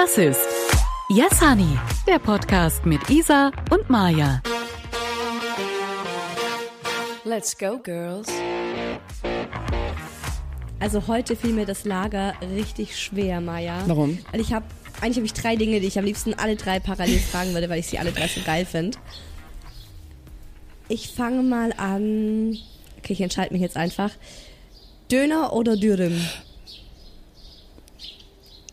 Das 0.00 0.16
ist 0.16 0.46
Yes 1.08 1.40
Honey, 1.40 1.76
der 2.06 2.20
Podcast 2.20 2.86
mit 2.86 3.10
Isa 3.10 3.50
und 3.68 3.90
Maja. 3.90 4.40
Let's 7.24 7.58
go, 7.58 7.80
girls. 7.80 8.28
Also 10.78 11.08
heute 11.08 11.34
fiel 11.34 11.52
mir 11.52 11.66
das 11.66 11.84
Lager 11.84 12.34
richtig 12.54 12.96
schwer, 12.96 13.40
Maja. 13.40 13.82
Warum? 13.88 14.20
Weil 14.30 14.40
ich 14.40 14.52
habe, 14.52 14.66
eigentlich 15.00 15.16
habe 15.16 15.26
ich 15.26 15.32
drei 15.32 15.56
Dinge, 15.56 15.80
die 15.80 15.88
ich 15.88 15.98
am 15.98 16.04
liebsten 16.04 16.32
alle 16.34 16.54
drei 16.54 16.78
parallel 16.78 17.18
fragen 17.18 17.52
würde, 17.52 17.68
weil 17.68 17.80
ich 17.80 17.88
sie 17.88 17.98
alle 17.98 18.12
drei 18.12 18.28
so 18.28 18.40
geil 18.42 18.66
finde. 18.66 18.96
Ich 20.86 21.08
fange 21.08 21.42
mal 21.42 21.72
an. 21.76 22.56
Okay, 22.98 23.14
ich 23.14 23.20
entscheide 23.20 23.52
mich 23.52 23.62
jetzt 23.62 23.76
einfach. 23.76 24.12
Döner 25.10 25.52
oder 25.54 25.76
Dürüm? 25.76 26.24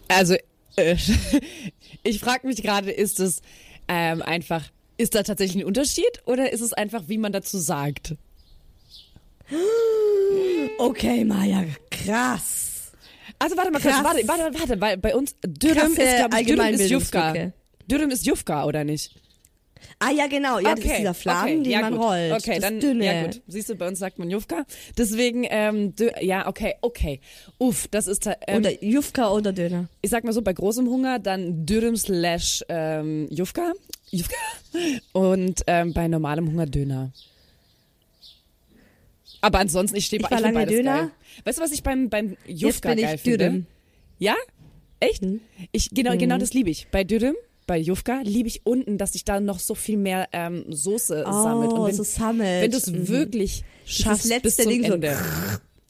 Also, 0.08 0.36
ich 2.04 2.20
frage 2.20 2.48
mich 2.48 2.62
gerade, 2.62 2.92
ist 2.92 3.20
es 3.20 3.42
ähm, 3.88 4.22
einfach, 4.22 4.64
ist 4.98 5.16
da 5.16 5.24
tatsächlich 5.24 5.64
ein 5.64 5.68
Unterschied 5.68 6.22
oder 6.26 6.52
ist 6.52 6.62
es 6.62 6.74
einfach, 6.74 7.04
wie 7.08 7.18
man 7.18 7.32
dazu 7.32 7.58
sagt? 7.58 8.16
Okay, 10.78 11.24
Maja, 11.24 11.64
krass. 11.90 12.92
Also 13.40 13.58
warte 13.58 13.72
mal 13.72 13.80
Krass. 13.80 13.96
kurz, 13.96 14.06
warte, 14.06 14.28
warte, 14.28 14.60
warte, 14.60 14.82
weil 14.82 14.98
bei 14.98 15.16
uns 15.16 15.36
Dürüm 15.46 15.96
Krasse 15.96 16.02
ist, 16.02 16.16
glaube 16.18 16.42
ich, 16.42 16.48
Dürüm 16.48 16.74
ist. 16.74 16.90
Jufka. 16.90 17.34
Dürüm 17.90 18.10
ist 18.10 18.26
Jufka, 18.26 18.66
oder 18.66 18.84
nicht? 18.84 19.12
Ah 20.00 20.12
ja, 20.12 20.28
genau. 20.28 20.60
Ja, 20.60 20.76
das 20.76 20.86
ist 20.86 20.98
dieser 21.00 21.14
Fladen, 21.14 21.64
den 21.64 21.72
ja, 21.72 21.82
man 21.82 21.94
gut. 21.94 22.04
rollt. 22.04 22.32
Okay, 22.34 22.60
das 22.60 22.70
dann, 22.70 22.80
Dünne. 22.80 23.06
ja 23.06 23.24
gut. 23.26 23.42
Siehst 23.48 23.70
du, 23.70 23.76
bei 23.76 23.88
uns 23.88 24.00
sagt 24.00 24.20
man 24.20 24.30
Jufka. 24.30 24.66
Deswegen, 24.98 25.46
ähm, 25.50 25.94
ja, 26.22 26.48
okay, 26.48 26.76
okay. 26.82 27.20
Uff, 27.58 27.88
das 27.90 28.08
ist, 28.08 28.28
ähm, 28.48 28.60
Oder 28.60 28.84
Jufka 28.84 29.32
oder 29.32 29.54
Döner. 29.54 29.88
ich 30.02 30.10
sag 30.10 30.24
mal 30.24 30.34
so, 30.34 30.42
bei 30.42 30.54
großem 30.54 30.88
Hunger 30.88 31.20
dann 31.20 31.66
Dürüm 31.66 31.96
slash 31.96 32.64
ähm, 32.70 33.28
Jufka. 33.30 33.74
Jufka. 34.12 34.36
Und 35.14 35.64
ähm, 35.68 35.94
bei 35.94 36.08
normalem 36.08 36.48
Hunger 36.48 36.66
Döner. 36.66 37.12
Aber 39.42 39.60
ansonsten, 39.60 39.98
ich 39.98 40.06
stehe 40.08 40.22
Ich 40.22 40.28
bei 40.28 40.36
ich 40.36 40.42
lange 40.42 40.54
beides 40.56 40.76
Döner. 40.76 40.98
Geil. 40.98 41.12
Weißt 41.44 41.58
du, 41.60 41.62
was 41.64 41.72
ich 41.72 41.84
beim, 41.84 42.10
beim 42.10 42.38
Jetzt 42.46 42.62
Jufka 42.62 42.90
bin 42.90 43.04
geil 43.04 43.16
ich 43.16 43.22
finde? 43.22 43.38
Dürüm. 43.38 43.66
Ja? 44.18 44.36
Echt? 45.00 45.22
Mhm. 45.22 45.42
Ich, 45.72 45.90
genau, 45.92 46.18
genau 46.18 46.38
das 46.38 46.54
liebe 46.54 46.70
ich. 46.70 46.88
Bei 46.88 47.04
Dürüm, 47.04 47.36
bei 47.68 47.78
Jufka, 47.78 48.22
liebe 48.24 48.48
ich 48.48 48.66
unten, 48.66 48.98
dass 48.98 49.14
sich 49.14 49.24
da 49.26 49.40
noch 49.40 49.60
so 49.60 49.76
viel 49.76 49.98
mehr 49.98 50.28
ähm, 50.32 50.66
Soße 50.70 51.24
sammelt. 51.24 51.72
Und 51.74 51.88
wenn, 51.88 51.96
so 51.96 52.04
sammelt. 52.04 52.62
wenn 52.64 52.72
du 52.72 52.78
es 52.78 52.88
Mhm. 52.92 53.08
wirklich 53.08 53.64
schaffst, 53.86 54.26
letzte 54.26 54.42
bis 54.42 54.58
zum 54.58 54.70
Ding 54.70 54.86
so- 54.86 54.94
Ende, 54.94 55.18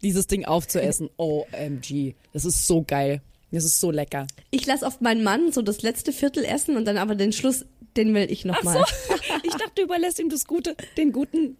dieses 0.01 0.27
Ding 0.27 0.45
aufzuessen, 0.45 1.09
OMG, 1.17 2.15
das 2.33 2.45
ist 2.45 2.65
so 2.67 2.83
geil. 2.85 3.21
Das 3.51 3.63
ist 3.63 3.79
so 3.79 3.89
lecker. 3.91 4.27
Ich 4.51 4.65
lasse 4.65 4.85
oft 4.85 5.01
meinen 5.01 5.23
Mann 5.23 5.51
so 5.53 5.61
das 5.61 5.81
letzte 5.81 6.11
Viertel 6.11 6.43
essen 6.43 6.75
und 6.75 6.85
dann 6.85 6.97
aber 6.97 7.15
den 7.15 7.31
Schluss, 7.31 7.65
den 7.95 8.13
will 8.13 8.29
ich 8.29 8.43
nochmal. 8.45 8.83
Ich 9.43 9.51
dachte, 9.53 9.71
du 9.75 9.81
überlässt 9.83 10.19
ihm 10.19 10.29
das 10.29 10.45
Gute, 10.45 10.75
den 10.97 11.11
guten. 11.11 11.55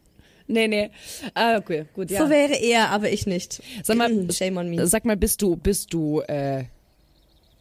Nee, 0.48 0.68
nee. 0.68 0.90
Ah, 1.36 1.58
okay, 1.58 1.86
gut, 1.94 2.10
ja. 2.12 2.24
So 2.24 2.30
wäre 2.30 2.56
er, 2.56 2.90
aber 2.90 3.12
ich 3.12 3.26
nicht. 3.28 3.62
Sag 3.84 3.96
mal, 3.98 4.10
Shame 4.32 4.58
on 4.58 4.70
me. 4.70 4.86
Sag 4.88 5.06
mal, 5.06 5.16
bist 5.16 5.42
du, 5.42 5.56
bist 5.56 5.94
du, 5.94 6.22
äh, 6.22 6.66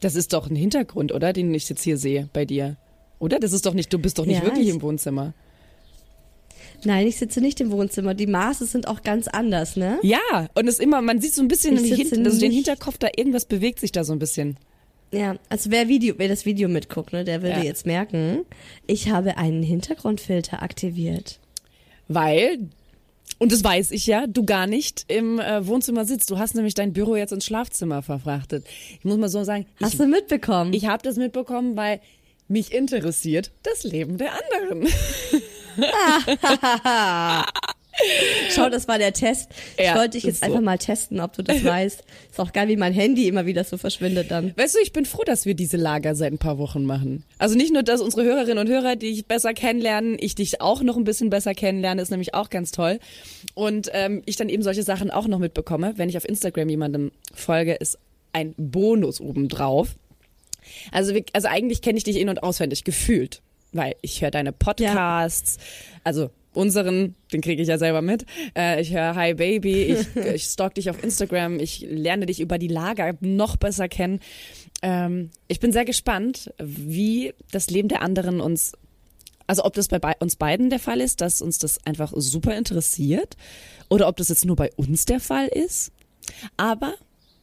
das 0.04 0.14
ist 0.14 0.32
doch 0.32 0.48
ein 0.50 0.56
Hintergrund, 0.56 1.12
oder? 1.12 1.32
Den 1.32 1.52
ich 1.54 1.68
jetzt 1.68 1.82
hier 1.82 1.96
sehe 1.96 2.28
bei 2.32 2.44
dir. 2.44 2.76
Oder? 3.18 3.38
Das 3.40 3.52
ist 3.52 3.64
doch 3.66 3.74
nicht, 3.74 3.92
du 3.92 3.98
bist 3.98 4.18
doch 4.18 4.26
nicht 4.26 4.38
Ja, 4.38 4.44
wirklich 4.44 4.68
ich- 4.68 4.74
im 4.74 4.82
Wohnzimmer. 4.82 5.32
Nein, 6.84 7.06
ich 7.06 7.16
sitze 7.16 7.40
nicht 7.40 7.60
im 7.60 7.70
Wohnzimmer. 7.70 8.12
Die 8.14 8.26
Maße 8.26 8.66
sind 8.66 8.88
auch 8.88 9.02
ganz 9.02 9.26
anders, 9.28 9.76
ne? 9.76 9.98
Ja, 10.02 10.48
und 10.54 10.68
es 10.68 10.78
immer, 10.78 11.00
man 11.00 11.20
sieht 11.20 11.34
so 11.34 11.40
ein 11.40 11.48
bisschen 11.48 11.74
Ich 11.76 11.82
den, 11.82 11.96
sitze 11.96 12.14
Hin 12.16 12.26
also 12.26 12.38
den 12.38 12.52
Hinterkopf, 12.52 12.98
da 12.98 13.08
irgendwas 13.16 13.46
bewegt 13.46 13.80
sich 13.80 13.90
da 13.92 14.04
so 14.04 14.12
ein 14.12 14.18
bisschen. 14.18 14.58
Ja, 15.12 15.36
also 15.48 15.70
wer 15.70 15.88
Video, 15.88 16.16
wer 16.18 16.28
das 16.28 16.44
Video 16.44 16.68
mitguckt, 16.68 17.12
ne, 17.12 17.24
der 17.24 17.40
würde 17.42 17.56
Ja. 17.58 17.62
jetzt 17.62 17.86
merken, 17.86 18.40
ich 18.86 19.08
habe 19.10 19.38
einen 19.38 19.62
Hintergrundfilter 19.62 20.62
aktiviert. 20.62 21.38
Weil, 22.08 22.68
und 23.38 23.52
das 23.52 23.62
weiß 23.64 23.90
ich 23.90 24.06
ja, 24.06 24.26
du 24.26 24.44
gar 24.44 24.66
nicht 24.66 25.04
im 25.08 25.38
äh, 25.38 25.66
Wohnzimmer 25.66 26.04
sitzt. 26.04 26.30
Du 26.30 26.38
hast 26.38 26.54
nämlich 26.54 26.74
dein 26.74 26.92
Büro 26.92 27.16
jetzt 27.16 27.32
ins 27.32 27.44
Schlafzimmer 27.44 28.02
verfrachtet. 28.02 28.66
Ich 28.98 29.04
muss 29.04 29.16
mal 29.16 29.28
so 29.28 29.44
sagen, 29.44 29.66
Hast 29.80 29.94
ich, 29.94 29.98
du 29.98 30.06
mitbekommen? 30.06 30.72
ich 30.72 30.86
habe 30.86 31.02
das 31.02 31.16
mitbekommen, 31.16 31.76
weil 31.76 32.00
mich 32.48 32.72
interessiert 32.72 33.50
das 33.62 33.84
Leben 33.84 34.18
der 34.18 34.32
anderen. 34.32 34.88
Schau, 38.50 38.68
das 38.68 38.88
war 38.88 38.98
der 38.98 39.12
Test. 39.12 39.50
Ja, 39.78 39.92
ich 39.92 39.94
wollte 39.98 40.10
dich 40.10 40.24
jetzt 40.24 40.40
so. 40.40 40.46
einfach 40.46 40.60
mal 40.60 40.78
testen, 40.78 41.20
ob 41.20 41.32
du 41.32 41.42
das 41.42 41.64
weißt. 41.64 42.02
Ist 42.30 42.40
auch 42.40 42.52
geil, 42.52 42.68
wie 42.68 42.76
mein 42.76 42.92
Handy 42.92 43.28
immer 43.28 43.46
wieder 43.46 43.64
so 43.64 43.76
verschwindet 43.76 44.30
dann. 44.30 44.52
Weißt 44.56 44.74
du, 44.74 44.78
ich 44.80 44.92
bin 44.92 45.04
froh, 45.04 45.22
dass 45.24 45.46
wir 45.46 45.54
diese 45.54 45.76
Lager 45.76 46.14
seit 46.14 46.32
ein 46.32 46.38
paar 46.38 46.58
Wochen 46.58 46.84
machen. 46.84 47.24
Also 47.38 47.56
nicht 47.56 47.72
nur, 47.72 47.82
dass 47.82 48.00
unsere 48.00 48.24
Hörerinnen 48.24 48.58
und 48.58 48.68
Hörer 48.68 48.96
dich 48.96 49.26
besser 49.26 49.54
kennenlernen, 49.54 50.16
ich 50.18 50.34
dich 50.34 50.60
auch 50.60 50.82
noch 50.82 50.96
ein 50.96 51.04
bisschen 51.04 51.30
besser 51.30 51.54
kennenlerne, 51.54 52.02
ist 52.02 52.10
nämlich 52.10 52.34
auch 52.34 52.50
ganz 52.50 52.72
toll. 52.72 52.98
Und 53.54 53.90
ähm, 53.92 54.22
ich 54.26 54.36
dann 54.36 54.48
eben 54.48 54.62
solche 54.62 54.82
Sachen 54.82 55.10
auch 55.10 55.28
noch 55.28 55.38
mitbekomme. 55.38 55.94
Wenn 55.96 56.08
ich 56.08 56.16
auf 56.16 56.28
Instagram 56.28 56.68
jemandem 56.68 57.12
folge, 57.32 57.74
ist 57.74 57.98
ein 58.32 58.54
Bonus 58.56 59.20
obendrauf. 59.20 59.94
Also, 60.92 61.14
also 61.32 61.48
eigentlich 61.48 61.82
kenne 61.82 61.98
ich 61.98 62.04
dich 62.04 62.16
in- 62.18 62.28
und 62.28 62.42
auswendig, 62.42 62.84
gefühlt. 62.84 63.42
Weil 63.72 63.96
ich 64.02 64.22
höre 64.22 64.30
deine 64.30 64.52
Podcasts, 64.52 65.58
also 66.04 66.30
unseren, 66.54 67.14
den 67.32 67.40
kriege 67.40 67.62
ich 67.62 67.68
ja 67.68 67.78
selber 67.78 68.02
mit. 68.02 68.24
Äh, 68.56 68.80
ich 68.80 68.92
höre 68.92 69.14
Hi 69.14 69.34
Baby, 69.34 69.84
ich, 69.84 70.16
ich 70.34 70.44
stalk 70.44 70.74
dich 70.74 70.90
auf 70.90 71.02
Instagram, 71.02 71.58
ich 71.60 71.86
lerne 71.88 72.26
dich 72.26 72.40
über 72.40 72.58
die 72.58 72.68
Lager 72.68 73.14
noch 73.20 73.56
besser 73.56 73.88
kennen. 73.88 74.20
Ähm, 74.82 75.30
ich 75.48 75.60
bin 75.60 75.72
sehr 75.72 75.84
gespannt, 75.84 76.52
wie 76.58 77.34
das 77.50 77.70
Leben 77.70 77.88
der 77.88 78.02
anderen 78.02 78.40
uns, 78.40 78.72
also 79.46 79.64
ob 79.64 79.74
das 79.74 79.88
bei 79.88 79.98
bei 79.98 80.14
uns 80.18 80.36
beiden 80.36 80.70
der 80.70 80.78
Fall 80.78 81.00
ist, 81.00 81.20
dass 81.20 81.42
uns 81.42 81.58
das 81.58 81.84
einfach 81.86 82.12
super 82.14 82.56
interessiert 82.56 83.36
oder 83.88 84.08
ob 84.08 84.16
das 84.16 84.28
jetzt 84.28 84.44
nur 84.44 84.56
bei 84.56 84.70
uns 84.76 85.04
der 85.04 85.20
Fall 85.20 85.48
ist. 85.48 85.92
Aber 86.56 86.94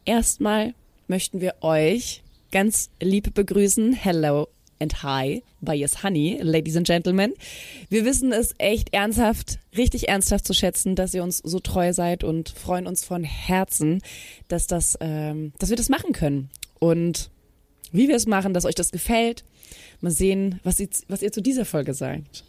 erstmal 0.05 0.73
möchten 1.07 1.41
wir 1.41 1.55
euch 1.61 2.23
ganz 2.51 2.89
lieb 3.00 3.33
begrüßen. 3.33 3.94
Hello 3.94 4.47
and 4.81 5.03
hi 5.03 5.44
bei 5.62 5.75
Yes 5.75 6.03
Honey, 6.03 6.40
Ladies 6.42 6.75
and 6.75 6.88
Gentlemen. 6.88 7.34
Wir 7.90 8.03
wissen 8.03 8.34
es 8.34 8.56
echt 8.58 8.94
ernsthaft, 8.94 9.59
richtig 9.78 10.09
ernsthaft 10.09 10.46
zu 10.46 10.53
schätzen, 10.53 10.96
dass 10.96 11.14
ihr 11.14 11.24
uns 11.24 11.38
so 11.38 11.59
treu 11.59 11.94
seid 11.94 12.24
und 12.24 12.50
freuen 12.50 12.88
uns 12.88 13.06
von 13.06 13.24
Herzen, 13.24 14.02
dass 14.47 14.68
das, 14.68 14.97
ähm, 15.00 15.53
dass 15.59 15.69
wir 15.69 15.78
das 15.78 15.90
machen 15.90 16.14
können. 16.14 16.50
Und 16.80 17.30
wie 17.92 18.08
wir 18.08 18.16
es 18.16 18.25
machen, 18.25 18.53
dass 18.53 18.66
euch 18.66 18.75
das 18.75 18.92
gefällt. 18.92 19.44
Mal 20.02 20.12
sehen, 20.12 20.59
was 20.64 20.80
ihr, 20.80 20.90
was 21.08 21.22
ihr 21.22 21.31
zu 21.31 21.42
dieser 21.42 21.66
Folge 21.66 21.94
sagt. 21.94 22.44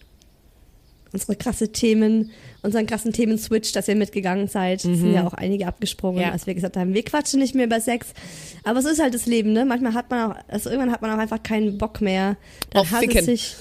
Unsere 1.12 1.36
krasse 1.36 1.70
Themen, 1.72 2.30
unseren 2.62 2.86
krassen 2.86 3.12
Themen-Switch, 3.12 3.72
dass 3.72 3.86
ihr 3.88 3.96
mitgegangen 3.96 4.48
seid. 4.48 4.78
Es 4.78 4.98
sind 4.98 5.12
ja 5.12 5.26
auch 5.26 5.34
einige 5.34 5.66
abgesprungen, 5.66 6.16
Mhm. 6.16 6.22
Ja. 6.22 6.30
als 6.32 6.46
wir 6.46 6.54
gesagt 6.54 6.76
haben, 6.76 6.94
wir 6.94 7.04
quatschen 7.04 7.38
nicht 7.40 7.54
mehr 7.54 7.66
über 7.66 7.80
Sex. 7.80 8.08
Aber 8.64 8.78
es 8.78 8.84
ist 8.86 9.00
halt 9.02 9.12
das 9.14 9.26
Leben, 9.26 9.52
ne? 9.52 9.64
Manchmal 9.66 9.92
hat 9.94 10.10
man 10.10 10.32
auch, 10.32 10.36
also 10.48 10.70
irgendwann 10.70 10.92
hat 10.92 11.02
man 11.02 11.10
auch 11.10 11.18
einfach 11.18 11.42
keinen 11.42 11.76
Bock 11.78 12.00
mehr. 12.00 12.36
Dann 12.70 12.82
Auf 12.82 12.90
hat 12.92 13.00
Ficken. 13.00 13.18
es 13.18 13.24
sich, 13.26 13.54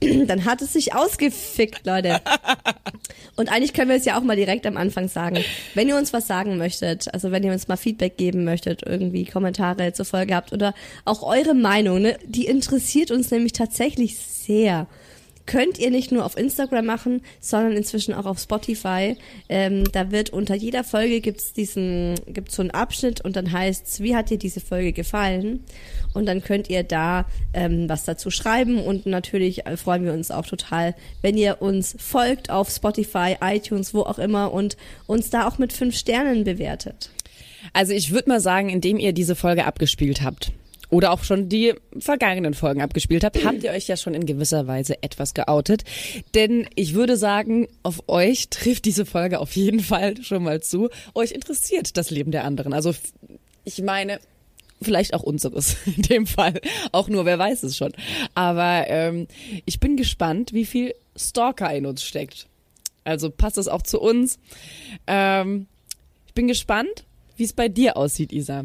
dann 0.26 0.44
hat 0.44 0.60
es 0.60 0.74
sich 0.74 0.94
ausgefickt, 0.94 1.86
Leute. 1.86 2.20
Und 3.36 3.50
eigentlich 3.50 3.72
können 3.72 3.88
wir 3.88 3.96
es 3.96 4.04
ja 4.04 4.18
auch 4.18 4.22
mal 4.22 4.36
direkt 4.36 4.66
am 4.66 4.76
Anfang 4.76 5.08
sagen. 5.08 5.38
Wenn 5.74 5.88
ihr 5.88 5.96
uns 5.96 6.12
was 6.12 6.26
sagen 6.26 6.58
möchtet, 6.58 7.12
also 7.14 7.30
wenn 7.32 7.42
ihr 7.44 7.52
uns 7.52 7.66
mal 7.68 7.76
Feedback 7.76 8.16
geben 8.18 8.44
möchtet, 8.44 8.82
irgendwie 8.84 9.24
Kommentare 9.24 9.92
zur 9.94 10.04
Folge 10.04 10.34
habt 10.34 10.52
oder 10.52 10.74
auch 11.06 11.22
eure 11.22 11.54
Meinung, 11.54 12.02
ne, 12.02 12.18
die 12.26 12.46
interessiert 12.46 13.10
uns 13.10 13.30
nämlich 13.30 13.52
tatsächlich 13.52 14.18
sehr. 14.18 14.86
Könnt 15.46 15.78
ihr 15.78 15.90
nicht 15.90 16.10
nur 16.10 16.24
auf 16.24 16.36
Instagram 16.36 16.84
machen, 16.84 17.22
sondern 17.40 17.72
inzwischen 17.72 18.14
auch 18.14 18.26
auf 18.26 18.38
Spotify. 18.38 19.16
Ähm, 19.48 19.84
da 19.92 20.10
wird 20.10 20.30
unter 20.30 20.54
jeder 20.54 20.84
Folge 20.84 21.20
gibt's 21.20 21.52
diesen, 21.52 22.16
gibt's 22.26 22.56
so 22.56 22.62
einen 22.62 22.72
Abschnitt 22.72 23.20
und 23.20 23.36
dann 23.36 23.52
heißt's, 23.52 24.00
wie 24.00 24.16
hat 24.16 24.30
dir 24.30 24.38
diese 24.38 24.60
Folge 24.60 24.92
gefallen? 24.92 25.60
Und 26.14 26.26
dann 26.26 26.42
könnt 26.42 26.68
ihr 26.68 26.82
da 26.82 27.26
ähm, 27.52 27.88
was 27.88 28.04
dazu 28.04 28.30
schreiben 28.30 28.82
und 28.82 29.06
natürlich 29.06 29.66
äh, 29.66 29.76
freuen 29.76 30.04
wir 30.04 30.12
uns 30.12 30.30
auch 30.30 30.46
total, 30.46 30.94
wenn 31.22 31.36
ihr 31.36 31.62
uns 31.62 31.96
folgt 31.98 32.50
auf 32.50 32.70
Spotify, 32.70 33.36
iTunes, 33.40 33.94
wo 33.94 34.00
auch 34.00 34.18
immer 34.18 34.52
und 34.52 34.76
uns 35.06 35.30
da 35.30 35.46
auch 35.46 35.58
mit 35.58 35.72
fünf 35.72 35.96
Sternen 35.96 36.44
bewertet. 36.44 37.10
Also 37.72 37.92
ich 37.92 38.10
würde 38.10 38.28
mal 38.28 38.40
sagen, 38.40 38.68
indem 38.68 38.98
ihr 38.98 39.12
diese 39.12 39.36
Folge 39.36 39.64
abgespielt 39.64 40.22
habt 40.22 40.52
oder 40.90 41.12
auch 41.12 41.24
schon 41.24 41.48
die 41.48 41.74
vergangenen 41.98 42.54
Folgen 42.54 42.82
abgespielt 42.82 43.24
habt, 43.24 43.42
habt 43.44 43.62
ihr 43.62 43.70
euch 43.70 43.88
ja 43.88 43.96
schon 43.96 44.14
in 44.14 44.26
gewisser 44.26 44.66
Weise 44.66 45.02
etwas 45.02 45.34
geoutet. 45.34 45.84
Denn 46.34 46.68
ich 46.74 46.94
würde 46.94 47.16
sagen, 47.16 47.68
auf 47.82 48.08
euch 48.08 48.48
trifft 48.48 48.84
diese 48.84 49.06
Folge 49.06 49.40
auf 49.40 49.56
jeden 49.56 49.80
Fall 49.80 50.22
schon 50.22 50.42
mal 50.42 50.62
zu. 50.62 50.88
Euch 51.14 51.32
interessiert 51.32 51.96
das 51.96 52.10
Leben 52.10 52.30
der 52.30 52.44
anderen. 52.44 52.72
Also 52.72 52.94
ich 53.64 53.82
meine, 53.82 54.20
vielleicht 54.80 55.14
auch 55.14 55.22
unseres 55.22 55.76
in 55.86 56.02
dem 56.02 56.26
Fall. 56.26 56.60
Auch 56.92 57.08
nur, 57.08 57.24
wer 57.24 57.38
weiß 57.38 57.62
es 57.64 57.76
schon. 57.76 57.92
Aber 58.34 58.84
ähm, 58.88 59.26
ich 59.64 59.80
bin 59.80 59.96
gespannt, 59.96 60.52
wie 60.52 60.66
viel 60.66 60.94
Stalker 61.16 61.72
in 61.74 61.86
uns 61.86 62.02
steckt. 62.02 62.46
Also 63.04 63.30
passt 63.30 63.56
das 63.56 63.68
auch 63.68 63.82
zu 63.82 64.00
uns. 64.00 64.38
Ähm, 65.06 65.66
bin 66.34 66.46
gespannt, 66.48 67.04
wie 67.36 67.44
es 67.44 67.52
bei 67.52 67.68
dir 67.68 67.96
aussieht, 67.96 68.32
Isa. 68.32 68.64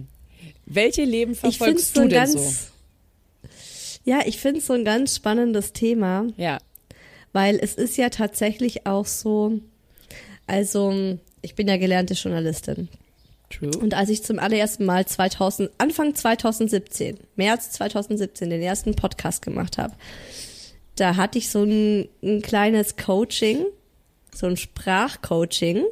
Welche 0.74 1.04
Leben 1.04 1.36
verfolgst 1.36 1.96
so 1.96 2.02
du 2.04 2.08
denn 2.08 2.18
ganz, 2.20 2.34
so? 2.34 3.50
Ja, 4.04 4.22
ich 4.26 4.40
finde 4.40 4.60
es 4.60 4.68
so 4.68 4.74
ein 4.74 4.86
ganz 4.86 5.16
spannendes 5.16 5.74
Thema, 5.74 6.28
Ja. 6.38 6.60
weil 7.34 7.60
es 7.62 7.76
ist 7.76 7.98
ja 7.98 8.10
tatsächlich 8.10 8.86
auch 8.88 9.06
so, 9.06 9.60
also 10.48 11.18
ich 11.42 11.56
bin 11.56 11.68
ja 11.68 11.78
gelernte 11.78 12.14
Journalistin. 12.14 12.88
True. 13.50 13.72
Und 13.82 13.94
als 13.94 14.10
ich 14.10 14.24
zum 14.24 14.40
allerersten 14.40 14.86
Mal 14.86 15.06
2000, 15.06 15.70
Anfang 15.78 16.16
2017, 16.16 17.18
März 17.36 17.72
2017, 17.72 18.50
den 18.50 18.62
ersten 18.62 18.96
Podcast 18.96 19.42
gemacht 19.42 19.78
habe, 19.78 19.94
da 20.96 21.18
hatte 21.18 21.38
ich 21.38 21.50
so 21.50 21.64
ein, 21.64 22.08
ein 22.24 22.42
kleines 22.42 22.96
Coaching, 22.96 23.66
so 24.34 24.48
ein 24.48 24.56
Sprachcoaching 24.56 25.84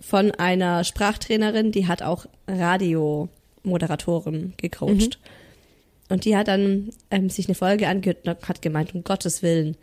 von 0.00 0.32
einer 0.32 0.82
Sprachtrainerin, 0.84 1.70
die 1.70 1.86
hat 1.86 2.02
auch 2.02 2.26
Radiomoderatoren 2.48 4.54
gecoacht. 4.56 5.18
Und 6.08 6.24
die 6.24 6.36
hat 6.36 6.48
dann 6.48 6.90
ähm, 7.10 7.28
sich 7.28 7.46
eine 7.46 7.54
Folge 7.54 7.86
angehört 7.86 8.26
und 8.26 8.48
hat 8.48 8.62
gemeint, 8.62 8.94
um 8.94 9.04
Gottes 9.04 9.42
Willen, 9.42 9.76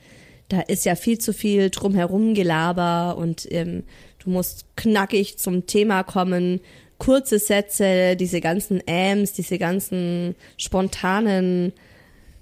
da 0.50 0.62
ist 0.62 0.86
ja 0.86 0.96
viel 0.96 1.18
zu 1.18 1.34
viel 1.34 1.70
drumherum 1.70 2.34
Gelaber 2.34 3.18
und 3.18 3.48
ähm, 3.52 3.84
du 4.24 4.30
musst 4.30 4.66
knackig 4.76 5.38
zum 5.38 5.66
Thema 5.66 6.04
kommen, 6.04 6.60
kurze 6.98 7.40
Sätze, 7.40 8.16
diese 8.16 8.42
ganzen 8.42 8.86
Äms, 8.88 9.34
diese 9.34 9.58
ganzen 9.58 10.36
spontanen 10.58 11.74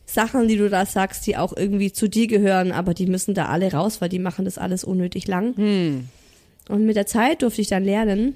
Sachen, 0.06 0.48
die 0.48 0.58
du 0.58 0.70
da 0.70 0.86
sagst, 0.86 1.26
die 1.28 1.38
auch 1.38 1.56
irgendwie 1.56 1.92
zu 1.92 2.10
dir 2.10 2.28
gehören, 2.28 2.72
aber 2.72 2.94
die 2.94 3.08
müssen 3.08 3.34
da 3.34 3.46
alle 3.46 3.72
raus, 3.72 4.02
weil 4.02 4.10
die 4.10 4.20
machen 4.20 4.46
das 4.46 4.58
alles 4.58 4.84
unnötig 4.84 5.28
lang. 5.28 5.56
Und 6.70 6.86
mit 6.86 6.98
der 6.98 7.08
Zeit 7.08 7.42
durfte 7.42 7.62
ich 7.62 7.70
dann 7.70 7.86
lernen, 7.86 8.34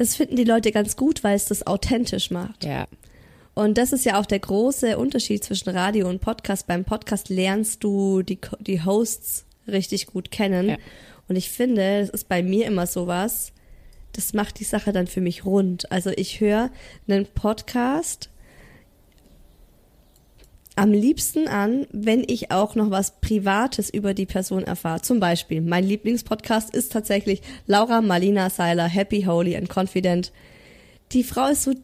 das 0.00 0.16
finden 0.16 0.34
die 0.34 0.44
Leute 0.44 0.72
ganz 0.72 0.96
gut, 0.96 1.22
weil 1.22 1.36
es 1.36 1.44
das 1.44 1.66
authentisch 1.66 2.30
macht. 2.30 2.64
Ja. 2.64 2.86
Und 3.52 3.76
das 3.76 3.92
ist 3.92 4.06
ja 4.06 4.18
auch 4.18 4.24
der 4.24 4.38
große 4.38 4.96
Unterschied 4.96 5.44
zwischen 5.44 5.68
Radio 5.68 6.08
und 6.08 6.22
Podcast. 6.22 6.66
Beim 6.66 6.86
Podcast 6.86 7.28
lernst 7.28 7.84
du 7.84 8.22
die, 8.22 8.38
die 8.60 8.82
Hosts 8.82 9.44
richtig 9.68 10.06
gut 10.06 10.30
kennen. 10.30 10.70
Ja. 10.70 10.76
Und 11.28 11.36
ich 11.36 11.50
finde, 11.50 12.00
das 12.00 12.08
ist 12.08 12.30
bei 12.30 12.42
mir 12.42 12.64
immer 12.64 12.86
sowas, 12.86 13.52
das 14.14 14.32
macht 14.32 14.58
die 14.58 14.64
Sache 14.64 14.92
dann 14.92 15.06
für 15.06 15.20
mich 15.20 15.44
rund. 15.44 15.92
Also 15.92 16.08
ich 16.16 16.40
höre 16.40 16.70
einen 17.06 17.26
Podcast 17.26 18.29
am 20.80 20.92
liebsten 20.92 21.46
an, 21.46 21.86
wenn 21.92 22.24
ich 22.26 22.50
auch 22.50 22.74
noch 22.74 22.90
was 22.90 23.20
Privates 23.20 23.90
über 23.90 24.14
die 24.14 24.24
Person 24.24 24.64
erfahre. 24.64 25.02
Zum 25.02 25.20
Beispiel, 25.20 25.60
mein 25.60 25.84
Lieblingspodcast 25.84 26.74
ist 26.74 26.90
tatsächlich 26.90 27.42
Laura 27.66 28.00
Marlina 28.00 28.48
Seiler, 28.48 28.86
Happy, 28.86 29.24
Holy 29.24 29.58
and 29.58 29.68
Confident. 29.68 30.32
Die 31.12 31.22
Frau 31.22 31.48
ist 31.48 31.64
so 31.64 31.74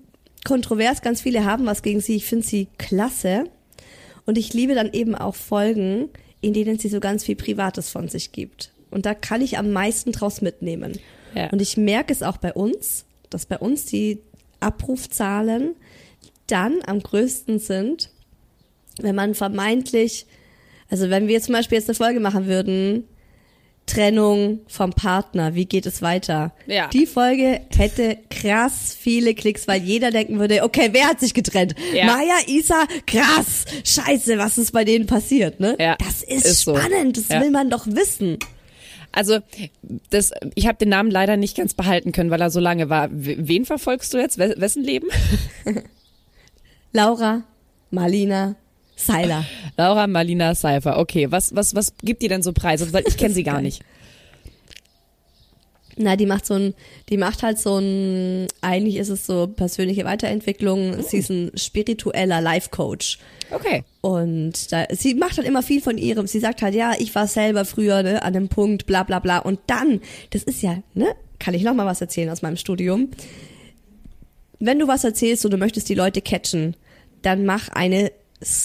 kontrovers, 0.46 1.02
ganz 1.02 1.20
viele 1.20 1.44
haben 1.44 1.66
was 1.66 1.82
gegen 1.82 2.00
sie. 2.00 2.16
Ich 2.16 2.24
finde 2.24 2.46
sie 2.46 2.68
klasse. 2.78 3.50
Und 4.24 4.38
ich 4.38 4.54
liebe 4.54 4.74
dann 4.74 4.90
eben 4.90 5.14
auch 5.14 5.34
Folgen, 5.34 6.08
in 6.40 6.54
denen 6.54 6.78
sie 6.78 6.88
so 6.88 6.98
ganz 6.98 7.22
viel 7.22 7.36
Privates 7.36 7.90
von 7.90 8.08
sich 8.08 8.32
gibt. 8.32 8.72
Und 8.90 9.04
da 9.04 9.12
kann 9.12 9.42
ich 9.42 9.58
am 9.58 9.72
meisten 9.72 10.12
draus 10.12 10.40
mitnehmen. 10.40 10.98
Ja. 11.34 11.50
Und 11.50 11.60
ich 11.60 11.76
merke 11.76 12.14
es 12.14 12.22
auch 12.22 12.38
bei 12.38 12.54
uns, 12.54 13.04
dass 13.28 13.44
bei 13.44 13.58
uns 13.58 13.84
die 13.84 14.22
Abrufzahlen 14.60 15.74
dann 16.46 16.78
am 16.86 17.00
größten 17.00 17.58
sind, 17.58 18.10
wenn 19.00 19.14
man 19.14 19.34
vermeintlich, 19.34 20.26
also 20.90 21.10
wenn 21.10 21.28
wir 21.28 21.40
zum 21.42 21.54
Beispiel 21.54 21.78
jetzt 21.78 21.88
eine 21.88 21.94
Folge 21.96 22.20
machen 22.20 22.46
würden, 22.46 23.04
Trennung 23.86 24.60
vom 24.66 24.90
Partner, 24.92 25.54
wie 25.54 25.64
geht 25.66 25.86
es 25.86 26.02
weiter? 26.02 26.52
Ja. 26.66 26.88
Die 26.88 27.06
Folge 27.06 27.60
hätte 27.76 28.18
krass 28.30 28.96
viele 28.98 29.32
Klicks, 29.34 29.68
weil 29.68 29.80
jeder 29.80 30.10
denken 30.10 30.40
würde, 30.40 30.64
okay, 30.64 30.88
wer 30.90 31.06
hat 31.06 31.20
sich 31.20 31.34
getrennt? 31.34 31.76
Ja. 31.94 32.06
Maya, 32.06 32.34
Isa, 32.48 32.84
krass, 33.06 33.64
scheiße, 33.84 34.38
was 34.38 34.58
ist 34.58 34.72
bei 34.72 34.84
denen 34.84 35.06
passiert, 35.06 35.60
ne? 35.60 35.76
Ja, 35.78 35.94
das 36.00 36.24
ist, 36.24 36.46
ist 36.46 36.60
so. 36.62 36.76
spannend, 36.76 37.16
das 37.16 37.28
Ja. 37.28 37.40
will 37.40 37.52
man 37.52 37.70
doch 37.70 37.86
wissen. 37.86 38.38
Also, 39.12 39.38
das, 40.10 40.32
ich 40.56 40.66
habe 40.66 40.78
den 40.78 40.88
Namen 40.88 41.10
leider 41.12 41.36
nicht 41.36 41.56
ganz 41.56 41.72
behalten 41.72 42.10
können, 42.10 42.30
weil 42.30 42.40
er 42.40 42.50
so 42.50 42.60
lange 42.60 42.90
war. 42.90 43.08
Wen 43.12 43.64
verfolgst 43.64 44.12
du 44.12 44.18
jetzt? 44.18 44.36
We- 44.36 44.56
Wessen 44.58 44.82
Leben? 44.82 45.06
Laura, 46.92 47.44
Marlina, 47.90 48.56
Seiler. 48.96 49.44
Laura 49.76 50.06
Marlina 50.06 50.54
Seifer. 50.54 50.98
Okay, 50.98 51.30
was, 51.30 51.54
was, 51.54 51.74
was 51.74 51.92
gibt 52.02 52.22
die 52.22 52.28
denn 52.28 52.42
so 52.42 52.52
Preise? 52.52 52.92
Weil 52.92 53.04
Ich 53.06 53.16
kenne 53.16 53.34
sie 53.34 53.44
gar 53.44 53.60
nicht. 53.62 53.82
Na, 55.98 56.16
die 56.16 56.26
macht 56.26 56.44
so 56.44 56.54
ein, 56.54 56.74
die 57.08 57.16
macht 57.16 57.42
halt 57.42 57.58
so 57.58 57.78
ein, 57.78 58.48
eigentlich 58.60 58.96
ist 58.96 59.08
es 59.08 59.24
so 59.24 59.46
persönliche 59.46 60.04
Weiterentwicklung. 60.04 61.02
Sie 61.02 61.18
ist 61.18 61.30
ein 61.30 61.52
spiritueller 61.54 62.42
Life-Coach. 62.42 63.18
Okay. 63.50 63.82
Und 64.02 64.72
da, 64.72 64.84
sie 64.90 65.14
macht 65.14 65.38
halt 65.38 65.46
immer 65.46 65.62
viel 65.62 65.80
von 65.80 65.96
ihrem. 65.96 66.26
Sie 66.26 66.40
sagt 66.40 66.60
halt, 66.60 66.74
ja, 66.74 66.92
ich 66.98 67.14
war 67.14 67.26
selber 67.26 67.64
früher 67.64 68.02
ne, 68.02 68.22
an 68.22 68.34
dem 68.34 68.48
Punkt, 68.48 68.86
bla 68.86 69.04
bla 69.04 69.20
bla. 69.20 69.38
Und 69.38 69.58
dann, 69.68 70.02
das 70.30 70.42
ist 70.42 70.62
ja, 70.62 70.82
ne, 70.92 71.14
kann 71.38 71.54
ich 71.54 71.62
noch 71.62 71.74
mal 71.74 71.86
was 71.86 72.02
erzählen 72.02 72.28
aus 72.28 72.42
meinem 72.42 72.56
Studium. 72.56 73.10
Wenn 74.58 74.78
du 74.78 74.88
was 74.88 75.04
erzählst 75.04 75.46
und 75.46 75.50
du 75.52 75.58
möchtest 75.58 75.88
die 75.88 75.94
Leute 75.94 76.20
catchen, 76.20 76.76
dann 77.22 77.46
mach 77.46 77.70
eine 77.70 78.12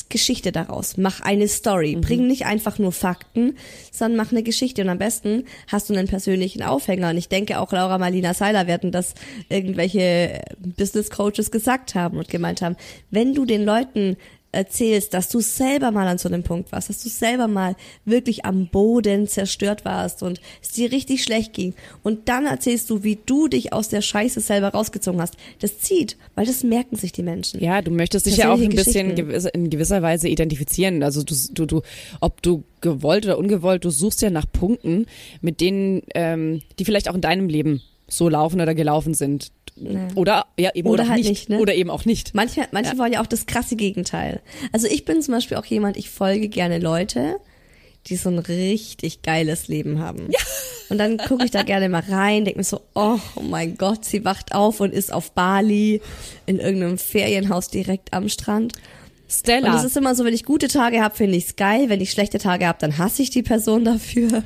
Geschichte 0.10 0.52
daraus. 0.52 0.98
Mach 0.98 1.22
eine 1.22 1.48
Story. 1.48 1.96
Bring 1.96 2.28
nicht 2.28 2.46
einfach 2.46 2.78
nur 2.78 2.92
Fakten, 2.92 3.58
sondern 3.92 4.18
mach 4.18 4.32
eine 4.32 4.44
Geschichte. 4.44 4.82
Und 4.82 4.90
am 4.90 4.98
besten 4.98 5.46
hast 5.68 5.90
du 5.90 5.94
einen 5.94 6.08
persönlichen 6.08 6.64
Aufhänger. 6.64 7.12
Und 7.12 7.18
ich 7.18 7.30
denke 7.30 7.60
auch 7.60 7.72
Laura 7.72 7.98
Marlina 7.98 8.34
Seiler 8.34 8.68
werden 8.68 8.92
das 8.92 9.14
irgendwelche 9.50 10.42
Business 10.60 11.10
Coaches 11.10 11.52
gesagt 11.52 11.96
haben 11.96 12.18
und 12.18 12.30
gemeint 12.30 12.62
haben. 12.62 12.76
Wenn 13.12 13.34
du 13.34 13.46
den 13.46 13.64
Leuten 13.64 14.18
erzählst, 14.52 15.14
dass 15.14 15.30
du 15.30 15.40
selber 15.40 15.92
mal 15.92 16.08
an 16.08 16.18
so 16.18 16.28
einem 16.28 16.44
Punkt 16.44 16.72
warst, 16.72 16.90
dass 16.90 17.04
du 17.04 17.10
selber 17.10 17.48
mal 17.48 17.76
wirklich 18.06 18.46
am 18.46 18.68
Boden 18.68 19.28
zerstört 19.28 19.86
warst 19.86 20.24
und 20.24 20.42
es 20.62 20.70
dir 20.70 20.92
richtig 20.92 21.24
schlecht 21.24 21.54
ging 21.54 21.74
und 22.04 22.28
dann 22.30 22.46
erzählst 22.46 22.90
du, 22.90 23.04
wie 23.04 23.18
du 23.26 23.48
dich 23.48 23.74
aus 23.74 23.90
der 23.90 24.02
Scheiße 24.02 24.42
selber 24.42 24.70
rausgezogen 24.70 25.22
hast. 25.22 25.36
Das 25.60 25.80
zieht, 25.80 26.18
weil 26.36 26.46
das 26.46 26.64
merken 26.64 26.96
sich 26.96 27.12
die 27.12 27.24
Menschen. 27.24 27.64
Ja, 27.64 27.82
du 27.82 27.92
möchtest 27.92 28.26
dich 28.26 28.38
ja 28.38 28.54
auch 28.54 28.60
ein 28.60 28.70
bisschen 28.70 29.12
in 29.12 29.70
gewisser 29.70 30.02
Weise 30.02 30.28
identifizieren. 30.28 31.04
Also 31.04 31.24
du, 31.24 31.36
du, 31.54 31.66
du, 31.66 31.82
ob 32.20 32.42
du 32.42 32.64
gewollt 32.82 33.26
oder 33.26 33.38
ungewollt, 33.38 33.86
du 33.86 33.90
suchst 33.90 34.22
ja 34.22 34.30
nach 34.30 34.46
Punkten, 34.52 35.06
mit 35.42 35.62
denen, 35.62 36.02
ähm, 36.16 36.62
die 36.80 36.86
vielleicht 36.86 37.10
auch 37.10 37.16
in 37.16 37.22
deinem 37.22 37.48
Leben 37.48 37.82
so 38.12 38.30
laufen 38.30 38.62
oder 38.62 38.76
gelaufen 38.76 39.14
sind. 39.14 39.52
Oder 40.16 40.48
ja 40.60 40.72
eben 40.76 40.90
Oder 40.90 41.04
auch 41.04 41.10
halt 41.10 41.20
nicht. 41.20 41.30
nicht, 41.30 41.50
ne? 41.50 41.60
Oder 41.60 41.74
eben 41.74 41.90
auch 41.90 42.06
nicht. 42.06 42.36
Manche, 42.36 42.68
manche 42.72 42.98
wollen 42.98 43.14
ja 43.14 43.22
auch 43.22 43.28
das 43.28 43.46
krasse 43.46 43.76
Gegenteil. 43.76 44.42
Also 44.72 44.88
ich 44.88 45.06
bin 45.06 45.22
zum 45.22 45.34
Beispiel 45.34 45.58
auch 45.58 45.66
jemand, 45.66 45.98
ich 45.98 46.10
folge 46.10 46.50
gerne 46.50 46.78
Leute, 46.80 47.38
die 48.08 48.16
so 48.16 48.30
ein 48.30 48.40
richtig 48.40 49.22
geiles 49.22 49.68
Leben 49.68 50.00
haben. 50.00 50.28
Ja. 50.30 50.40
Und 50.90 50.98
dann 50.98 51.18
gucke 51.18 51.46
ich 51.46 51.52
da 51.52 51.64
gerne 51.64 51.88
mal 51.88 52.04
rein, 52.10 52.44
denke 52.44 52.60
mir 52.60 52.66
so, 52.66 52.82
oh, 52.96 53.18
oh 53.36 53.42
mein 53.42 53.78
Gott, 53.78 54.04
sie 54.04 54.26
wacht 54.26 54.54
auf 54.54 54.82
und 54.82 54.94
ist 54.94 55.14
auf 55.14 55.32
Bali 55.32 56.02
in 56.46 56.60
irgendeinem 56.60 56.98
Ferienhaus 56.98 57.70
direkt 57.70 58.14
am 58.14 58.28
Strand. 58.28 58.74
Und 58.76 59.32
Stella. 59.34 59.78
es 59.78 59.86
ist 59.86 59.96
immer 59.96 60.14
so, 60.16 60.26
wenn 60.26 60.34
ich 60.34 60.44
gute 60.44 60.68
Tage 60.68 61.02
habe, 61.02 61.16
finde 61.16 61.38
ich's 61.38 61.56
geil. 61.56 61.88
Wenn 61.88 62.02
ich 62.02 62.12
schlechte 62.12 62.38
Tage 62.38 62.68
habe, 62.68 62.78
dann 62.82 62.98
hasse 62.98 63.22
ich 63.22 63.30
die 63.30 63.44
Person 63.44 63.86
dafür. 63.86 64.44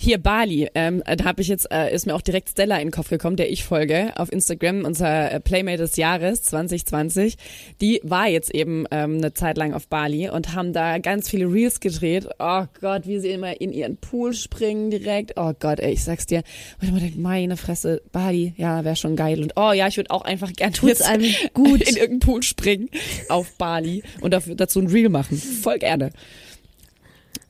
Hier 0.00 0.18
Bali, 0.18 0.68
ähm, 0.76 1.02
da 1.04 1.24
habe 1.24 1.42
ich 1.42 1.48
jetzt, 1.48 1.72
äh, 1.72 1.92
ist 1.92 2.06
mir 2.06 2.14
auch 2.14 2.22
direkt 2.22 2.50
Stella 2.50 2.76
in 2.76 2.86
den 2.86 2.90
Kopf 2.92 3.08
gekommen, 3.08 3.34
der 3.34 3.50
ich 3.50 3.64
folge 3.64 4.12
auf 4.14 4.30
Instagram, 4.30 4.84
unser 4.84 5.32
äh, 5.32 5.40
Playmate 5.40 5.78
des 5.78 5.96
Jahres 5.96 6.40
2020. 6.42 7.34
Die 7.80 8.00
war 8.04 8.28
jetzt 8.28 8.54
eben 8.54 8.84
ähm, 8.92 9.16
eine 9.16 9.34
Zeit 9.34 9.56
lang 9.56 9.74
auf 9.74 9.88
Bali 9.88 10.30
und 10.30 10.54
haben 10.54 10.72
da 10.72 10.98
ganz 10.98 11.28
viele 11.28 11.52
Reels 11.52 11.80
gedreht. 11.80 12.28
Oh 12.38 12.62
Gott, 12.80 13.08
wie 13.08 13.18
sie 13.18 13.30
immer 13.30 13.60
in 13.60 13.72
ihren 13.72 13.96
Pool 13.96 14.34
springen 14.34 14.90
direkt. 14.90 15.32
Oh 15.34 15.52
Gott, 15.58 15.80
ey, 15.80 15.94
ich 15.94 16.04
sag's 16.04 16.26
dir. 16.26 16.44
Und 16.76 16.82
ich 16.82 16.88
immer 16.90 17.00
denke, 17.00 17.18
meine 17.18 17.56
Fresse, 17.56 18.00
Bali, 18.12 18.54
ja, 18.56 18.84
wäre 18.84 18.94
schon 18.94 19.16
geil. 19.16 19.42
Und 19.42 19.54
oh 19.56 19.72
ja, 19.72 19.88
ich 19.88 19.96
würde 19.96 20.12
auch 20.12 20.22
einfach 20.22 20.52
gerne 20.52 20.74
Tut's 20.74 21.02
einem 21.02 21.26
gut. 21.54 21.82
in 21.82 21.96
irgendeinen 21.96 22.20
Pool 22.20 22.44
springen 22.44 22.88
auf 23.28 23.50
Bali 23.58 24.04
und 24.20 24.32
dafür, 24.32 24.54
dazu 24.54 24.78
ein 24.78 24.86
Reel 24.86 25.08
machen. 25.08 25.38
Voll 25.38 25.80
gerne. 25.80 26.10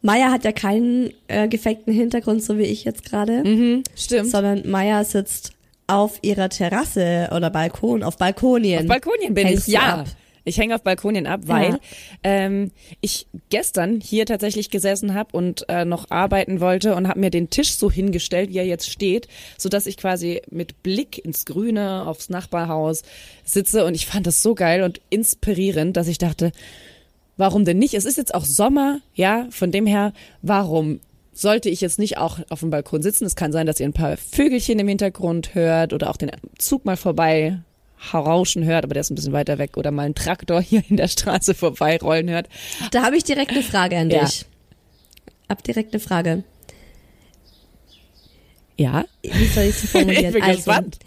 Maya 0.02 0.30
hat 0.30 0.44
ja 0.44 0.52
keinen 0.52 1.12
äh, 1.28 1.48
gefakten 1.48 1.92
Hintergrund, 1.92 2.42
so 2.42 2.56
wie 2.58 2.62
ich 2.62 2.84
jetzt 2.84 3.04
gerade. 3.04 3.82
Stimmt. 3.96 4.30
sondern 4.30 4.68
Maya 4.70 5.02
sitzt 5.04 5.52
auf 5.86 6.18
ihrer 6.22 6.48
Terrasse 6.50 7.30
oder 7.34 7.50
Balkon, 7.50 8.02
auf 8.02 8.16
Balkonien. 8.18 8.80
Auf 8.80 8.86
Balkonien 8.86 9.34
bin 9.34 9.46
Hängst 9.46 9.68
ich, 9.68 9.74
ja. 9.74 10.00
ab. 10.00 10.06
Ich 10.44 10.56
hänge 10.56 10.74
auf 10.74 10.82
Balkonien 10.82 11.26
ab, 11.26 11.40
weil 11.44 11.72
Ja. 11.72 11.78
ähm, 12.24 12.70
ich 13.02 13.26
gestern 13.50 14.00
hier 14.00 14.24
tatsächlich 14.24 14.70
gesessen 14.70 15.12
habe 15.12 15.36
und 15.36 15.68
äh, 15.68 15.84
noch 15.84 16.10
arbeiten 16.10 16.60
wollte 16.60 16.94
und 16.94 17.06
habe 17.06 17.20
mir 17.20 17.28
den 17.30 17.50
Tisch 17.50 17.74
so 17.74 17.90
hingestellt, 17.90 18.48
wie 18.50 18.58
er 18.58 18.64
jetzt 18.64 18.88
steht, 18.90 19.28
so 19.58 19.68
dass 19.68 19.84
ich 19.86 19.98
quasi 19.98 20.40
mit 20.50 20.82
Blick 20.82 21.22
ins 21.22 21.44
Grüne 21.44 22.06
aufs 22.06 22.30
Nachbarhaus 22.30 23.02
sitze 23.44 23.84
und 23.84 23.94
ich 23.94 24.06
fand 24.06 24.26
das 24.26 24.42
so 24.42 24.54
geil 24.54 24.82
und 24.84 25.02
inspirierend, 25.10 25.98
dass 25.98 26.08
ich 26.08 26.16
dachte, 26.16 26.52
warum 27.38 27.64
denn 27.64 27.78
nicht? 27.78 27.94
Es 27.94 28.04
ist 28.04 28.18
jetzt 28.18 28.34
auch 28.34 28.44
Sommer, 28.44 29.00
ja, 29.14 29.46
von 29.50 29.72
dem 29.72 29.86
her, 29.86 30.12
warum 30.42 31.00
sollte 31.32 31.70
ich 31.70 31.80
jetzt 31.80 31.98
nicht 31.98 32.18
auch 32.18 32.40
auf 32.50 32.60
dem 32.60 32.70
Balkon 32.70 33.00
sitzen? 33.00 33.24
Es 33.24 33.36
kann 33.36 33.52
sein, 33.52 33.66
dass 33.66 33.80
ihr 33.80 33.86
ein 33.86 33.94
paar 33.94 34.16
Vögelchen 34.18 34.78
im 34.78 34.88
Hintergrund 34.88 35.54
hört 35.54 35.92
oder 35.94 36.10
auch 36.10 36.16
den 36.16 36.30
Zug 36.58 36.84
mal 36.84 36.96
vorbei 36.96 37.60
Rauschen 38.12 38.64
hört, 38.64 38.84
aber 38.84 38.94
der 38.94 39.00
ist 39.00 39.10
ein 39.10 39.16
bisschen 39.16 39.32
weiter 39.32 39.58
weg, 39.58 39.76
oder 39.76 39.90
mal 39.90 40.04
einen 40.04 40.14
Traktor 40.14 40.60
hier 40.60 40.82
in 40.88 40.96
der 40.96 41.08
Straße 41.08 41.54
vorbeirollen 41.54 42.28
hört. 42.30 42.48
Da 42.92 43.02
habe 43.02 43.16
ich 43.16 43.24
direkt 43.24 43.50
eine 43.52 43.62
Frage 43.62 43.96
an 43.96 44.10
Ja. 44.10 44.24
dich. 44.24 44.44
Hab 45.48 45.62
direkt 45.64 45.92
eine 45.94 46.00
Frage. 46.00 46.44
Ja. 48.76 49.04
Wie 49.22 49.46
soll 49.46 49.64
ich 49.64 49.70
es 49.70 49.90
formulieren? 49.90 50.26
Ich 50.26 50.32
bin 50.32 50.42
also, 50.42 50.56
gespannt. 50.56 50.98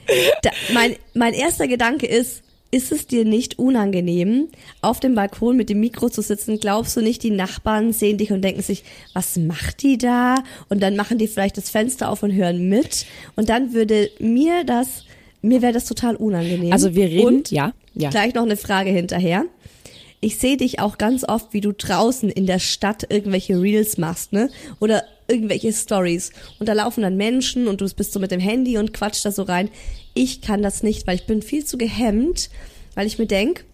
Da, 0.42 0.50
mein, 0.74 0.96
mein 1.14 1.34
erster 1.34 1.68
Gedanke 1.68 2.06
ist, 2.06 2.44
ist 2.72 2.92
es 2.92 3.06
dir 3.06 3.26
nicht 3.26 3.60
unangenehm, 3.60 4.48
auf 4.82 5.00
dem 5.02 5.14
Balkon 5.14 5.58
mit 5.58 5.70
dem 5.70 5.82
Mikro 5.82 6.10
zu 6.10 6.22
sitzen? 6.22 6.60
Glaubst 6.60 6.96
du 6.96 7.02
nicht, 7.02 7.22
die 7.22 7.32
Nachbarn 7.32 7.92
sehen 7.92 8.18
dich 8.18 8.32
und 8.32 8.42
denken 8.42 8.62
sich, 8.62 8.84
was 9.14 9.38
macht 9.38 9.84
die 9.84 9.98
da? 9.98 10.44
Und 10.70 10.82
dann 10.82 10.96
machen 10.96 11.18
die 11.18 11.28
vielleicht 11.28 11.58
das 11.58 11.70
Fenster 11.70 12.10
auf 12.10 12.24
und 12.24 12.32
hören 12.32 12.70
mit. 12.70 13.06
Und 13.36 13.50
dann 13.50 13.74
würde 13.74 14.10
mir 14.20 14.64
das, 14.64 15.04
mir 15.42 15.62
wäre 15.62 15.74
das 15.74 15.86
total 15.86 16.16
unangenehm. 16.16 16.72
Also 16.72 16.96
wir 16.96 17.08
reden, 17.08 17.28
Und 17.28 17.52
ja, 17.52 17.74
ja. 17.94 18.10
Gleich 18.10 18.34
noch 18.34 18.44
eine 18.44 18.58
Frage 18.58 18.90
hinterher. 18.90 19.46
Ich 20.24 20.38
sehe 20.38 20.56
dich 20.56 20.80
auch 20.80 21.00
ganz 21.00 21.24
oft, 21.24 21.52
wie 21.52 21.62
du 21.62 21.74
draußen 21.74 22.30
in 22.30 22.46
der 22.46 22.60
Stadt 22.60 23.08
irgendwelche 23.10 23.60
Reels 23.60 23.98
machst, 23.98 24.34
ne? 24.34 24.52
Oder 24.80 25.04
irgendwelche 25.28 25.74
Stories. 25.74 26.32
Und 26.60 26.70
da 26.70 26.74
laufen 26.74 27.02
dann 27.02 27.18
Menschen 27.18 27.68
und 27.68 27.82
du 27.82 27.90
bist 27.90 28.14
so 28.14 28.20
mit 28.20 28.30
dem 28.30 28.40
Handy 28.40 28.78
und 28.78 28.94
quatscht 28.94 29.26
da 29.26 29.32
so 29.32 29.42
rein. 29.44 29.70
Ich 30.14 30.42
kann 30.42 30.62
das 30.62 30.84
nicht, 30.84 31.08
weil 31.08 31.16
ich 31.16 31.26
bin 31.26 31.42
viel 31.42 31.66
zu 31.66 31.78
gehemmt, 31.78 32.52
weil 32.94 33.08
ich 33.08 33.18
mir 33.18 33.26
denk, 33.26 33.66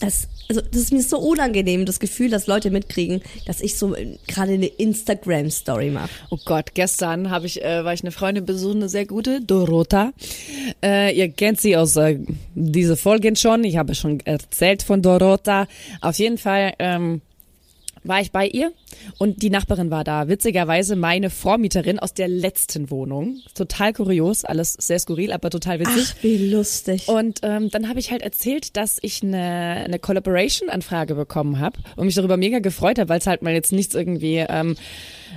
das, 0.00 0.26
also 0.48 0.60
das 0.60 0.82
ist 0.82 0.92
mir 0.92 1.02
so 1.02 1.18
unangenehm, 1.18 1.86
das 1.86 2.00
Gefühl, 2.00 2.30
dass 2.30 2.46
Leute 2.46 2.70
mitkriegen, 2.70 3.22
dass 3.46 3.60
ich 3.60 3.78
so 3.78 3.94
äh, 3.94 4.18
gerade 4.26 4.52
eine 4.52 4.66
Instagram-Story 4.66 5.90
mache. 5.90 6.10
Oh 6.30 6.38
Gott, 6.44 6.74
gestern 6.74 7.30
habe 7.30 7.46
ich, 7.46 7.64
äh, 7.64 7.84
war 7.84 7.92
ich 7.92 8.02
eine 8.02 8.12
Freundin 8.12 8.44
besuchen, 8.44 8.78
eine 8.78 8.88
sehr 8.88 9.06
gute, 9.06 9.40
Dorota. 9.40 10.12
Äh, 10.82 11.16
ihr 11.16 11.28
kennt 11.30 11.60
sie 11.60 11.76
aus 11.76 11.96
äh, 11.96 12.18
diese 12.54 12.96
Folgen 12.96 13.36
schon. 13.36 13.64
Ich 13.64 13.76
habe 13.76 13.94
schon 13.94 14.20
erzählt 14.20 14.82
von 14.82 15.02
Dorota. 15.02 15.66
Auf 16.00 16.16
jeden 16.16 16.38
Fall 16.38 16.74
ähm, 16.78 17.22
war 18.04 18.20
ich 18.20 18.32
bei 18.32 18.46
ihr 18.46 18.72
und 19.18 19.42
die 19.42 19.50
Nachbarin 19.50 19.90
war 19.90 20.04
da. 20.04 20.28
Witzigerweise 20.28 20.96
meine 20.96 21.30
Vormieterin 21.30 21.98
aus 21.98 22.14
der 22.14 22.28
letzten 22.28 22.90
Wohnung. 22.90 23.40
Total 23.54 23.92
kurios, 23.92 24.44
alles 24.44 24.74
sehr 24.74 24.98
skurril, 24.98 25.32
aber 25.32 25.50
total 25.50 25.80
witzig. 25.80 26.14
Ach, 26.16 26.22
wie 26.22 26.50
lustig. 26.50 27.08
Und 27.08 27.40
ähm, 27.42 27.70
dann 27.70 27.88
habe 27.88 28.00
ich 28.00 28.10
halt 28.10 28.22
erzählt, 28.22 28.76
dass 28.76 28.98
ich 29.02 29.22
eine, 29.22 29.84
eine 29.84 29.98
Collaboration-Anfrage 29.98 31.14
bekommen 31.14 31.58
habe 31.58 31.78
und 31.96 32.06
mich 32.06 32.14
darüber 32.14 32.36
mega 32.36 32.58
gefreut 32.58 32.98
habe, 32.98 33.08
weil 33.08 33.18
es 33.18 33.26
halt 33.26 33.42
mal 33.42 33.52
jetzt 33.52 33.72
nichts 33.72 33.94
irgendwie 33.94 34.44
ähm, 34.48 34.76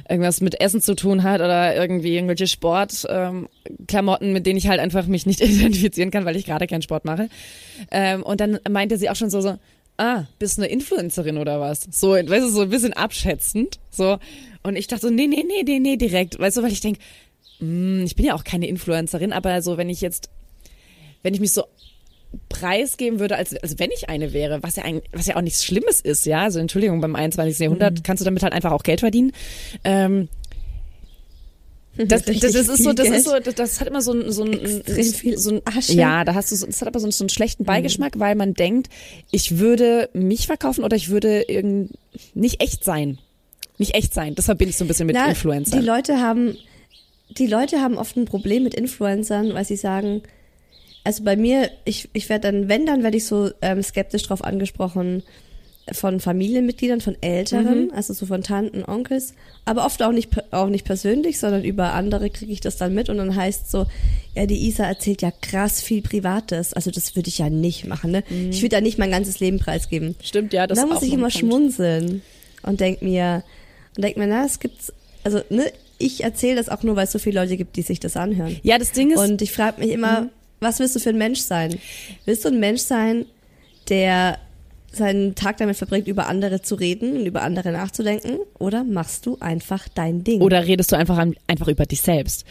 irgendwas 0.10 0.42
mit 0.42 0.60
Essen 0.62 0.82
zu 0.82 0.96
tun 0.96 1.24
hat 1.24 1.42
oder 1.42 1.76
irgendwie 1.76 2.16
irgendwelche 2.16 2.48
Sportklamotten, 2.48 3.48
ähm, 3.70 3.86
Klamotten, 3.88 4.34
mit 4.34 4.46
denen 4.46 4.58
ich 4.58 4.68
halt 4.68 4.80
einfach 4.80 5.08
mich 5.08 5.26
nicht 5.26 5.42
identifizieren 5.42 6.12
kann, 6.12 6.26
weil 6.26 6.36
ich 6.36 6.46
gerade 6.46 6.68
keinen 6.68 6.82
Sport 6.82 7.06
mache. 7.06 7.30
Ähm, 7.92 8.24
und 8.24 8.40
dann 8.40 8.60
meinte 8.70 8.98
sie 8.98 9.10
auch 9.10 9.16
schon 9.16 9.30
so, 9.30 9.42
so, 9.42 9.58
ah, 9.98 10.26
bist 10.40 10.58
du 10.58 10.64
eine 10.64 10.72
Influencerin 10.72 11.38
oder 11.38 11.60
was? 11.60 11.88
So, 11.92 12.12
weißt 12.12 12.30
du, 12.30 12.50
so 12.50 12.62
ein 12.62 12.70
bisschen 12.70 12.94
abschätzend. 12.94 13.80
So. 13.90 14.18
Und 14.64 14.76
ich 14.76 14.88
dachte 14.88 15.08
so, 15.08 15.14
nee, 15.14 15.28
nee, 15.28 15.44
nee, 15.48 15.64
nee, 15.64 15.80
nee, 15.80 15.98
direkt. 15.98 16.40
Weißt 16.40 16.58
du, 16.58 16.64
weil 16.64 16.72
ich 16.72 16.82
denk, 16.82 16.98
mh, 17.60 18.04
ich 18.04 18.16
bin 18.16 18.26
ja 18.26 18.36
auch 18.36 18.44
keine 18.44 18.68
Influencerin, 18.68 19.34
aber 19.34 19.62
so, 19.62 19.78
wenn 19.78 19.90
ich 19.90 20.02
jetzt, 20.02 20.30
wenn 21.24 21.34
ich 21.34 21.40
mich 21.40 21.52
so 21.52 21.66
preisgeben 22.50 23.20
würde, 23.20 23.38
als, 23.38 23.56
als 23.56 23.80
wenn 23.80 23.92
ich 23.92 24.10
eine 24.10 24.34
wäre, 24.34 24.62
was 24.62 24.76
ja, 24.76 24.84
ein, 24.84 25.02
was 25.14 25.28
ja 25.28 25.36
auch 25.38 25.42
nichts 25.42 25.64
Schlimmes 25.64 26.02
ist, 26.02 26.26
ja. 26.26 26.44
Also 26.44 26.60
Entschuldigung, 26.60 27.00
beim 27.02 27.16
21. 27.16 27.60
Jahrhundert 27.60 28.04
kannst 28.04 28.22
du 28.22 28.26
damit 28.26 28.44
halt 28.44 28.54
einfach 28.54 28.72
auch 28.72 28.84
Geld 28.84 29.00
verdienen. 29.00 29.32
Ähm, 29.84 30.28
das, 31.98 32.08
das, 32.08 32.28
Richtig 32.28 32.42
das 32.42 32.56
ist 32.56 32.84
so, 32.84 32.94
das 32.94 33.08
ist 33.10 33.24
so, 33.26 33.40
das, 33.40 33.56
das 33.56 33.80
hat 33.80 33.88
immer 33.88 34.02
so 34.02 34.14
ein, 34.14 34.32
so 34.32 34.44
ein, 34.44 34.84
so 35.38 35.50
ein 35.52 35.62
Asche. 35.66 35.94
ja, 35.94 36.24
da 36.26 36.34
hast 36.36 36.52
du, 36.52 36.56
so, 36.56 36.66
das 36.66 36.82
hat 36.82 36.88
aber 36.88 37.00
so, 37.00 37.06
einen- 37.06 37.12
so 37.12 37.24
einen 37.24 37.30
schlechten 37.30 37.64
Beigeschmack, 37.64 38.20
weil 38.20 38.36
man 38.36 38.54
denkt, 38.54 38.90
ich 39.32 39.58
würde 39.60 40.10
mich 40.14 40.48
verkaufen 40.48 40.84
oder 40.84 40.96
ich 40.98 41.10
würde 41.10 41.44
irgend, 41.48 41.92
nicht 42.34 42.62
echt 42.62 42.84
sein, 42.84 43.18
nicht 43.78 43.96
echt 43.96 44.14
sein. 44.14 44.36
Das 44.36 44.46
verbinde 44.46 44.72
ich 44.72 44.78
so 44.78 44.84
ein 44.86 44.88
bisschen 44.88 45.08
mit 45.08 45.16
Na, 45.16 45.28
Influencer. 45.30 45.80
Die 45.80 45.86
Leute 45.86 46.20
haben, 46.20 46.58
die 47.38 47.48
Leute 47.48 47.82
haben 47.82 47.98
oft 47.98 48.16
ein 48.18 48.26
Problem 48.26 48.64
mit 48.64 48.74
Influencern, 48.76 49.54
weil 49.54 49.66
sie 49.66 49.76
sagen, 49.78 50.22
also 51.04 51.24
bei 51.24 51.36
mir, 51.38 51.70
ich, 51.86 52.10
ich 52.14 52.30
werde 52.30 52.52
dann, 52.52 52.68
wenn, 52.68 52.86
dann 52.86 53.04
werde 53.04 53.18
ich 53.18 53.26
so 53.26 53.52
ähm, 53.62 53.82
skeptisch 53.84 54.24
drauf 54.24 54.44
angesprochen 54.44 55.24
von 55.92 56.20
Familienmitgliedern, 56.20 57.00
von 57.00 57.16
Älteren, 57.22 57.92
also 57.92 58.14
so 58.14 58.26
von 58.26 58.42
Tanten, 58.42 58.84
Onkels, 58.84 59.36
aber 59.66 59.86
oft 59.86 60.02
auch 60.02 60.12
nicht, 60.12 60.30
auch 60.52 60.68
nicht 60.68 60.84
persönlich, 60.84 61.38
sondern 61.40 61.64
über 61.64 61.94
andere 61.94 62.32
kriege 62.32 62.52
ich 62.52 62.60
das 62.60 62.78
dann 62.78 62.96
mit 62.96 63.08
und 63.08 63.18
dann 63.18 63.36
heißt 63.36 63.70
so, 63.70 63.86
ja, 64.34 64.48
die 64.48 64.68
Isa 64.68 64.86
erzählt 64.86 65.22
ja 65.22 65.32
krass 65.42 65.82
viel 65.82 66.02
Privates, 66.02 66.74
also 66.74 66.90
das 66.90 67.16
würde 67.16 67.30
ich 67.30 67.38
ja 67.38 67.52
nicht 67.52 67.86
machen, 67.86 68.12
ne? 68.12 68.24
Ich 68.50 68.64
würde 68.64 68.78
ja 68.78 68.82
nicht 68.82 68.98
mein 68.98 69.12
ganzes 69.12 69.40
Leben 69.40 69.60
preisgeben. 69.60 70.16
Stimmt, 70.24 70.54
ja, 70.54 70.66
das 70.66 70.80
da 70.80 70.88
muss 70.88 71.04
ich 71.04 71.14
immer 71.14 71.30
Punkt. 71.30 71.38
schmunzeln 71.38 72.24
und 72.64 72.80
denk 72.80 73.04
mir, 73.04 73.44
und 73.96 74.04
denk 74.04 74.18
mir, 74.18 74.26
na, 74.26 74.44
es 74.44 74.60
gibt, 74.60 74.92
also, 75.24 75.42
ne, 75.50 75.72
ich 76.00 76.24
erzähle 76.24 76.56
das 76.56 76.68
auch 76.70 76.82
nur, 76.82 76.96
weil 76.96 77.06
es 77.06 77.12
so 77.12 77.20
viele 77.20 77.42
Leute 77.42 77.58
gibt, 77.58 77.76
die 77.76 77.84
sich 77.84 78.00
das 78.00 78.18
anhören. 78.18 78.58
Ja, 78.64 78.80
das 78.80 78.92
Ding 78.92 79.12
ist, 79.12 79.20
Und 79.20 79.42
ich 79.42 79.52
frage 79.52 79.82
mich 79.82 79.92
immer, 79.92 80.30
was 80.60 80.80
willst 80.80 80.96
du 80.96 81.00
für 81.00 81.10
ein 81.10 81.18
Mensch 81.18 81.42
sein? 81.42 81.78
Willst 82.26 82.44
du 82.44 82.50
ein 82.50 82.60
Mensch 82.60 82.82
sein, 82.82 83.26
der 83.88 84.40
seinen 84.96 85.36
Tag 85.36 85.58
damit 85.58 85.78
verbringt, 85.78 86.08
über 86.08 86.28
andere 86.28 86.62
zu 86.62 86.76
reden 86.76 87.18
und 87.18 87.26
über 87.26 87.42
andere 87.42 87.72
nachzudenken? 87.72 88.40
Oder 88.60 88.84
machst 88.84 89.26
du 89.26 89.38
einfach 89.40 89.88
dein 89.88 90.24
Ding? 90.24 90.42
oder 90.42 90.66
redest 90.66 90.92
du 90.92 90.96
einfach, 90.96 91.18
einfach 91.48 91.68
über 91.68 91.86
dich 91.86 92.02
selbst? 92.02 92.46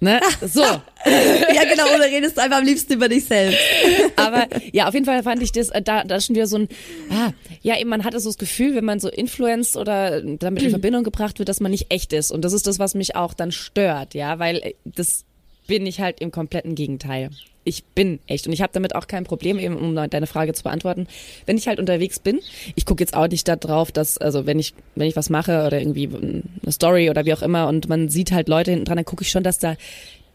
Ne? 0.00 0.20
So. 0.42 0.60
ja, 1.06 1.64
genau, 1.68 1.92
oder 1.94 2.04
redest 2.04 2.36
du 2.36 2.42
einfach 2.42 2.58
am 2.58 2.64
liebsten 2.64 2.92
über 2.92 3.08
dich 3.08 3.24
selbst? 3.24 3.58
Aber 4.16 4.46
ja, 4.72 4.86
auf 4.86 4.94
jeden 4.94 5.06
Fall 5.06 5.22
fand 5.24 5.42
ich 5.42 5.50
das, 5.50 5.70
äh, 5.70 5.82
da, 5.82 6.04
da 6.04 6.16
ist 6.16 6.26
schon 6.26 6.36
wieder 6.36 6.46
so 6.46 6.58
ein, 6.58 6.68
ah, 7.10 7.32
ja, 7.62 7.76
eben 7.78 7.90
man 7.90 8.04
hatte 8.04 8.20
so 8.20 8.28
das 8.28 8.38
Gefühl, 8.38 8.76
wenn 8.76 8.84
man 8.84 9.00
so 9.00 9.08
influenced 9.08 9.76
oder 9.76 10.22
damit 10.22 10.62
in 10.62 10.70
Verbindung 10.70 11.02
gebracht 11.02 11.40
wird, 11.40 11.48
dass 11.48 11.58
man 11.58 11.72
nicht 11.72 11.86
echt 11.92 12.12
ist. 12.12 12.30
Und 12.30 12.44
das 12.44 12.52
ist 12.52 12.68
das, 12.68 12.78
was 12.78 12.94
mich 12.94 13.16
auch 13.16 13.34
dann 13.34 13.50
stört, 13.50 14.14
ja, 14.14 14.38
weil 14.38 14.58
äh, 14.58 14.74
das 14.84 15.24
bin 15.66 15.84
ich 15.84 16.00
halt 16.00 16.20
im 16.20 16.30
kompletten 16.30 16.76
Gegenteil. 16.76 17.30
Ich 17.68 17.84
bin 17.84 18.18
echt 18.26 18.46
und 18.46 18.54
ich 18.54 18.62
habe 18.62 18.72
damit 18.72 18.94
auch 18.94 19.06
kein 19.06 19.24
Problem, 19.24 19.58
eben 19.58 19.76
um 19.76 19.94
deine 19.94 20.26
Frage 20.26 20.54
zu 20.54 20.62
beantworten. 20.62 21.06
Wenn 21.44 21.58
ich 21.58 21.68
halt 21.68 21.78
unterwegs 21.78 22.18
bin, 22.18 22.40
ich 22.76 22.86
gucke 22.86 23.02
jetzt 23.02 23.14
auch 23.14 23.28
nicht 23.28 23.46
da 23.46 23.56
drauf, 23.56 23.92
dass, 23.92 24.16
also 24.16 24.46
wenn 24.46 24.58
ich, 24.58 24.72
wenn 24.94 25.06
ich 25.06 25.16
was 25.16 25.28
mache 25.28 25.66
oder 25.66 25.78
irgendwie 25.78 26.08
eine 26.08 26.72
Story 26.72 27.10
oder 27.10 27.26
wie 27.26 27.34
auch 27.34 27.42
immer 27.42 27.68
und 27.68 27.86
man 27.88 28.08
sieht 28.08 28.32
halt 28.32 28.48
Leute 28.48 28.70
hinten 28.70 28.86
dran, 28.86 28.96
dann 28.96 29.04
gucke 29.04 29.22
ich 29.22 29.30
schon, 29.30 29.42
dass 29.42 29.58
da 29.58 29.76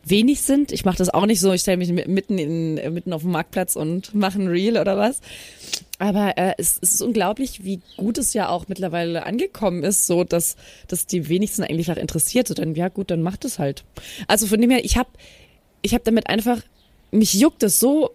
wenig 0.06 0.42
sind. 0.42 0.72
Ich 0.72 0.86
mache 0.86 0.98
das 0.98 1.10
auch 1.10 1.26
nicht 1.26 1.40
so, 1.40 1.54
ich 1.54 1.62
stelle 1.62 1.78
mich 1.78 1.90
mi- 1.90 2.08
mitten 2.08 2.38
in 2.38 2.76
mitten 2.94 3.14
auf 3.14 3.22
dem 3.22 3.32
Marktplatz 3.32 3.76
und 3.76 4.14
mache 4.14 4.40
ein 4.40 4.48
Reel 4.48 4.78
oder 4.78 4.96
was. 4.96 5.22
Aber 5.98 6.38
äh, 6.38 6.54
es, 6.60 6.78
es 6.82 6.94
ist 6.94 7.02
unglaublich, 7.02 7.64
wie 7.64 7.80
gut 7.98 8.20
es 8.20 8.34
ja 8.34 8.50
auch 8.50 8.68
mittlerweile 8.68 9.26
angekommen 9.26 9.82
ist, 9.84 10.06
so 10.06 10.24
dass, 10.24 10.56
dass 10.88 11.08
die 11.08 11.30
wenigsten 11.30 11.64
eigentlich 11.64 11.92
auch 11.92 11.98
interessiert. 11.98 12.48
So 12.48 12.54
dann, 12.54 12.76
ja 12.76 12.90
gut, 12.90 13.10
dann 13.10 13.24
macht 13.24 13.44
es 13.44 13.58
halt. 13.58 13.86
Also 14.28 14.46
von 14.46 14.62
dem 14.62 14.70
her, 14.70 14.86
ich 14.86 14.98
habe 14.98 15.10
ich 15.82 15.94
hab 15.94 16.04
damit 16.04 16.28
einfach, 16.28 16.62
mich 17.14 17.34
juckt 17.34 17.64
es 17.64 17.80
so 17.80 18.12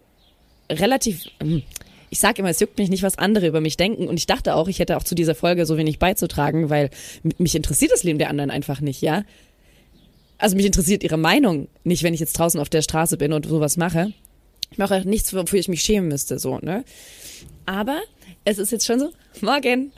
relativ, 0.71 1.25
hm, 1.41 1.63
ich 2.11 2.21
sage 2.21 2.41
immer, 2.41 2.51
es 2.51 2.61
juckt 2.61 2.79
mich 2.79 2.91
nicht, 2.91 3.03
was 3.03 3.19
andere 3.19 3.47
über 3.47 3.61
mich 3.61 3.77
denken. 3.77 4.09
Und 4.09 4.17
ich 4.17 4.27
dachte 4.27 4.55
auch, 4.55 4.69
ich 4.69 4.79
hätte 4.79 4.97
auch 4.97 5.05
zu 5.05 5.15
dieser 5.15 5.35
Folge 5.35 5.67
so 5.67 5.77
wenig 5.77 5.99
beizutragen, 5.99 6.71
weil 6.71 6.91
mich 7.39 7.55
interessiert 7.55 7.93
das 7.93 8.03
Leben 8.03 8.19
der 8.19 8.31
anderen 8.31 8.51
einfach 8.51 8.81
nicht, 8.81 9.03
ja. 9.03 9.25
Also 10.39 10.57
mich 10.57 10.67
interessiert 10.67 11.03
ihre 11.03 11.17
Meinung 11.17 11.69
nicht, 11.85 12.03
wenn 12.03 12.15
ich 12.15 12.21
jetzt 12.21 12.39
draußen 12.39 12.61
auf 12.61 12.69
der 12.69 12.83
Straße 12.83 13.17
bin 13.17 13.33
und 13.33 13.47
sowas 13.47 13.77
mache. 13.77 14.13
Ich 14.71 14.79
mache 14.79 14.97
auch 14.97 15.05
nichts, 15.05 15.35
wofür 15.35 15.59
ich 15.59 15.69
mich 15.69 15.83
schämen 15.83 16.09
müsste, 16.09 16.39
so, 16.39 16.59
ne? 16.59 16.85
Aber 17.67 18.01
es 18.45 18.59
ist 18.59 18.73
jetzt 18.73 18.87
schon 18.87 19.01
so, 19.01 19.11
morgen. 19.41 19.93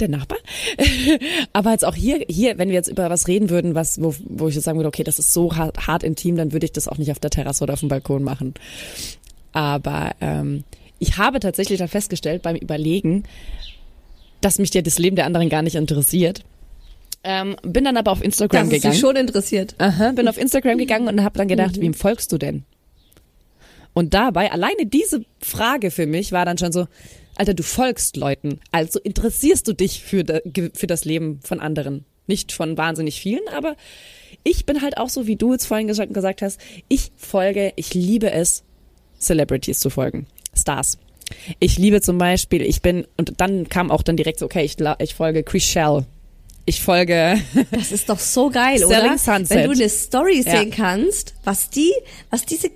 Der 0.00 0.08
Nachbar. 0.08 0.38
Aber 1.52 1.72
jetzt 1.72 1.84
auch 1.84 1.94
hier, 1.94 2.24
hier, 2.28 2.58
wenn 2.58 2.68
wir 2.68 2.74
jetzt 2.74 2.88
über 2.88 3.10
was 3.10 3.28
reden 3.28 3.50
würden, 3.50 3.74
was, 3.74 4.00
wo, 4.02 4.14
wo 4.24 4.48
ich 4.48 4.54
jetzt 4.54 4.64
sagen 4.64 4.78
würde, 4.78 4.88
okay, 4.88 5.04
das 5.04 5.18
ist 5.18 5.32
so 5.32 5.54
hart, 5.56 5.86
hart 5.86 6.02
intim, 6.02 6.36
dann 6.36 6.52
würde 6.52 6.66
ich 6.66 6.72
das 6.72 6.88
auch 6.88 6.98
nicht 6.98 7.10
auf 7.10 7.18
der 7.18 7.30
Terrasse 7.30 7.62
oder 7.64 7.74
auf 7.74 7.80
dem 7.80 7.88
Balkon 7.88 8.22
machen. 8.22 8.54
Aber 9.52 10.12
ähm, 10.20 10.64
ich 10.98 11.18
habe 11.18 11.40
tatsächlich 11.40 11.78
dann 11.78 11.88
festgestellt 11.88 12.42
beim 12.42 12.56
Überlegen, 12.56 13.24
dass 14.40 14.58
mich 14.58 14.72
ja 14.74 14.82
das 14.82 14.98
Leben 14.98 15.16
der 15.16 15.26
anderen 15.26 15.48
gar 15.48 15.62
nicht 15.62 15.76
interessiert. 15.76 16.42
Ähm, 17.24 17.56
bin 17.62 17.84
dann 17.84 17.96
aber 17.96 18.10
auf 18.10 18.22
Instagram 18.22 18.68
Das 18.68 18.76
ist 18.78 18.82
gegangen. 18.82 18.92
dich 18.92 19.00
schon 19.00 19.16
interessiert. 19.16 19.74
Aha, 19.78 20.12
bin 20.12 20.26
auf 20.26 20.38
Instagram 20.38 20.78
gegangen 20.78 21.08
und 21.08 21.22
habe 21.22 21.38
dann 21.38 21.48
gedacht, 21.48 21.80
wem 21.80 21.94
folgst 21.94 22.32
du 22.32 22.38
denn? 22.38 22.64
Und 23.94 24.14
dabei, 24.14 24.50
alleine 24.50 24.86
diese 24.86 25.24
Frage 25.40 25.90
für 25.90 26.06
mich 26.06 26.32
war 26.32 26.44
dann 26.44 26.58
schon 26.58 26.72
so, 26.72 26.86
Alter, 27.36 27.54
du 27.54 27.62
folgst 27.62 28.16
Leuten, 28.16 28.60
also 28.70 28.98
interessierst 29.00 29.66
du 29.66 29.72
dich 29.72 30.02
für, 30.02 30.24
für 30.74 30.86
das 30.86 31.04
Leben 31.04 31.40
von 31.42 31.60
anderen. 31.60 32.04
Nicht 32.26 32.52
von 32.52 32.76
wahnsinnig 32.76 33.20
vielen, 33.20 33.46
aber 33.54 33.74
ich 34.44 34.64
bin 34.64 34.80
halt 34.82 34.96
auch 34.98 35.08
so, 35.08 35.26
wie 35.26 35.36
du 35.36 35.52
jetzt 35.52 35.66
vorhin 35.66 35.88
gesagt, 35.88 36.42
hast, 36.42 36.60
ich 36.88 37.10
folge, 37.16 37.72
ich 37.76 37.94
liebe 37.94 38.30
es, 38.30 38.62
Celebrities 39.20 39.80
zu 39.80 39.90
folgen, 39.90 40.26
Stars. 40.56 40.98
Ich 41.58 41.78
liebe 41.78 42.00
zum 42.00 42.18
Beispiel, 42.18 42.62
ich 42.62 42.82
bin, 42.82 43.06
und 43.16 43.40
dann 43.40 43.68
kam 43.68 43.90
auch 43.90 44.02
dann 44.02 44.16
direkt 44.16 44.38
so, 44.38 44.46
okay, 44.46 44.64
ich, 44.64 44.76
ich 44.98 45.14
folge 45.14 45.42
Chris 45.42 45.64
Shell. 45.64 46.04
Ich 46.64 46.80
folge. 46.80 47.40
Das 47.72 47.90
ist 47.90 48.08
doch 48.08 48.18
so 48.18 48.50
geil, 48.50 48.78
Selling 48.78 49.10
oder? 49.10 49.18
Sunset. 49.18 49.50
Wenn 49.50 49.64
du 49.64 49.72
eine 49.72 49.88
Story 49.88 50.42
Ja. 50.44 50.58
sehen 50.58 50.70
kannst, 50.70 51.34
was 51.44 51.70
die, 51.70 51.92
was 52.30 52.44
diese 52.46 52.70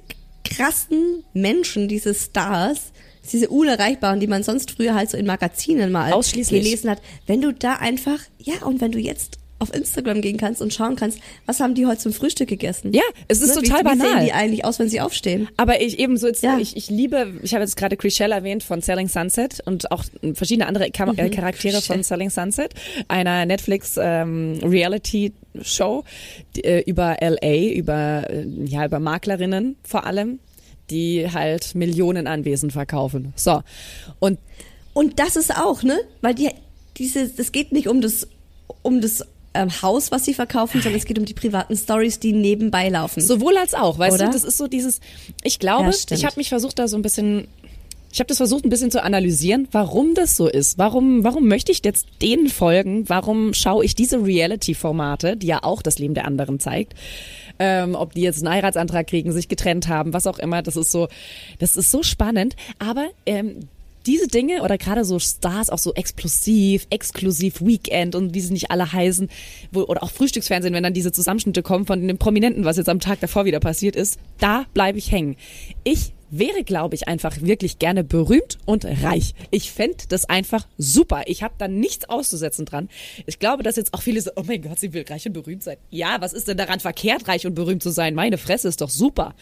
krassen 0.44 1.22
Menschen, 1.34 1.86
diese 1.88 2.14
Stars, 2.14 2.92
diese 3.32 3.48
unerreichbaren, 3.48 4.20
die 4.20 4.26
man 4.26 4.42
sonst 4.42 4.70
früher 4.72 4.94
halt 4.94 5.10
so 5.10 5.16
in 5.16 5.26
Magazinen 5.26 5.90
mal 5.92 6.12
Ausschließlich. 6.12 6.62
gelesen 6.62 6.90
hat, 6.90 7.00
wenn 7.26 7.40
du 7.40 7.52
da 7.52 7.74
einfach, 7.74 8.18
ja, 8.38 8.54
und 8.64 8.80
wenn 8.80 8.92
du 8.92 8.98
jetzt 8.98 9.38
auf 9.58 9.72
Instagram 9.74 10.20
gehen 10.20 10.36
kannst 10.36 10.60
und 10.60 10.74
schauen 10.74 10.96
kannst, 10.96 11.18
was 11.46 11.60
haben 11.60 11.74
die 11.74 11.86
heute 11.86 11.96
zum 12.00 12.12
Frühstück 12.12 12.46
gegessen? 12.46 12.92
Ja, 12.92 13.00
es 13.26 13.40
ist 13.40 13.56
Ne, 13.56 13.62
total 13.62 13.78
wie, 13.80 13.84
Wie 13.84 13.98
banal. 13.98 14.16
sehen 14.18 14.24
die 14.26 14.32
eigentlich 14.34 14.64
aus, 14.66 14.78
wenn 14.78 14.90
sie 14.90 15.00
aufstehen? 15.00 15.48
Aber 15.56 15.80
ich 15.80 15.98
eben 15.98 16.18
so 16.18 16.26
jetzt, 16.26 16.42
Ja. 16.42 16.58
ich, 16.58 16.76
ich 16.76 16.90
liebe, 16.90 17.32
ich 17.42 17.54
habe 17.54 17.62
jetzt 17.64 17.74
gerade 17.74 17.96
Chriselle 17.96 18.34
erwähnt 18.34 18.62
von 18.62 18.82
Selling 18.82 19.08
Sunset 19.08 19.60
und 19.64 19.90
auch 19.90 20.04
verschiedene 20.34 20.66
andere 20.66 20.90
Kam 20.90 21.08
Mhm. 21.12 21.18
äh, 21.18 21.30
Charaktere 21.30 21.80
von 21.80 22.02
Selling 22.02 22.28
Sunset, 22.28 22.74
einer 23.08 23.46
Netflix 23.46 23.94
ähm, 23.98 24.58
Reality 24.62 25.32
Show 25.62 26.04
die, 26.54 26.62
äh, 26.64 26.82
über 26.82 27.16
LA, 27.22 27.70
über 27.72 28.28
äh, 28.28 28.44
ja 28.66 28.84
über 28.84 29.00
Maklerinnen 29.00 29.76
vor 29.88 30.04
allem, 30.04 30.38
die 30.90 31.28
halt 31.32 31.74
Millionen 31.74 32.26
Anwesen 32.26 32.70
verkaufen. 32.70 33.32
So 33.36 33.62
und 34.18 34.38
Und 34.94 35.18
das 35.18 35.36
ist 35.36 35.54
auch, 35.56 35.82
ne? 35.82 35.98
Weil 36.22 36.34
die, 36.34 36.50
diese, 36.96 37.30
es 37.36 37.52
geht 37.52 37.72
nicht 37.72 37.88
um 37.88 38.00
das, 38.00 38.26
um 38.82 39.00
das 39.00 39.24
ähm, 39.52 39.70
Haus, 39.82 40.10
was 40.10 40.24
sie 40.24 40.34
verkaufen, 40.34 40.80
sondern 40.80 40.98
es 40.98 41.06
geht 41.06 41.18
um 41.18 41.24
die 41.24 41.34
privaten 41.34 41.76
Stories, 41.76 42.18
die 42.18 42.32
nebenbei 42.32 42.88
laufen. 42.88 43.20
Sowohl 43.20 43.56
als 43.58 43.74
auch, 43.74 43.98
weißt 43.98 44.14
Oder? 44.16 44.26
du, 44.26 44.32
das 44.32 44.44
ist 44.44 44.56
so 44.58 44.66
dieses, 44.68 45.00
ich 45.42 45.58
glaube, 45.58 45.90
Ja, 45.90 46.16
ich 46.16 46.24
habe 46.24 46.36
mich 46.36 46.48
versucht 46.48 46.78
da 46.78 46.88
so 46.88 46.96
ein 46.96 47.02
bisschen, 47.02 47.48
ich 48.12 48.20
habe 48.20 48.28
das 48.28 48.38
versucht 48.38 48.64
ein 48.64 48.70
bisschen 48.70 48.90
zu 48.90 49.02
analysieren, 49.02 49.68
warum 49.72 50.14
das 50.14 50.36
so 50.36 50.48
ist. 50.48 50.78
Warum, 50.78 51.24
warum 51.24 51.48
möchte 51.48 51.72
ich 51.72 51.82
jetzt 51.84 52.06
denen 52.22 52.48
folgen? 52.48 53.08
Warum 53.08 53.52
schaue 53.52 53.84
ich 53.84 53.94
diese 53.94 54.24
Reality-Formate, 54.24 55.36
die 55.36 55.48
ja 55.48 55.62
auch 55.62 55.82
das 55.82 55.98
Leben 55.98 56.14
der 56.14 56.26
anderen 56.26 56.58
zeigt? 56.60 56.94
Ähm, 57.58 57.94
ob 57.94 58.14
die 58.14 58.22
jetzt 58.22 58.44
einen 58.44 58.54
Heiratsantrag 58.54 59.06
kriegen, 59.06 59.32
sich 59.32 59.48
getrennt 59.48 59.88
haben, 59.88 60.12
was 60.12 60.26
auch 60.26 60.38
immer, 60.38 60.62
das 60.62 60.76
ist 60.76 60.92
so, 60.92 61.08
das 61.58 61.76
ist 61.76 61.90
so 61.90 62.02
spannend. 62.02 62.56
Aber 62.78 63.08
ähm, 63.24 63.60
diese 64.06 64.28
Dinge 64.28 64.62
oder 64.62 64.78
gerade 64.78 65.04
so 65.04 65.18
Stars, 65.18 65.70
auch 65.70 65.78
so 65.78 65.94
explosiv, 65.94 66.86
exklusiv 66.90 67.60
Weekend 67.60 68.14
und 68.14 68.34
wie 68.34 68.40
sie 68.40 68.52
nicht 68.52 68.70
alle 68.70 68.92
heißen, 68.92 69.28
wo, 69.72 69.82
oder 69.82 70.02
auch 70.02 70.10
Frühstücksfernsehen, 70.10 70.74
wenn 70.74 70.82
dann 70.82 70.94
diese 70.94 71.12
Zusammenschnitte 71.12 71.62
kommen 71.62 71.86
von 71.86 72.06
den 72.06 72.18
Prominenten, 72.18 72.64
was 72.64 72.76
jetzt 72.76 72.88
am 72.88 73.00
Tag 73.00 73.20
davor 73.20 73.44
wieder 73.44 73.60
passiert 73.60 73.96
ist, 73.96 74.18
da 74.38 74.66
bleibe 74.74 74.98
ich 74.98 75.10
hängen. 75.10 75.36
Ich 75.84 76.12
wäre, 76.30 76.64
glaube 76.64 76.94
ich, 76.94 77.08
einfach 77.08 77.40
wirklich 77.40 77.78
gerne 77.78 78.04
berühmt 78.04 78.58
und 78.64 78.84
reich. 78.84 79.34
Ich 79.50 79.70
fände 79.70 80.04
das 80.08 80.24
einfach 80.28 80.66
super. 80.76 81.22
Ich 81.26 81.42
habe 81.42 81.54
da 81.58 81.68
nichts 81.68 82.08
auszusetzen 82.08 82.64
dran. 82.64 82.88
Ich 83.26 83.38
glaube, 83.38 83.62
dass 83.62 83.76
jetzt 83.76 83.94
auch 83.94 84.02
viele 84.02 84.20
so, 84.20 84.30
oh 84.36 84.42
mein 84.46 84.62
Gott, 84.62 84.78
sie 84.78 84.92
will 84.92 85.04
reich 85.08 85.26
und 85.26 85.32
berühmt 85.32 85.62
sein. 85.62 85.76
Ja, 85.90 86.16
was 86.20 86.32
ist 86.32 86.48
denn 86.48 86.56
daran 86.56 86.80
verkehrt, 86.80 87.28
reich 87.28 87.46
und 87.46 87.54
berühmt 87.54 87.82
zu 87.82 87.90
sein? 87.90 88.14
Meine 88.14 88.38
Fresse 88.38 88.68
ist 88.68 88.80
doch 88.80 88.90
super. 88.90 89.34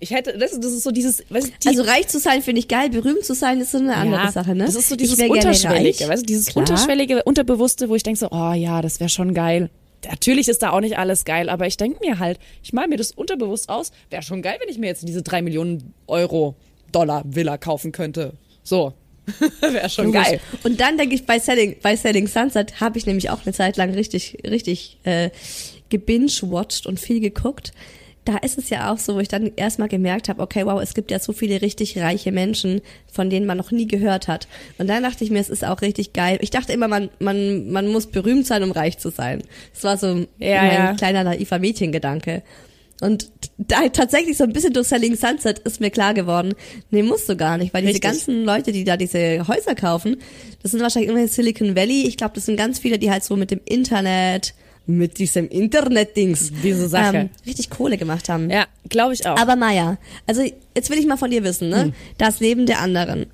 Ich 0.00 0.10
hätte, 0.12 0.38
das, 0.38 0.52
das 0.52 0.72
ist 0.72 0.84
so 0.84 0.90
dieses, 0.90 1.24
weißt 1.28 1.48
du, 1.48 1.52
die, 1.62 1.68
also 1.68 1.82
reich 1.82 2.06
zu 2.06 2.20
sein 2.20 2.42
finde 2.42 2.60
ich 2.60 2.68
geil, 2.68 2.88
berühmt 2.90 3.24
zu 3.24 3.34
sein 3.34 3.60
ist 3.60 3.72
so 3.72 3.78
eine 3.78 3.96
andere 3.96 4.30
Sache, 4.30 4.54
ne? 4.54 4.64
Das 4.64 4.76
ist 4.76 4.88
so 4.88 4.96
dieses 4.96 5.18
Unterschwellige, 5.18 6.08
weißt 6.08 6.22
du, 6.22 6.26
dieses 6.26 6.46
Klar. 6.46 6.60
Unterschwellige, 6.62 7.24
Unterbewusste, 7.24 7.88
wo 7.88 7.96
ich 7.96 8.04
denke 8.04 8.18
so, 8.18 8.28
oh 8.30 8.52
ja, 8.52 8.80
das 8.80 9.00
wäre 9.00 9.10
schon 9.10 9.34
geil. 9.34 9.70
Natürlich 10.08 10.48
ist 10.48 10.62
da 10.62 10.70
auch 10.70 10.80
nicht 10.80 10.98
alles 10.98 11.24
geil, 11.24 11.48
aber 11.48 11.66
ich 11.66 11.76
denke 11.76 11.98
mir 12.00 12.20
halt, 12.20 12.38
ich 12.62 12.72
mal 12.72 12.86
mir 12.86 12.96
das 12.96 13.10
unterbewusst 13.10 13.68
aus, 13.68 13.90
wäre 14.10 14.22
schon 14.22 14.42
geil, 14.42 14.58
wenn 14.60 14.68
ich 14.68 14.78
mir 14.78 14.86
jetzt 14.86 15.06
diese 15.06 15.22
drei 15.22 15.42
Millionen 15.42 15.92
Euro 16.06 16.54
Dollar 16.92 17.22
Villa 17.26 17.58
kaufen 17.58 17.90
könnte. 17.90 18.34
So. 18.62 18.94
wäre 19.60 19.90
schon 19.90 20.06
Logisch. 20.06 20.22
geil. 20.22 20.40
Und 20.64 20.80
dann 20.80 20.96
denke 20.96 21.14
ich, 21.14 21.26
bei 21.26 21.38
Selling, 21.38 21.76
bei 21.82 21.96
Selling 21.96 22.28
Sunset 22.28 22.80
habe 22.80 22.96
ich 22.98 23.04
nämlich 23.04 23.28
auch 23.30 23.44
eine 23.44 23.52
Zeit 23.52 23.76
lang 23.76 23.92
richtig, 23.92 24.38
richtig 24.46 24.98
äh, 25.04 25.30
gebinge-watched 25.90 26.86
und 26.86 26.98
viel 26.98 27.20
geguckt. 27.20 27.72
Da 28.28 28.36
ist 28.36 28.58
es 28.58 28.68
ja 28.68 28.92
auch 28.92 28.98
so, 28.98 29.14
wo 29.14 29.20
ich 29.20 29.28
dann 29.28 29.52
erstmal 29.56 29.88
gemerkt 29.88 30.28
habe, 30.28 30.42
okay, 30.42 30.66
wow, 30.66 30.82
es 30.82 30.92
gibt 30.92 31.10
ja 31.10 31.18
so 31.18 31.32
viele 31.32 31.62
richtig 31.62 31.96
reiche 31.96 32.30
Menschen, 32.30 32.82
von 33.10 33.30
denen 33.30 33.46
man 33.46 33.56
noch 33.56 33.70
nie 33.70 33.86
gehört 33.86 34.28
hat. 34.28 34.48
Und 34.76 34.86
dann 34.86 35.02
dachte 35.02 35.24
ich 35.24 35.30
mir, 35.30 35.38
es 35.40 35.48
ist 35.48 35.64
auch 35.64 35.80
richtig 35.80 36.12
geil. 36.12 36.36
Ich 36.42 36.50
dachte 36.50 36.74
immer, 36.74 36.88
man, 36.88 37.08
man, 37.20 37.70
man 37.70 37.88
muss 37.88 38.08
berühmt 38.08 38.46
sein, 38.46 38.62
um 38.64 38.70
reich 38.70 38.98
zu 38.98 39.08
sein. 39.08 39.42
Das 39.72 39.82
war 39.84 39.96
so 39.96 40.26
Ja, 40.38 40.62
mein 40.62 40.72
ja. 40.74 40.92
kleiner 40.92 41.24
naiver 41.24 41.58
Mädchengedanke. 41.58 42.42
Und 43.00 43.30
da 43.56 43.88
tatsächlich 43.88 44.36
so 44.36 44.44
ein 44.44 44.52
bisschen 44.52 44.74
durch 44.74 44.88
Selling 44.88 45.16
Sunset 45.16 45.60
ist 45.60 45.80
mir 45.80 45.90
klar 45.90 46.12
geworden, 46.12 46.52
nee, 46.90 47.02
musst 47.02 47.30
du 47.30 47.36
gar 47.36 47.56
nicht, 47.56 47.72
weil 47.72 47.80
diese 47.80 47.94
Richtig. 47.94 48.10
ganzen 48.10 48.44
Leute, 48.44 48.72
die 48.72 48.84
da 48.84 48.98
diese 48.98 49.48
Häuser 49.48 49.74
kaufen, 49.74 50.16
das 50.62 50.72
sind 50.72 50.82
wahrscheinlich 50.82 51.10
immer 51.10 51.20
in 51.22 51.28
Silicon 51.28 51.74
Valley. 51.74 52.06
Ich 52.06 52.18
glaube, 52.18 52.34
das 52.34 52.44
sind 52.44 52.56
ganz 52.58 52.78
viele, 52.78 52.98
die 52.98 53.10
halt 53.10 53.24
so 53.24 53.36
mit 53.36 53.50
dem 53.50 53.60
Internet, 53.64 54.52
mit 54.88 55.18
diesem 55.18 55.48
Internet-Dings, 55.48 56.50
Diese 56.62 56.88
Sache. 56.88 57.16
ähm, 57.16 57.30
richtig 57.46 57.70
Kohle 57.70 57.96
gemacht 57.96 58.28
haben. 58.28 58.50
Ja, 58.50 58.66
glaube 58.88 59.14
ich 59.14 59.26
auch. 59.26 59.36
Aber 59.38 59.54
Maya, 59.54 59.98
also 60.26 60.42
jetzt 60.74 60.90
will 60.90 60.98
ich 60.98 61.06
mal 61.06 61.16
von 61.16 61.30
dir 61.30 61.44
wissen, 61.44 61.68
ne? 61.68 61.92
Das 62.16 62.40
Leben 62.40 62.66
der 62.66 62.80
anderen. 62.80 63.26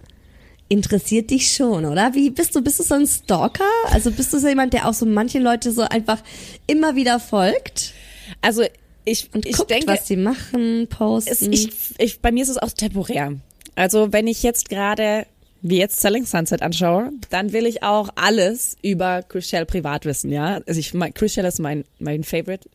Interessiert 0.69 1.31
dich 1.31 1.53
schon, 1.53 1.85
oder? 1.85 2.15
Wie 2.15 2.31
bist 2.31 2.55
du? 2.57 2.63
Bist 2.63 2.81
du 2.81 2.83
so 2.83 2.95
ein 2.95 3.07
Stalker? 3.07 3.65
Also 3.93 4.11
bist 4.11 4.33
du 4.33 4.39
so 4.39 4.49
jemand, 4.49 4.73
der 4.73 4.89
auch 4.89 4.95
so 4.95 5.07
manche 5.07 5.39
Leute 5.39 5.73
so 5.73 5.83
einfach 5.83 6.19
immer 6.67 6.97
wieder 6.97 7.21
folgt 7.21 7.95
also 8.41 8.65
ich, 9.05 9.31
und 9.35 9.47
ich 9.47 9.57
guckt, 9.57 9.71
denke, 9.71 9.87
was 9.87 10.07
sie 10.07 10.17
machen, 10.17 10.87
posten? 10.89 11.31
es, 11.31 11.43
ich, 11.43 11.71
ich, 11.99 12.21
bei 12.21 12.33
mir 12.33 12.43
ist 12.43 12.49
es 12.49 12.59
auch 12.59 12.73
temporär. 12.73 13.35
Also 13.75 14.13
wenn 14.13 14.27
ich 14.27 14.43
jetzt 14.43 14.69
gerade 14.69 15.27
wie 15.67 15.79
jetzt 15.79 15.99
Selling 16.01 16.27
Sunset 16.27 16.61
anschaue, 16.61 17.11
dann 17.31 17.55
will 17.55 17.65
ich 17.65 17.83
auch 17.83 18.11
alles 18.17 18.77
über 18.83 19.23
Chriselle 19.23 19.65
privat 19.65 20.05
wissen, 20.05 20.31
ja. 20.31 20.61
Also 20.67 20.79
ich, 20.79 20.93
mein, 20.93 21.15
Chriselle 21.15 21.49
ist 21.49 21.59
mein, 21.59 21.85
mein 21.99 22.23
Favorite. 22.23 22.69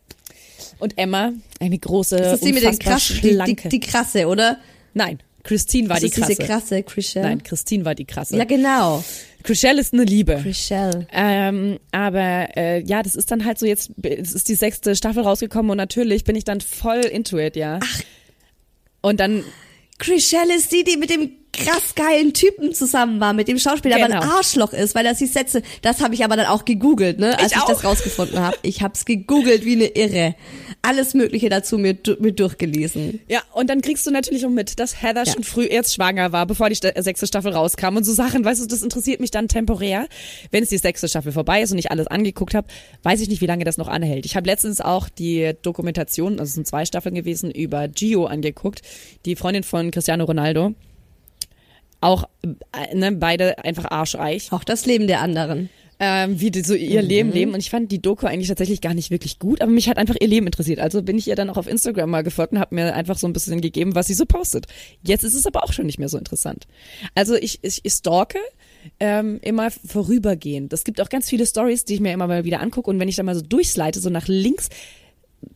Und 0.79 0.97
Emma, 0.97 1.31
eine 1.59 1.77
große, 1.77 2.17
das 2.17 2.33
ist 2.33 2.45
die 2.45 2.51
mit 2.51 2.63
den 2.63 2.79
krassen, 2.79 3.21
die, 3.21 3.37
die, 3.37 3.69
die 3.69 3.79
krasse, 3.79 4.27
oder? 4.27 4.57
Nein, 4.95 5.19
Christine 5.43 5.87
war 5.87 5.97
Das 5.97 6.01
die 6.01 6.07
ist 6.07 6.15
krasse. 6.15 6.35
diese 6.35 6.43
krasse 6.47 6.83
Chriselle. 6.83 7.27
Nein, 7.27 7.43
Christine 7.43 7.85
war 7.85 7.93
die 7.93 8.05
krasse. 8.05 8.35
Ja, 8.35 8.45
genau. 8.45 9.03
Chriselle 9.43 9.79
ist 9.81 9.93
eine 9.93 10.03
Liebe. 10.03 10.39
Chriselle. 10.41 11.07
Ähm, 11.13 11.77
aber 11.91 12.57
äh, 12.57 12.81
ja, 12.81 13.03
das 13.03 13.13
ist 13.13 13.29
dann 13.29 13.45
halt 13.45 13.59
so 13.59 13.67
jetzt, 13.67 13.91
es 14.01 14.33
ist 14.33 14.47
die 14.47 14.55
sechste 14.55 14.95
Staffel 14.95 15.21
rausgekommen 15.21 15.69
und 15.69 15.77
natürlich 15.77 16.23
bin 16.23 16.35
ich 16.35 16.43
dann 16.43 16.59
voll 16.59 17.01
into 17.01 17.37
it, 17.37 17.55
ja. 17.55 17.79
Ach. 17.83 18.01
Und 19.01 19.19
dann, 19.19 19.43
Chriselle 19.99 20.55
ist 20.55 20.71
die, 20.71 20.83
die 20.83 20.97
mit 20.97 21.11
dem 21.11 21.38
krass 21.51 21.95
geilen 21.95 22.33
Typen 22.33 22.73
zusammen 22.73 23.19
war, 23.19 23.33
mit 23.33 23.47
dem 23.47 23.57
Schauspieler, 23.59 23.95
aber 23.95 24.05
ein 24.05 24.11
Genau. 24.21 24.37
Arschloch 24.37 24.71
ist, 24.73 24.95
weil 24.95 25.05
er 25.05 25.15
sie 25.15 25.25
Sätze, 25.25 25.61
das 25.81 26.01
habe 26.01 26.13
ich 26.13 26.23
aber 26.23 26.35
dann 26.37 26.45
auch 26.45 26.63
gegoogelt, 26.65 27.19
ne, 27.19 27.37
als 27.39 27.51
Ich 27.51 27.57
ich, 27.57 27.63
das 27.63 27.83
rausgefunden 27.83 28.39
habe. 28.39 28.57
Ich 28.61 28.81
hab's 28.81 29.03
gegoogelt 29.05 29.65
wie 29.65 29.73
eine 29.73 29.87
Irre. 29.87 30.35
Alles 30.81 31.13
mögliche 31.13 31.49
dazu 31.49 31.77
mir, 31.77 31.97
mir 32.19 32.31
durchgelesen. 32.31 33.19
ja, 33.27 33.41
und 33.53 33.69
dann 33.69 33.81
kriegst 33.81 34.05
du 34.07 34.11
natürlich 34.11 34.45
auch 34.45 34.49
mit, 34.49 34.79
dass 34.79 35.01
Heather 35.01 35.23
Ja. 35.25 35.33
schon 35.33 35.43
früh 35.43 35.65
erst 35.65 35.93
schwanger 35.95 36.31
war, 36.31 36.45
bevor 36.45 36.69
die 36.69 36.75
sechste 36.75 37.27
Staffel 37.27 37.51
rauskam 37.51 37.97
und 37.97 38.03
so 38.05 38.13
Sachen, 38.13 38.45
weißt 38.45 38.61
du, 38.61 38.65
das 38.67 38.81
interessiert 38.81 39.19
mich 39.19 39.31
dann 39.31 39.47
temporär. 39.47 40.07
Wenn 40.51 40.63
es 40.63 40.69
die 40.69 40.77
sechste 40.77 41.09
Staffel 41.09 41.31
vorbei 41.31 41.61
ist 41.61 41.71
und 41.71 41.77
ich 41.79 41.91
alles 41.91 42.07
angeguckt 42.07 42.53
habe, 42.53 42.67
weiß 43.03 43.19
ich 43.21 43.27
nicht, 43.27 43.41
wie 43.41 43.47
lange 43.47 43.65
das 43.65 43.77
noch 43.77 43.87
anhält. 43.89 44.25
Ich 44.25 44.35
habe 44.35 44.47
letztens 44.47 44.79
auch 44.81 45.09
die 45.09 45.51
Dokumentation, 45.61 46.33
also 46.33 46.43
es 46.43 46.53
sind 46.53 46.67
zwei 46.67 46.85
Staffeln 46.85 47.15
gewesen, 47.15 47.51
über 47.51 47.87
Gio 47.87 48.25
angeguckt, 48.27 48.81
die 49.25 49.35
Freundin 49.35 49.63
von 49.63 49.91
Cristiano 49.91 50.23
Ronaldo. 50.23 50.73
Auch 52.01 52.23
äh, 52.43 52.95
ne, 52.95 53.11
beide 53.11 53.63
einfach 53.63 53.91
arschreich. 53.91 54.51
Auch 54.51 54.63
das 54.63 54.85
Leben 54.85 55.07
der 55.07 55.21
anderen. 55.21 55.69
ähm, 55.99 56.39
wie 56.39 56.49
die 56.49 56.61
so 56.61 56.73
ihr 56.73 57.01
Leben 57.01 57.31
leben. 57.31 57.53
Und 57.53 57.59
ich 57.59 57.69
fand 57.69 57.91
die 57.91 58.01
Doku 58.01 58.25
eigentlich 58.25 58.47
tatsächlich 58.47 58.79
gar 58.79 58.93
nicht 58.93 59.11
wirklich 59.11 59.37
gut, 59.37 59.61
aber 59.61 59.69
mich 59.71 59.89
hat 59.89 59.97
einfach 59.97 60.15
ihr 60.19 60.27
Leben 60.27 60.45
interessiert. 60.45 60.79
Also 60.79 61.03
bin 61.03 61.17
ich 61.17 61.27
ihr 61.27 61.35
dann 61.35 61.49
auch 61.49 61.57
auf 61.57 61.67
Instagram 61.67 62.09
mal 62.09 62.23
gefolgt 62.23 62.53
und 62.53 62.59
habe 62.59 62.73
mir 62.73 62.95
einfach 62.95 63.17
so 63.17 63.27
ein 63.27 63.33
bisschen 63.33 63.59
gegeben, 63.59 63.95
was 63.95 64.07
sie 64.07 64.13
so 64.13 64.25
postet. 64.25 64.67
Jetzt 65.03 65.23
ist 65.23 65.33
es 65.33 65.45
aber 65.45 65.63
auch 65.63 65.73
schon 65.73 65.85
nicht 65.85 65.99
mehr 65.99 66.07
so 66.09 66.17
interessant. 66.17 66.67
Also 67.15 67.35
ich, 67.35 67.59
ich, 67.63 67.81
ich 67.83 67.93
stalke 67.93 68.39
ähm, 69.01 69.39
immer 69.41 69.71
vorübergehend. 69.71 70.71
Es 70.71 70.85
gibt 70.85 71.01
auch 71.01 71.09
ganz 71.09 71.29
viele 71.29 71.45
Stories, 71.45 71.83
die 71.83 71.95
ich 71.95 71.99
mir 71.99 72.13
immer 72.13 72.27
mal 72.27 72.45
wieder 72.45 72.61
angucke 72.61 72.89
und 72.89 72.99
wenn 72.99 73.09
ich 73.09 73.17
dann 73.17 73.25
mal 73.25 73.35
so 73.35 73.41
durchslide, 73.41 73.99
so 73.99 74.09
nach 74.09 74.27
links 74.27 74.69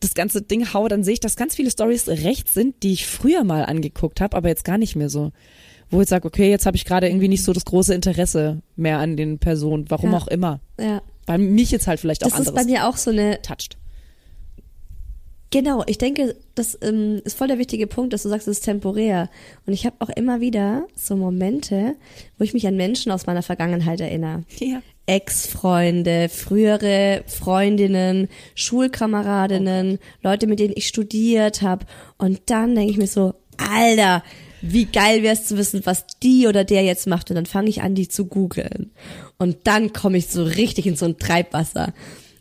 das 0.00 0.14
ganze 0.14 0.42
Ding 0.42 0.72
haue, 0.72 0.88
dann 0.88 1.04
sehe 1.04 1.14
ich, 1.14 1.20
dass 1.20 1.36
ganz 1.36 1.54
viele 1.54 1.70
Stories 1.70 2.08
rechts 2.08 2.54
sind, 2.54 2.82
die 2.82 2.92
ich 2.92 3.06
früher 3.06 3.44
mal 3.44 3.64
angeguckt 3.64 4.20
habe, 4.20 4.36
aber 4.36 4.48
jetzt 4.48 4.64
gar 4.64 4.78
nicht 4.78 4.96
mehr 4.96 5.10
so. 5.10 5.32
Wo 5.90 6.00
ich 6.00 6.08
sage, 6.08 6.26
okay, 6.26 6.50
jetzt 6.50 6.66
habe 6.66 6.76
ich 6.76 6.84
gerade 6.84 7.08
irgendwie 7.08 7.28
nicht 7.28 7.44
so 7.44 7.52
das 7.52 7.64
große 7.64 7.94
Interesse 7.94 8.62
mehr 8.76 8.98
an 8.98 9.16
den 9.16 9.38
Personen, 9.38 9.84
warum 9.88 10.12
Ja. 10.12 10.18
auch 10.18 10.26
immer. 10.28 10.60
Ja. 10.78 11.02
Weil 11.26 11.38
mich 11.38 11.70
jetzt 11.70 11.86
halt 11.86 12.00
vielleicht 12.00 12.24
auch 12.24 12.30
Das 12.30 12.38
ist 12.40 12.46
bei 12.46 12.60
anderes 12.60 12.66
mir 12.66 12.88
auch 12.88 12.96
so 12.96 13.10
eine 13.10 13.40
toucht. 13.42 13.76
Genau, 15.50 15.84
ich 15.86 15.98
denke, 15.98 16.34
das 16.56 16.76
ähm, 16.82 17.22
ist 17.24 17.38
voll 17.38 17.46
der 17.46 17.58
wichtige 17.58 17.86
Punkt, 17.86 18.12
dass 18.12 18.24
du 18.24 18.28
sagst, 18.28 18.48
es 18.48 18.58
ist 18.58 18.64
temporär. 18.64 19.30
Und 19.66 19.72
ich 19.72 19.86
habe 19.86 19.94
auch 20.00 20.08
immer 20.08 20.40
wieder 20.40 20.84
so 20.96 21.14
Momente, 21.14 21.94
wo 22.38 22.44
ich 22.44 22.54
mich 22.54 22.66
an 22.66 22.74
Menschen 22.76 23.12
aus 23.12 23.26
meiner 23.26 23.42
Vergangenheit 23.42 24.00
erinnere. 24.00 24.42
Ja. 24.58 24.82
Ex-Freunde, 25.06 26.28
frühere 26.28 27.22
Freundinnen, 27.28 28.28
Schulkameradinnen, 28.56 30.00
Leute, 30.22 30.48
mit 30.48 30.58
denen 30.58 30.74
ich 30.76 30.88
studiert 30.88 31.62
habe. 31.62 31.86
Und 32.18 32.40
dann 32.46 32.74
denke 32.74 32.90
ich 32.90 32.98
mir 32.98 33.06
so, 33.06 33.34
Alter, 33.56 34.24
wie 34.66 34.86
geil 34.86 35.22
wär's 35.22 35.44
zu 35.44 35.58
wissen, 35.58 35.82
was 35.84 36.06
die 36.22 36.46
oder 36.46 36.64
der 36.64 36.82
jetzt 36.82 37.06
macht. 37.06 37.30
Und 37.30 37.36
dann 37.36 37.46
fange 37.46 37.68
ich 37.68 37.82
an, 37.82 37.94
die 37.94 38.08
zu 38.08 38.26
googeln. 38.26 38.92
Und 39.38 39.58
dann 39.64 39.92
komme 39.92 40.16
ich 40.16 40.28
so 40.28 40.42
richtig 40.42 40.86
in 40.86 40.96
so 40.96 41.04
ein 41.04 41.18
Treibwasser. 41.18 41.92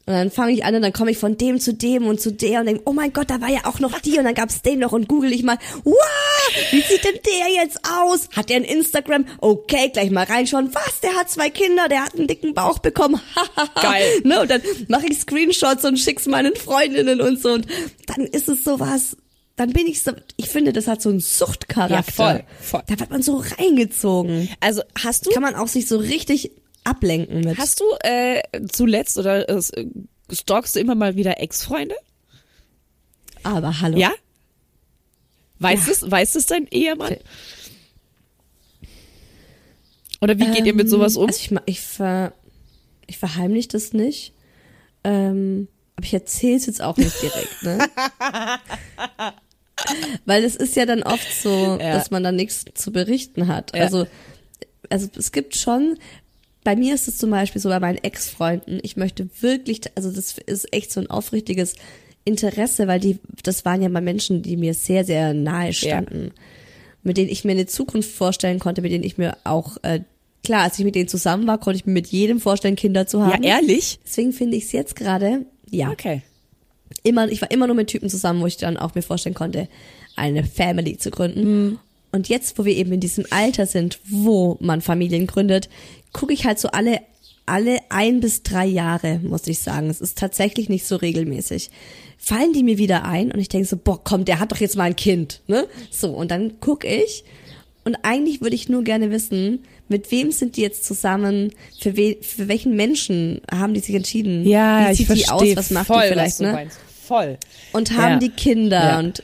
Und 0.05 0.13
dann 0.13 0.31
fange 0.31 0.51
ich 0.51 0.65
an 0.65 0.75
und 0.75 0.81
dann 0.81 0.91
komme 0.91 1.11
ich 1.11 1.17
von 1.17 1.37
dem 1.37 1.61
zu 1.61 1.73
dem 1.73 2.07
und 2.07 2.19
zu 2.19 2.33
der 2.33 2.59
und 2.59 2.65
denke, 2.65 2.81
oh 2.85 2.91
mein 2.91 3.13
Gott, 3.13 3.29
da 3.29 3.39
war 3.39 3.49
ja 3.49 3.61
auch 3.63 3.79
noch 3.79 3.99
die 3.99 4.17
und 4.17 4.25
dann 4.25 4.33
gab's 4.33 4.61
den 4.61 4.79
noch 4.79 4.91
und 4.91 5.07
google 5.07 5.31
ich 5.31 5.43
mal, 5.43 5.57
wow, 5.85 5.95
wie 6.71 6.81
sieht 6.81 7.05
denn 7.05 7.19
der 7.25 7.63
jetzt 7.63 7.79
aus? 8.01 8.27
Hat 8.35 8.49
der 8.49 8.57
ein 8.57 8.65
Instagram? 8.65 9.25
Okay, 9.39 9.91
gleich 9.93 10.11
mal 10.11 10.25
reinschauen. 10.25 10.73
Was, 10.73 10.99
der 10.99 11.13
hat 11.13 11.29
zwei 11.29 11.49
Kinder, 11.49 11.87
der 11.87 12.03
hat 12.03 12.15
einen 12.15 12.27
dicken 12.27 12.53
Bauch 12.53 12.79
bekommen. 12.79 13.21
Geil. 13.81 14.05
Ne, 14.25 14.41
und 14.41 14.51
dann 14.51 14.61
mache 14.89 15.07
ich 15.07 15.19
Screenshots 15.19 15.85
und 15.85 15.97
schick's 15.97 16.25
meinen 16.25 16.55
Freundinnen 16.57 17.21
und 17.21 17.41
so 17.41 17.53
und 17.53 17.65
dann 18.07 18.25
ist 18.25 18.49
es 18.49 18.65
sowas, 18.65 19.15
dann 19.55 19.71
bin 19.71 19.85
ich 19.87 20.01
so, 20.01 20.11
ich 20.37 20.49
finde, 20.49 20.73
das 20.73 20.87
hat 20.87 21.01
so 21.01 21.09
einen 21.09 21.19
Suchtcharakter. 21.19 21.95
Ja, 21.95 22.01
voll, 22.03 22.43
voll. 22.59 22.81
Da 22.87 22.99
wird 22.99 23.09
man 23.11 23.21
so 23.21 23.37
reingezogen. 23.37 24.49
Also 24.59 24.81
hast 25.01 25.25
du 25.25 25.29
Kann 25.31 25.43
man 25.43 25.55
auch 25.55 25.67
sich 25.67 25.87
so 25.87 25.97
richtig 25.97 26.51
ablenken 26.83 27.41
mit. 27.41 27.57
hast 27.57 27.79
du 27.79 27.85
äh, 28.01 28.41
zuletzt 28.71 29.17
oder 29.17 29.47
äh, 29.47 29.61
stalkst 30.31 30.75
du 30.75 30.79
immer 30.79 30.95
mal 30.95 31.15
wieder 31.15 31.39
Ex-Freunde? 31.39 31.95
Aber 33.43 33.79
hallo. 33.81 33.97
Ja? 33.97 34.11
Weiß 35.59 35.85
Ja. 35.85 35.91
es, 35.91 36.09
weiß 36.09 36.35
es 36.35 36.45
dein 36.47 36.67
Ehemann? 36.67 37.15
Oder 40.21 40.39
wie 40.39 40.49
geht 40.51 40.65
ihr 40.65 40.73
mit 40.73 40.89
sowas 40.89 41.15
um? 41.17 41.27
Also 41.27 41.39
ich, 41.39 41.51
ich, 41.65 41.81
ver, 41.81 42.33
ich 43.07 43.17
verheimliche 43.17 43.67
das 43.69 43.93
nicht. 43.93 44.33
Ähm, 45.03 45.67
aber 45.95 46.05
ich 46.05 46.13
erzähle 46.13 46.57
es 46.57 46.65
jetzt 46.65 46.81
auch 46.81 46.97
nicht 46.97 47.21
direkt, 47.21 47.63
ne? 47.63 47.79
Weil 50.25 50.43
es 50.43 50.55
ist 50.55 50.75
ja 50.75 50.85
dann 50.85 51.03
oft 51.03 51.27
so, 51.41 51.77
Ja. 51.79 51.93
dass 51.93 52.11
man 52.11 52.23
dann 52.23 52.35
nichts 52.35 52.65
zu 52.73 52.91
berichten 52.91 53.47
hat. 53.47 53.75
Ja. 53.75 53.83
Also, 53.83 54.05
also 54.89 55.07
es 55.17 55.31
gibt 55.31 55.55
schon, 55.55 55.97
bei 56.63 56.75
mir 56.75 56.93
ist 56.95 57.07
es 57.07 57.17
zum 57.17 57.31
Beispiel 57.31 57.61
so 57.61 57.69
bei 57.69 57.79
meinen 57.79 57.97
Ex-Freunden, 57.97 58.79
ich 58.83 58.95
möchte 58.97 59.27
wirklich, 59.41 59.81
also 59.95 60.11
das 60.11 60.37
ist 60.45 60.71
echt 60.73 60.91
so 60.91 60.99
ein 61.01 61.09
aufrichtiges 61.09 61.75
Interesse, 62.25 62.87
weil 62.87 62.99
die, 62.99 63.19
das 63.43 63.65
waren 63.65 63.81
ja 63.81 63.89
mal 63.89 64.01
Menschen, 64.01 64.41
die 64.43 64.55
mir 64.55 64.73
sehr, 64.73 65.03
sehr 65.03 65.33
nahe 65.33 65.73
standen. 65.73 66.31
Mit 67.01 67.17
denen 67.17 67.29
ich 67.29 67.43
mir 67.43 67.51
eine 67.51 67.65
Zukunft 67.65 68.11
vorstellen 68.11 68.59
konnte, 68.59 68.81
mit 68.81 68.91
denen 68.93 69.03
ich 69.03 69.17
mir 69.17 69.35
auch, 69.43 69.75
äh, 69.81 70.01
klar, 70.45 70.61
als 70.63 70.79
ich 70.79 70.85
mit 70.85 70.95
denen 70.95 71.09
zusammen 71.09 71.45
war, 71.47 71.57
konnte 71.57 71.77
ich 71.77 71.85
mir 71.85 71.91
mit 71.91 72.07
jedem 72.07 72.39
vorstellen, 72.39 72.77
Kinder 72.77 73.07
zu 73.07 73.17
ja, 73.19 73.33
haben. 73.33 73.43
ehrlich? 73.43 73.99
Deswegen 74.05 74.31
finde 74.31 74.55
ich 74.55 74.65
es 74.65 74.71
jetzt 74.71 74.95
gerade, 74.95 75.45
ja, 75.73 75.89
Okay. 75.91 76.21
immer, 77.03 77.27
ich 77.29 77.41
war 77.41 77.51
immer 77.51 77.67
nur 77.67 77.75
mit 77.75 77.87
Typen 77.87 78.09
zusammen, 78.09 78.41
wo 78.41 78.47
ich 78.47 78.57
dann 78.57 78.77
auch 78.77 78.95
mir 78.95 79.01
vorstellen 79.01 79.35
konnte, 79.35 79.67
eine 80.15 80.43
Family 80.43 80.97
zu 80.97 81.09
gründen. 81.11 81.79
Und 82.11 82.29
jetzt, 82.29 82.59
wo 82.59 82.65
wir 82.65 82.75
eben 82.75 82.91
in 82.93 82.99
diesem 82.99 83.25
Alter 83.31 83.65
sind, 83.65 83.99
wo 84.07 84.57
man 84.61 84.81
Familien 84.81 85.25
gründet, 85.25 85.67
gucke 86.11 86.33
ich 86.33 86.45
halt 86.45 86.59
so 86.59 86.67
alle, 86.69 86.99
alle 87.47 87.79
ein 87.89 88.19
bis 88.19 88.43
drei 88.43 88.67
Jahre, 88.67 89.19
muss 89.23 89.47
ich 89.47 89.59
sagen. 89.59 89.89
Es 89.89 89.99
ist 89.99 90.17
tatsächlich 90.19 90.69
nicht 90.69 90.85
so 90.85 90.95
regelmäßig. 90.95 91.71
Fallen 92.19 92.53
die 92.53 92.63
mir 92.63 92.77
wieder 92.77 93.03
ein 93.05 93.31
und 93.31 93.39
ich 93.39 93.49
denke 93.49 93.67
so, 93.67 93.77
boah, 93.77 93.99
komm, 94.03 94.25
der 94.25 94.39
hat 94.39 94.51
doch 94.51 94.57
jetzt 94.57 94.77
mal 94.77 94.83
ein 94.83 94.95
Kind, 94.95 95.41
ne? 95.47 95.67
So, 95.89 96.11
und 96.11 96.29
dann 96.29 96.59
gucke 96.59 96.87
ich 96.87 97.23
und 97.85 97.97
eigentlich 98.03 98.41
würde 98.41 98.55
ich 98.55 98.69
nur 98.69 98.83
gerne 98.83 99.11
wissen, 99.11 99.59
mit 99.89 100.09
wem 100.11 100.31
sind 100.31 100.55
die 100.57 100.61
jetzt 100.61 100.85
zusammen? 100.85 101.51
Für, 101.79 101.97
we 101.97 102.17
für 102.21 102.47
welchen 102.47 102.75
Menschen 102.75 103.41
haben 103.51 103.73
die 103.73 103.79
sich 103.81 103.95
entschieden? 103.95 104.45
Ja, 104.47 104.87
Wie 104.87 104.91
ich 104.91 104.97
sieht 104.99 105.09
die 105.09 105.23
verstehe 105.23 105.51
aus? 105.51 105.55
Was 105.57 105.69
macht 105.71 105.87
voll, 105.87 106.01
die 106.03 106.07
vielleicht, 106.09 106.39
ne? 106.39 106.67
Voll. 107.05 107.37
und 107.73 107.91
haben 107.97 108.13
Ja. 108.13 108.19
die 108.19 108.29
Kinder 108.29 108.81
Ja. 108.83 108.99
und 108.99 109.23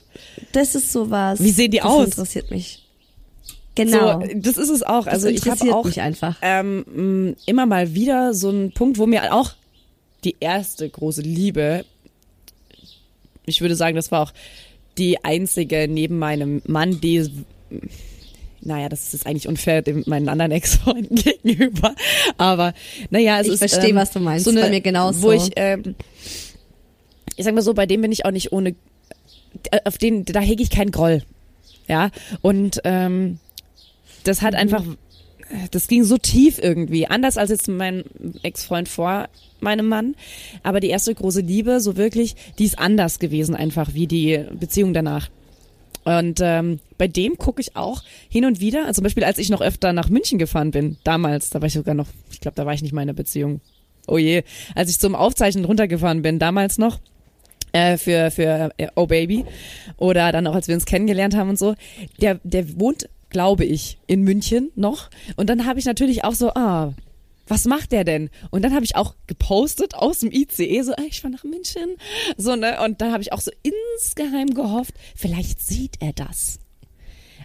das 0.52 0.76
ist 0.76 0.91
sowas. 0.91 1.41
Wie 1.41 1.52
sehen 1.52 1.72
die 1.72 1.78
das 1.78 1.86
aus? 1.86 2.06
interessiert 2.06 2.52
mich. 2.52 2.84
Genau. 3.76 4.19
So, 4.22 4.28
das 4.36 4.58
ist 4.58 4.69
es 4.69 4.84
auch. 4.84 5.08
Also 5.08 5.30
ich 5.30 5.48
habe 5.50 5.74
auch 5.74 5.86
mich 5.86 6.02
einfach. 6.02 6.36
ähm, 6.41 6.84
mh, 7.30 7.36
immer 7.45 7.65
mal 7.65 7.93
wieder 7.93 8.34
so 8.34 8.50
einen 8.50 8.74
Punkt, 8.74 8.98
wo 8.98 9.06
mir 9.06 9.34
auch 9.34 9.54
die 10.26 10.36
erste 10.41 10.89
große 10.89 11.22
Liebe, 11.22 11.86
ich 13.45 13.62
würde 13.62 13.78
sagen, 13.78 13.95
das 13.95 14.12
war 14.12 14.24
auch 14.24 14.34
die 14.98 15.24
einzige 15.24 15.88
neben 15.88 16.19
meinem 16.19 16.62
Mann, 16.67 17.00
die 17.00 17.30
naja, 18.62 18.89
das 18.89 19.13
ist 19.13 19.26
eigentlich 19.26 19.48
unfair 19.48 19.82
dem 19.82 20.04
meinen 20.06 20.30
anderen 20.30 20.52
Ex-Freunden 20.52 21.15
gegenüber. 21.43 21.95
Aber 22.38 22.74
naja, 23.10 23.39
es 23.39 23.48
Ich 23.48 23.54
ist 23.54 23.60
verstehe, 23.60 23.89
ähm, 23.91 23.95
was 23.95 24.12
du 24.12 24.19
meinst. 24.19 24.45
So 24.45 24.52
eine, 24.52 24.62
Bei 24.62 24.69
mir 24.69 24.82
genauso. 24.82 25.22
Wo 25.22 25.32
ich, 25.32 25.52
ähm, 25.56 25.95
ich 27.36 27.45
sag 27.45 27.54
mal 27.54 27.62
so, 27.62 27.74
bei 27.74 27.86
dem 27.86 28.02
bin 28.02 28.12
ich 28.12 28.26
auch 28.26 28.32
nicht 28.32 28.52
ohne, 28.52 28.76
äh, 29.72 29.80
auf 29.86 29.98
den, 29.98 30.26
da 30.26 30.39
hege 30.41 30.62
ich 30.63 30.69
keinen 30.69 30.91
Groll. 30.91 31.24
Ja, 31.88 32.12
und 32.41 32.82
ähm, 32.84 33.39
das 34.24 34.41
Mhm. 34.41 34.45
hat 34.45 34.56
einfach, 34.56 34.84
das 35.72 35.88
ging 35.88 36.04
so 36.04 36.17
tief 36.17 36.60
irgendwie. 36.62 37.08
Anders 37.08 37.38
als 37.38 37.50
jetzt 37.50 37.67
mein 37.67 38.04
Ex-Freund 38.43 38.88
vor 38.88 39.28
meinem 39.60 39.88
Mann. 39.88 40.15
Aber 40.62 40.80
die 40.80 40.89
erste 40.89 41.15
große 41.15 41.41
Liebe, 41.41 41.80
so 41.80 41.98
wirklich, 41.98 42.36
die 42.60 42.65
ist 42.65 42.78
anders 42.78 43.17
gewesen 43.19 43.56
einfach 43.56 43.93
wie 43.93 44.06
die 44.06 44.45
Beziehung 44.60 44.93
danach. 44.93 45.30
Und 46.10 46.39
ähm, 46.41 46.80
bei 46.98 47.08
dem 47.08 47.38
gucke 47.38 47.62
ich 47.62 47.76
auch 47.76 48.02
hin 48.30 48.45
und 48.45 48.60
wieder, 48.60 48.86
also 48.86 48.93
zum 48.93 49.04
Beispiel 49.04 49.24
als 49.24 49.38
ich 49.38 49.50
noch 49.50 49.62
öfter 49.62 49.93
nach 49.93 50.10
München 50.10 50.39
gefahren 50.39 50.72
bin, 50.72 50.98
damals, 51.04 51.52
da 51.52 51.62
war 51.62 51.67
ich 51.67 51.74
sogar 51.74 51.93
noch, 51.93 52.08
ich 52.32 52.39
glaube, 52.39 52.56
da 52.56 52.65
war 52.65 52.74
ich 52.74 52.82
nicht 52.82 52.93
mal 52.93 53.02
in 53.02 53.08
der 53.10 53.13
Beziehung. 53.13 53.62
Oh 54.08 54.17
je, 54.17 54.41
als 54.74 54.89
ich 54.89 54.98
zum 54.98 55.13
Aufzeichnen 55.13 55.65
runtergefahren 55.65 56.24
bin, 56.24 56.39
damals 56.39 56.80
noch, 56.80 57.00
äh, 57.74 57.98
für, 57.98 58.32
für 58.32 58.72
äh, 58.78 58.88
Oh 58.95 59.06
Baby 59.06 59.45
oder 59.98 60.32
dann 60.32 60.48
auch 60.48 60.56
als 60.56 60.67
wir 60.67 60.74
uns 60.74 60.86
kennengelernt 60.86 61.36
haben 61.36 61.50
und 61.50 61.60
so, 61.60 61.76
der, 62.19 62.39
der 62.43 62.80
wohnt, 62.80 63.08
glaube 63.30 63.65
ich, 63.65 64.00
in 64.08 64.24
München 64.24 64.72
noch. 64.76 65.12
Und 65.36 65.48
dann 65.52 65.67
habe 65.67 65.78
ich 65.78 65.86
natürlich 65.86 66.24
auch 66.24 66.34
so, 66.34 66.50
ah, 66.56 66.93
was 67.49 67.65
macht 67.65 67.91
der 67.91 68.03
denn? 68.05 68.29
Und 68.51 68.62
dann 68.63 68.73
habe 68.73 68.85
ich 68.85 68.95
auch 68.95 69.15
gepostet 69.27 69.95
aus 69.95 70.19
dem 70.19 70.31
ICE, 70.31 70.81
so, 70.83 70.93
ey, 70.93 71.07
ich 71.09 71.19
fahr 71.21 71.31
nach 71.31 71.43
München. 71.43 71.95
So, 72.38 72.55
ne? 72.55 72.79
Und 72.83 73.01
dann 73.01 73.12
habe 73.12 73.21
ich 73.21 73.33
auch 73.33 73.41
so 73.41 73.51
insgeheim 73.63 74.53
gehofft, 74.53 74.93
vielleicht 75.15 75.59
sieht 75.62 75.95
er 75.99 76.13
das. 76.13 76.59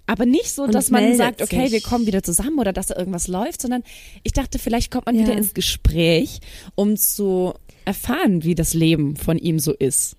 Aber 0.07 0.27
nicht 0.27 0.51
so, 0.51 0.65
Und 0.65 0.75
dass 0.75 0.91
man 0.91 1.17
sagt, 1.17 1.41
okay, 1.41 1.63
sich. 1.63 1.73
wir 1.73 1.81
kommen 1.81 2.07
wieder 2.07 2.23
zusammen 2.23 2.59
oder 2.59 2.75
dass 2.75 2.87
da 2.89 2.97
irgendwas 2.97 3.27
läuft, 3.27 3.63
sondern 3.63 3.83
ich 4.23 4.33
dachte, 4.33 4.59
vielleicht 4.59 4.91
kommt 4.91 5.07
man 5.07 5.17
Ja. 5.17 5.23
wieder 5.23 5.33
ins 5.37 5.55
Gespräch, 5.55 6.41
um 6.75 6.97
zu 6.99 7.55
erfahren, 7.87 8.45
wie 8.45 8.55
das 8.55 8.75
Leben 8.75 9.17
von 9.17 9.39
ihm 9.39 9.59
so 9.59 9.73
ist. 9.73 10.17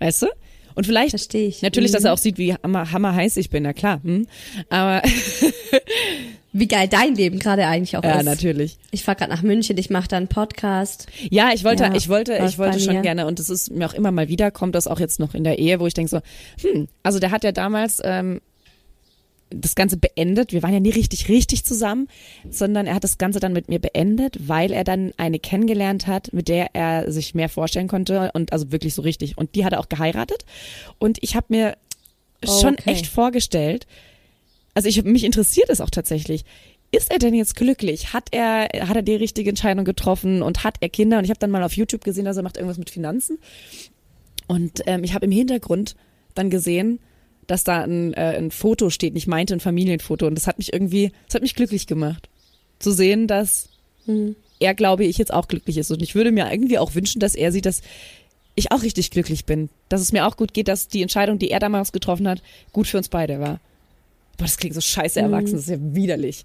Weißt 0.00 0.22
du? 0.22 0.26
Und 0.74 0.84
vielleicht, 0.84 1.10
Verstehe 1.10 1.48
ich. 1.48 1.62
natürlich, 1.62 1.92
dass 1.92 2.02
Mhm. 2.02 2.06
er 2.08 2.12
auch 2.12 2.18
sieht, 2.18 2.36
wie 2.36 2.52
hammer, 2.52 2.92
hammerheiß 2.92 3.38
ich 3.38 3.48
bin, 3.48 3.62
na 3.62 3.72
klar. 3.72 4.02
Hm? 4.02 4.26
Aber 4.68 5.00
Wie 6.58 6.68
geil 6.68 6.88
dein 6.88 7.14
Leben 7.14 7.38
gerade 7.38 7.66
eigentlich 7.66 7.96
auch 7.96 8.02
ja, 8.04 8.18
ist. 8.20 8.24
natürlich. 8.24 8.78
Ich 8.90 9.04
fahre 9.04 9.16
gerade 9.18 9.30
nach 9.32 9.42
München, 9.42 9.76
ich 9.78 9.90
mache 9.90 10.08
da 10.08 10.16
einen 10.16 10.28
Podcast. 10.28 11.06
Ja, 11.30 11.50
ich 11.52 11.64
wollte, 11.64 11.84
Ja, 11.84 11.94
ich 11.94 12.08
wollte, 12.08 12.34
ich 12.46 12.56
wollte 12.58 12.80
schon 12.80 12.94
mir. 12.94 13.02
gerne 13.02 13.26
und 13.26 13.38
das 13.38 13.50
ist 13.50 13.70
mir 13.70 13.86
auch 13.86 13.94
immer 13.94 14.10
mal 14.10 14.28
wieder, 14.28 14.50
kommt 14.50 14.74
das 14.74 14.86
auch 14.86 14.98
jetzt 15.00 15.18
noch 15.20 15.34
in 15.34 15.44
der 15.44 15.58
Ehe, 15.58 15.80
wo 15.80 15.86
ich 15.86 15.94
denke 15.94 16.08
so, 16.10 16.20
hm, 16.66 16.88
also 17.02 17.18
der 17.18 17.30
hat 17.30 17.44
ja 17.44 17.52
damals 17.52 18.00
ähm, 18.04 18.40
das 19.50 19.74
Ganze 19.76 19.96
beendet. 19.96 20.52
Wir 20.52 20.62
waren 20.62 20.72
ja 20.72 20.80
nie 20.80 20.90
richtig, 20.90 21.28
richtig 21.28 21.64
zusammen, 21.64 22.08
sondern 22.50 22.86
er 22.86 22.94
hat 22.94 23.04
das 23.04 23.16
Ganze 23.18 23.38
dann 23.38 23.52
mit 23.52 23.68
mir 23.68 23.78
beendet, 23.78 24.48
weil 24.48 24.72
er 24.72 24.82
dann 24.82 25.12
eine 25.18 25.38
kennengelernt 25.38 26.06
hat, 26.08 26.32
mit 26.32 26.48
der 26.48 26.74
er 26.74 27.12
sich 27.12 27.34
mehr 27.34 27.48
vorstellen 27.48 27.86
konnte 27.86 28.30
und 28.34 28.52
also 28.52 28.72
wirklich 28.72 28.94
so 28.94 29.02
richtig. 29.02 29.38
Und 29.38 29.54
die 29.54 29.64
hat 29.64 29.72
er 29.72 29.80
auch 29.80 29.88
geheiratet. 29.88 30.44
Und 30.98 31.18
ich 31.22 31.36
habe 31.36 31.46
mir 31.50 31.76
schon 32.44 32.74
Okay. 32.74 32.90
echt 32.90 33.06
vorgestellt, 33.06 33.86
also 34.76 34.90
ich 34.90 35.02
mich 35.04 35.24
interessiert 35.24 35.70
es 35.70 35.80
auch 35.80 35.88
tatsächlich. 35.88 36.44
Ist 36.92 37.10
er 37.10 37.18
denn 37.18 37.32
jetzt 37.32 37.56
glücklich? 37.56 38.12
Hat 38.12 38.28
er 38.30 38.68
hat 38.86 38.94
er 38.94 39.02
die 39.02 39.14
richtige 39.14 39.48
Entscheidung 39.48 39.86
getroffen 39.86 40.42
und 40.42 40.64
hat 40.64 40.76
er 40.80 40.90
Kinder? 40.90 41.16
Und 41.16 41.24
ich 41.24 41.30
habe 41.30 41.40
dann 41.40 41.50
mal 41.50 41.62
auf 41.62 41.72
YouTube 41.72 42.04
gesehen, 42.04 42.26
dass 42.26 42.36
er 42.36 42.42
macht 42.42 42.58
irgendwas 42.58 42.76
mit 42.76 42.90
Finanzen. 42.90 43.38
Und 44.46 44.82
ähm, 44.86 45.02
ich 45.02 45.14
habe 45.14 45.24
im 45.24 45.32
Hintergrund 45.32 45.96
dann 46.34 46.50
gesehen, 46.50 47.00
dass 47.46 47.64
da 47.64 47.84
ein, 47.84 48.12
äh, 48.12 48.36
ein 48.36 48.50
Foto 48.50 48.90
steht. 48.90 49.16
Ich 49.16 49.26
meinte 49.26 49.54
ein 49.54 49.60
Familienfoto 49.60 50.26
und 50.26 50.34
das 50.34 50.46
hat 50.46 50.58
mich 50.58 50.74
irgendwie, 50.74 51.10
das 51.26 51.36
hat 51.36 51.42
mich 51.42 51.54
glücklich 51.54 51.86
gemacht, 51.86 52.28
zu 52.78 52.92
sehen, 52.92 53.26
dass 53.26 53.70
er 54.60 54.74
glaube 54.74 55.04
ich 55.04 55.16
jetzt 55.16 55.32
auch 55.32 55.48
glücklich 55.48 55.78
ist. 55.78 55.90
Und 55.90 56.02
ich 56.02 56.14
würde 56.14 56.32
mir 56.32 56.52
irgendwie 56.52 56.78
auch 56.78 56.94
wünschen, 56.94 57.18
dass 57.18 57.34
er 57.34 57.50
sieht, 57.50 57.64
dass 57.64 57.80
ich 58.54 58.72
auch 58.72 58.82
richtig 58.82 59.10
glücklich 59.10 59.46
bin, 59.46 59.70
dass 59.88 60.02
es 60.02 60.12
mir 60.12 60.26
auch 60.26 60.36
gut 60.36 60.52
geht, 60.52 60.68
dass 60.68 60.88
die 60.88 61.00
Entscheidung, 61.00 61.38
die 61.38 61.50
er 61.50 61.60
damals 61.60 61.92
getroffen 61.92 62.28
hat, 62.28 62.42
gut 62.72 62.86
für 62.86 62.98
uns 62.98 63.08
beide 63.08 63.40
war. 63.40 63.58
Boah, 64.36 64.44
das 64.44 64.56
klingt 64.56 64.74
so 64.74 64.80
scheiße 64.80 65.20
erwachsen, 65.20 65.52
das 65.54 65.62
ist 65.62 65.70
ja 65.70 65.76
widerlich. 65.80 66.44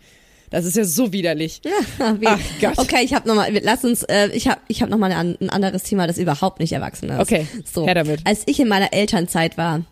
Das 0.49 0.65
ist 0.65 0.75
ja 0.75 0.83
so 0.83 1.13
widerlich. 1.13 1.61
Wie- 2.19 2.27
Ach 2.27 2.39
Gott. 2.59 2.77
Okay, 2.77 3.03
ich 3.03 3.13
habe 3.13 3.27
noch 3.27 3.35
mal, 3.35 3.49
lass 3.63 3.83
uns, 3.85 4.03
äh, 4.03 4.27
ich 4.33 4.47
habe, 4.49 4.59
ich 4.67 4.81
habe 4.81 4.91
noch 4.91 4.97
mal 4.97 5.11
ein, 5.11 5.37
ein 5.39 5.49
anderes 5.49 5.83
Thema, 5.83 6.07
das 6.07 6.17
überhaupt 6.17 6.59
nicht 6.59 6.73
erwachsen 6.73 7.09
ist. 7.09 7.19
Okay, 7.19 7.47
so. 7.71 7.85
her 7.85 7.95
damit. 7.95 8.19
Als 8.25 8.43
ich 8.47 8.59
in 8.59 8.67
meiner 8.67 8.91
Elternzeit 8.93 9.57
war, 9.57 9.85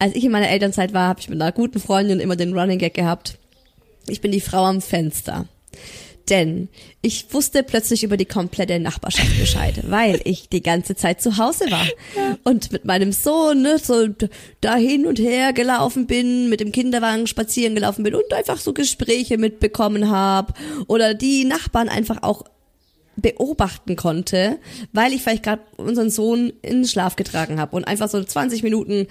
als 0.00 0.14
ich 0.16 0.24
in 0.24 0.32
meiner 0.32 0.48
Elternzeit 0.48 0.92
war, 0.92 1.06
habe 1.08 1.20
ich 1.20 1.28
mit 1.28 1.40
einer 1.40 1.52
guten 1.52 1.78
Freundin 1.78 2.18
immer 2.18 2.34
den 2.34 2.58
Running 2.58 2.78
Gag 2.78 2.94
gehabt. 2.94 3.38
Ich 4.08 4.20
bin 4.20 4.32
die 4.32 4.40
Frau 4.40 4.64
am 4.64 4.80
Fenster. 4.80 5.46
Denn 6.30 6.68
ich 7.00 7.32
wusste 7.32 7.62
plötzlich 7.62 8.04
über 8.04 8.16
die 8.16 8.24
komplette 8.24 8.78
Nachbarschaft 8.78 9.38
Bescheid, 9.38 9.74
weil 9.90 10.20
ich 10.24 10.48
die 10.48 10.62
ganze 10.62 10.94
Zeit 10.94 11.20
zu 11.20 11.38
Hause 11.38 11.70
war. 11.70 11.86
Und 12.44 12.72
mit 12.72 12.84
meinem 12.84 13.12
Sohn 13.12 13.62
ne, 13.62 13.78
so 13.78 14.08
da 14.60 14.76
hin 14.76 15.06
und 15.06 15.18
her 15.18 15.52
gelaufen 15.52 16.06
bin, 16.06 16.48
mit 16.48 16.60
dem 16.60 16.72
Kinderwagen 16.72 17.26
spazieren 17.26 17.74
gelaufen 17.74 18.02
bin 18.02 18.14
und 18.14 18.32
einfach 18.32 18.58
so 18.58 18.72
Gespräche 18.72 19.38
mitbekommen 19.38 20.10
habe 20.10 20.54
oder 20.86 21.14
die 21.14 21.44
Nachbarn 21.44 21.88
einfach 21.88 22.22
auch 22.22 22.44
beobachten 23.16 23.96
konnte, 23.96 24.58
weil 24.92 25.12
ich 25.12 25.22
vielleicht 25.22 25.42
gerade 25.42 25.62
unseren 25.76 26.10
Sohn 26.10 26.52
in 26.62 26.78
den 26.78 26.86
Schlaf 26.86 27.16
getragen 27.16 27.60
habe 27.60 27.76
und 27.76 27.84
einfach 27.84 28.08
so 28.08 28.22
20 28.22 28.62
Minuten 28.62 29.06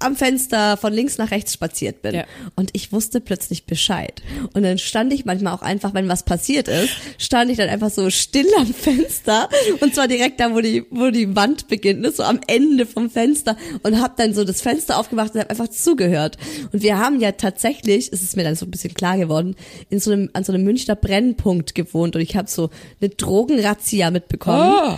am 0.00 0.16
Fenster 0.16 0.76
von 0.76 0.92
links 0.92 1.18
nach 1.18 1.30
rechts 1.30 1.54
spaziert 1.54 2.02
bin. 2.02 2.14
Ja. 2.14 2.24
Und 2.56 2.70
ich 2.72 2.92
wusste 2.92 3.20
plötzlich 3.20 3.66
Bescheid. 3.66 4.22
Und 4.54 4.62
dann 4.62 4.78
stand 4.78 5.12
ich 5.12 5.24
manchmal 5.24 5.54
auch 5.54 5.62
einfach, 5.62 5.94
wenn 5.94 6.08
was 6.08 6.24
passiert 6.24 6.68
ist, 6.68 6.90
stand 7.18 7.50
ich 7.50 7.56
dann 7.58 7.68
einfach 7.68 7.90
so 7.90 8.10
still 8.10 8.48
am 8.58 8.72
Fenster 8.72 9.48
und 9.80 9.94
zwar 9.94 10.08
direkt 10.08 10.40
da, 10.40 10.54
wo 10.54 10.60
die, 10.60 10.84
wo 10.90 11.10
die 11.10 11.36
Wand 11.36 11.68
beginnt, 11.68 12.00
ne, 12.00 12.10
so 12.10 12.22
am 12.22 12.40
Ende 12.46 12.86
vom 12.86 13.10
Fenster 13.10 13.56
und 13.82 14.00
habe 14.00 14.14
dann 14.16 14.34
so 14.34 14.44
das 14.44 14.62
Fenster 14.62 14.98
aufgemacht 14.98 15.34
und 15.34 15.40
habe 15.40 15.50
einfach 15.50 15.68
zugehört. 15.68 16.38
Und 16.72 16.82
wir 16.82 16.98
haben 16.98 17.20
ja 17.20 17.32
tatsächlich, 17.32 18.12
ist 18.12 18.22
es 18.22 18.36
mir 18.36 18.44
dann 18.44 18.56
so 18.56 18.66
ein 18.66 18.70
bisschen 18.70 18.94
klar 18.94 19.18
geworden, 19.18 19.56
in 19.88 20.00
so 20.00 20.10
einem, 20.12 20.30
an 20.32 20.44
so 20.44 20.52
einem 20.52 20.64
Münchner 20.64 20.96
Brennpunkt 20.96 21.74
gewohnt 21.74 22.16
und 22.16 22.22
ich 22.22 22.36
habe 22.36 22.48
so 22.48 22.70
eine 23.00 23.10
Drogenrazzia 23.10 24.10
mitbekommen 24.10 24.70
Oh. 24.70 24.96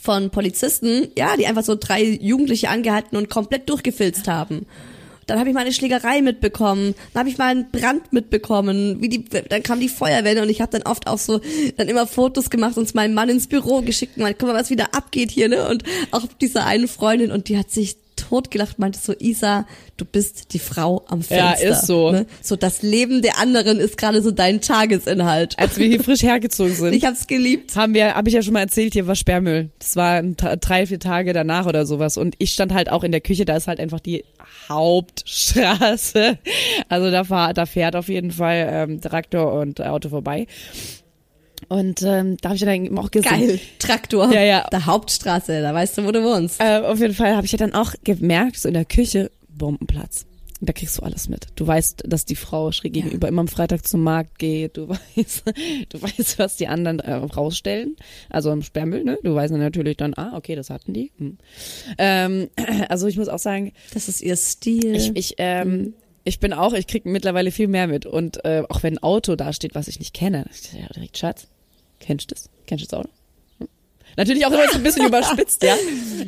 Von 0.00 0.30
Polizisten, 0.30 1.08
ja, 1.16 1.36
die 1.36 1.46
einfach 1.46 1.64
so 1.64 1.76
drei 1.76 2.02
Jugendliche 2.02 2.68
angehalten 2.68 3.16
und 3.16 3.28
komplett 3.28 3.68
durchgefilzt 3.68 4.28
haben. 4.28 4.66
Dann 5.26 5.38
habe 5.38 5.48
ich 5.48 5.54
mal 5.54 5.60
eine 5.60 5.72
Schlägerei 5.72 6.22
mitbekommen, 6.22 6.94
dann 7.12 7.20
habe 7.20 7.28
ich 7.28 7.38
mal 7.38 7.50
einen 7.50 7.70
Brand 7.70 8.12
mitbekommen, 8.12 9.00
wie 9.00 9.08
die, 9.08 9.24
dann 9.24 9.62
kam 9.62 9.78
die 9.78 9.88
Feuerwehr 9.88 10.42
und 10.42 10.48
ich 10.48 10.60
habe 10.60 10.72
dann 10.72 10.90
oft 10.90 11.06
auch 11.06 11.18
so 11.18 11.40
dann 11.76 11.86
immer 11.86 12.08
Fotos 12.08 12.50
gemacht 12.50 12.76
und 12.76 12.92
meinem 12.96 13.14
Mann 13.14 13.28
ins 13.28 13.46
Büro 13.46 13.82
geschickt 13.82 14.16
meinte, 14.16 14.38
guck 14.38 14.48
mal, 14.48 14.58
was 14.58 14.70
wieder 14.70 14.92
abgeht 14.92 15.30
hier, 15.30 15.48
ne? 15.48 15.68
Und 15.68 15.84
auch 16.10 16.26
dieser 16.40 16.66
einen 16.66 16.88
Freundin 16.88 17.30
und 17.30 17.48
die 17.48 17.56
hat 17.56 17.70
sich 17.70 17.96
totgelacht, 18.20 18.78
meinte 18.78 18.98
so, 18.98 19.14
Isa, 19.18 19.66
du 19.96 20.04
bist 20.04 20.52
die 20.52 20.58
Frau 20.58 21.04
am 21.08 21.20
Ja, 21.28 21.52
Fenster. 21.52 21.68
ist 21.70 21.86
so. 21.86 22.10
Ne? 22.12 22.26
So 22.42 22.56
das 22.56 22.82
Leben 22.82 23.22
der 23.22 23.38
anderen 23.38 23.78
ist 23.80 23.96
gerade 23.96 24.22
so 24.22 24.30
dein 24.30 24.60
Tagesinhalt. 24.60 25.58
Als 25.58 25.78
wir 25.78 25.86
hier 25.86 26.02
frisch 26.02 26.22
hergezogen 26.22 26.74
sind. 26.76 26.92
Ich 26.94 27.04
hab's 27.04 27.26
geliebt. 27.26 27.74
haben 27.76 27.94
wir, 27.94 28.14
habe 28.14 28.28
ich 28.28 28.34
ja 28.34 28.42
schon 28.42 28.52
mal 28.52 28.60
erzählt, 28.60 28.92
hier 28.92 29.06
war 29.06 29.14
Sperrmüll. 29.16 29.70
Das 29.78 29.96
war 29.96 30.22
drei, 30.22 30.86
vier 30.86 31.00
Tage 31.00 31.32
danach 31.32 31.66
oder 31.66 31.86
sowas. 31.86 32.16
Und 32.16 32.34
ich 32.38 32.52
stand 32.52 32.72
halt 32.74 32.90
auch 32.90 33.04
in 33.04 33.12
der 33.12 33.20
Küche, 33.20 33.44
da 33.44 33.56
ist 33.56 33.66
halt 33.66 33.80
einfach 33.80 34.00
die 34.00 34.24
Hauptstraße. 34.68 36.38
Also 36.88 37.10
da, 37.10 37.24
fahr, 37.24 37.54
da 37.54 37.66
fährt 37.66 37.94
auf 37.94 38.08
jeden 38.08 38.30
Fall 38.32 38.68
ähm, 38.70 39.00
Traktor 39.00 39.52
und 39.52 39.80
Auto 39.80 40.08
vorbei. 40.08 40.46
Und 41.70 42.02
ähm, 42.02 42.36
da 42.40 42.48
habe 42.48 42.56
ich 42.56 42.62
dann 42.62 42.84
eben 42.84 42.98
auch 42.98 43.12
gesehen. 43.12 43.30
Geil. 43.30 43.60
Traktor. 43.78 44.32
Ja, 44.32 44.42
ja. 44.42 44.66
Der 44.72 44.86
Hauptstraße, 44.86 45.62
da 45.62 45.72
weißt 45.72 45.98
du, 45.98 46.04
wo 46.04 46.10
du 46.10 46.24
wohnst. 46.24 46.60
Äh, 46.60 46.80
auf 46.80 46.98
jeden 46.98 47.14
Fall 47.14 47.36
habe 47.36 47.46
ich 47.46 47.52
ja 47.52 47.58
dann 47.58 47.74
auch 47.74 47.94
gemerkt, 48.02 48.58
so 48.58 48.66
in 48.66 48.74
der 48.74 48.84
Küche, 48.84 49.30
Bombenplatz. 49.48 50.26
Und 50.60 50.68
Da 50.68 50.72
kriegst 50.72 50.98
du 50.98 51.02
alles 51.02 51.28
mit. 51.28 51.46
Du 51.54 51.64
weißt, 51.64 52.02
dass 52.08 52.24
die 52.24 52.34
Frau 52.34 52.72
schräg 52.72 52.92
gegenüber 52.92 53.28
immer 53.28 53.42
am 53.42 53.46
Freitag 53.48 53.86
zum 53.86 54.02
Markt 54.02 54.40
geht. 54.40 54.76
Du 54.78 54.88
weißt, 55.16 55.44
du 55.90 56.02
weißt, 56.02 56.40
was 56.40 56.56
die 56.56 56.66
anderen 56.66 56.98
äh, 56.98 57.14
rausstellen. 57.14 57.94
Also 58.30 58.50
im 58.50 58.62
Sperrmüll, 58.62 59.04
ne? 59.04 59.18
Du 59.22 59.32
weißt 59.32 59.52
dann 59.52 59.60
natürlich 59.60 59.96
dann, 59.96 60.12
ah, 60.14 60.36
okay, 60.36 60.56
das 60.56 60.70
hatten 60.70 60.92
die. 60.92 61.12
Hm. 61.18 61.38
Ähm, 61.98 62.48
also 62.88 63.06
ich 63.06 63.16
muss 63.16 63.28
auch 63.28 63.38
sagen, 63.38 63.72
Das 63.94 64.08
ist 64.08 64.22
ihr 64.22 64.34
Stil. 64.34 64.96
ich, 64.96 65.12
ich, 65.14 65.34
ähm, 65.38 65.94
ich 66.24 66.40
bin 66.40 66.52
auch, 66.52 66.72
ich 66.72 66.88
krieg 66.88 67.06
mittlerweile 67.06 67.52
viel 67.52 67.68
mehr 67.68 67.86
mit. 67.86 68.06
Und 68.06 68.44
äh, 68.44 68.64
auch 68.68 68.82
wenn 68.82 68.94
ein 68.94 69.02
Auto 69.04 69.36
da 69.36 69.52
steht, 69.52 69.76
was 69.76 69.86
ich 69.86 70.00
nicht 70.00 70.14
kenne, 70.14 70.46
ich 70.52 70.72
ja, 70.72 70.88
direkt, 70.88 71.16
Schatz, 71.16 71.46
kennst 72.00 72.30
du 72.30 72.34
das? 72.34 72.50
Kennst 72.66 72.84
du 72.84 72.88
das 72.88 72.98
Auto? 72.98 73.08
Hm. 73.58 73.68
Natürlich 74.16 74.44
auch 74.44 74.50
immer 74.50 74.68
so 74.68 74.76
ein 74.76 74.82
bisschen 74.82 75.06
überspitzt, 75.08 75.62
ja. 75.62 75.76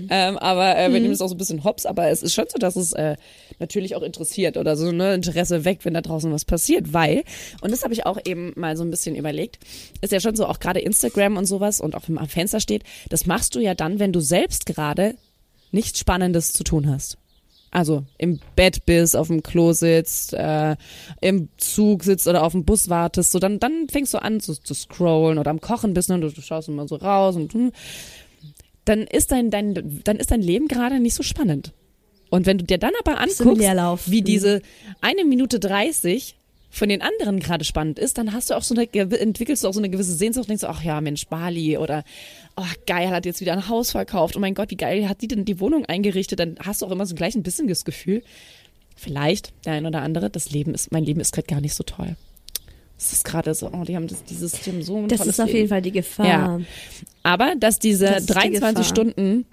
Ähm, 0.09 0.39
aber 0.39 0.79
äh, 0.79 0.93
wir 0.93 1.01
nehmen 1.01 1.13
es 1.13 1.21
auch 1.21 1.29
so 1.29 1.35
ein 1.35 1.39
bisschen 1.39 1.65
hops, 1.65 1.87
aber 1.87 2.09
es 2.09 2.23
ist 2.23 2.35
schon 2.35 2.47
so, 2.49 2.59
dass 2.59 2.77
es 2.77 2.93
äh, 2.93 3.17
natürlich 3.59 3.97
auch 3.97 4.03
interessiert 4.03 4.57
oder 4.57 4.77
so 4.77 4.93
ne 4.93 5.15
Interesse 5.15 5.65
weckt, 5.65 5.85
wenn 5.85 5.95
da 5.95 6.01
draußen 6.01 6.33
was 6.33 6.45
passiert, 6.45 6.93
weil, 6.93 7.25
und 7.61 7.73
das 7.73 7.83
habe 7.83 7.95
ich 7.95 8.07
auch 8.07 8.19
eben 8.25 8.53
mal 8.57 8.77
so 8.77 8.85
ein 8.85 8.91
bisschen 8.91 9.17
überlegt, 9.17 9.59
ist 10.01 10.13
ja 10.13 10.21
schon 10.21 10.37
so, 10.37 10.47
auch 10.47 10.61
gerade 10.61 10.81
Instagram 10.81 11.37
und 11.37 11.47
sowas 11.47 11.81
und 11.81 11.95
auch 11.95 12.07
wenn 12.07 12.15
man 12.15 12.25
am 12.25 12.31
Fenster 12.31 12.61
steht, 12.61 12.85
das 13.09 13.27
machst 13.27 13.55
du 13.55 13.61
ja 13.61 13.75
dann, 13.75 13.99
wenn 13.99 14.13
du 14.13 14.21
selbst 14.21 14.67
gerade 14.67 15.17
nichts 15.73 15.99
Spannendes 15.99 16.53
zu 16.53 16.65
tun 16.65 16.89
hast. 16.89 17.19
Also 17.75 18.05
im 18.19 18.39
Bett 18.55 18.85
bist, 18.85 19.17
auf 19.17 19.29
dem 19.29 19.43
Klo 19.43 19.73
sitzt, 19.73 20.35
äh, 20.35 20.77
im 21.23 21.49
Zug 21.57 22.05
sitzt 22.05 22.29
oder 22.29 22.45
auf 22.45 22.53
dem 22.53 22.65
Bus 22.65 22.91
wartest, 22.91 23.33
so 23.33 23.39
dann, 23.39 23.59
dann 23.59 23.89
fängst 23.91 24.13
du 24.13 24.21
an 24.21 24.41
zu, 24.41 24.55
zu 24.55 24.75
scrollen 24.75 25.39
oder 25.39 25.51
am 25.51 25.61
Kochen 25.61 25.95
bist 25.95 26.11
ne, 26.11 26.17
und 26.17 26.21
du, 26.21 26.31
du 26.31 26.43
schaust 26.43 26.69
immer 26.69 26.87
so 26.87 26.97
raus 26.97 27.35
und 27.35 27.55
hm, 27.55 27.73
dann 28.85 29.01
ist 29.01 29.33
dein, 29.33 29.51
dein, 29.51 30.03
dann 30.05 30.17
ist 30.19 30.31
dein 30.31 30.43
Leben 30.43 30.69
gerade 30.69 31.01
nicht 31.01 31.15
so 31.15 31.23
spannend. 31.23 31.73
Und 32.29 32.45
wenn 32.47 32.59
du 32.59 32.65
dir 32.65 32.79
dann 32.79 32.93
aber 33.01 33.19
anguckst, 33.19 33.61
wie 34.11 34.21
Mhm. 34.21 34.25
diese 34.25 34.63
eine 35.01 35.25
Minute 35.25 35.59
30 35.59 36.37
von 36.75 36.89
den 36.89 37.03
anderen 37.03 37.39
gerade 37.39 37.65
spannend 37.65 37.99
ist, 37.99 38.17
dann 38.17 38.33
hast 38.33 38.49
du 38.49 38.55
auch 38.55 38.63
so 38.63 38.75
eine, 38.75 38.91
entwickelst 39.21 39.63
du 39.63 39.69
auch 39.69 39.75
so 39.75 39.79
eine 39.79 39.91
gewisse 39.91 40.15
Sehnsucht 40.15 40.45
und 40.45 40.49
denkst, 40.49 40.65
ach 40.65 40.83
ja, 40.83 41.03
Mensch, 41.03 41.27
Bali 41.27 41.77
oder 41.77 42.03
oh 42.57 42.65
geil, 42.87 43.11
hat 43.11 43.27
jetzt 43.27 43.43
wieder 43.43 43.53
ein 43.53 43.69
Haus 43.69 43.91
verkauft. 43.91 44.37
Oh 44.37 44.41
mein 44.41 44.55
Gott, 44.55 44.71
wie 44.71 44.77
geil 44.77 45.07
hat 45.07 45.21
die 45.21 45.29
denn 45.29 45.45
die 45.45 45.61
Wohnung 45.61 45.85
eingerichtet? 45.85 46.41
Dann 46.41 46.57
hast 46.65 46.81
du 46.81 46.87
auch 46.87 46.91
immer 46.91 47.05
so 47.05 47.15
gleich 47.15 47.35
ein 47.35 47.43
bisschen 47.43 47.69
das 47.69 47.85
Gefühl, 47.85 48.23
vielleicht 48.97 49.53
der 49.67 49.75
ein 49.75 49.85
oder 49.85 50.01
andere, 50.01 50.31
das 50.31 50.51
Leben 50.51 50.73
ist, 50.73 50.91
mein 50.93 51.05
Leben 51.05 51.21
ist 51.21 51.35
gerade 51.35 51.47
gar 51.47 51.61
nicht 51.61 51.75
so 51.75 51.85
toll. 51.85 52.17
Es 53.05 53.13
ist 53.13 53.25
gerade 53.25 53.53
so, 53.53 53.69
oh, 53.73 53.83
die 53.85 53.97
haben 53.97 54.07
das, 54.07 54.23
dieses, 54.25 54.53
die 54.53 54.71
haben 54.71 54.83
so 54.83 54.97
ein 54.97 55.09
das 55.09 55.27
ist 55.27 55.41
auf 55.41 55.47
Leben. 55.47 55.57
jeden 55.57 55.69
Fall 55.69 55.83
die 55.83 55.91
Gefahr. 55.91 56.27
Ja. 56.27 56.61
Aber 57.25 57.55
dass 57.59 57.81
diese 57.81 58.07
Das 58.07 58.21
ist 58.21 58.29
die 58.29 58.35
23 58.35 58.61
Gefahr. 58.61 58.85
Stunden 58.85 59.45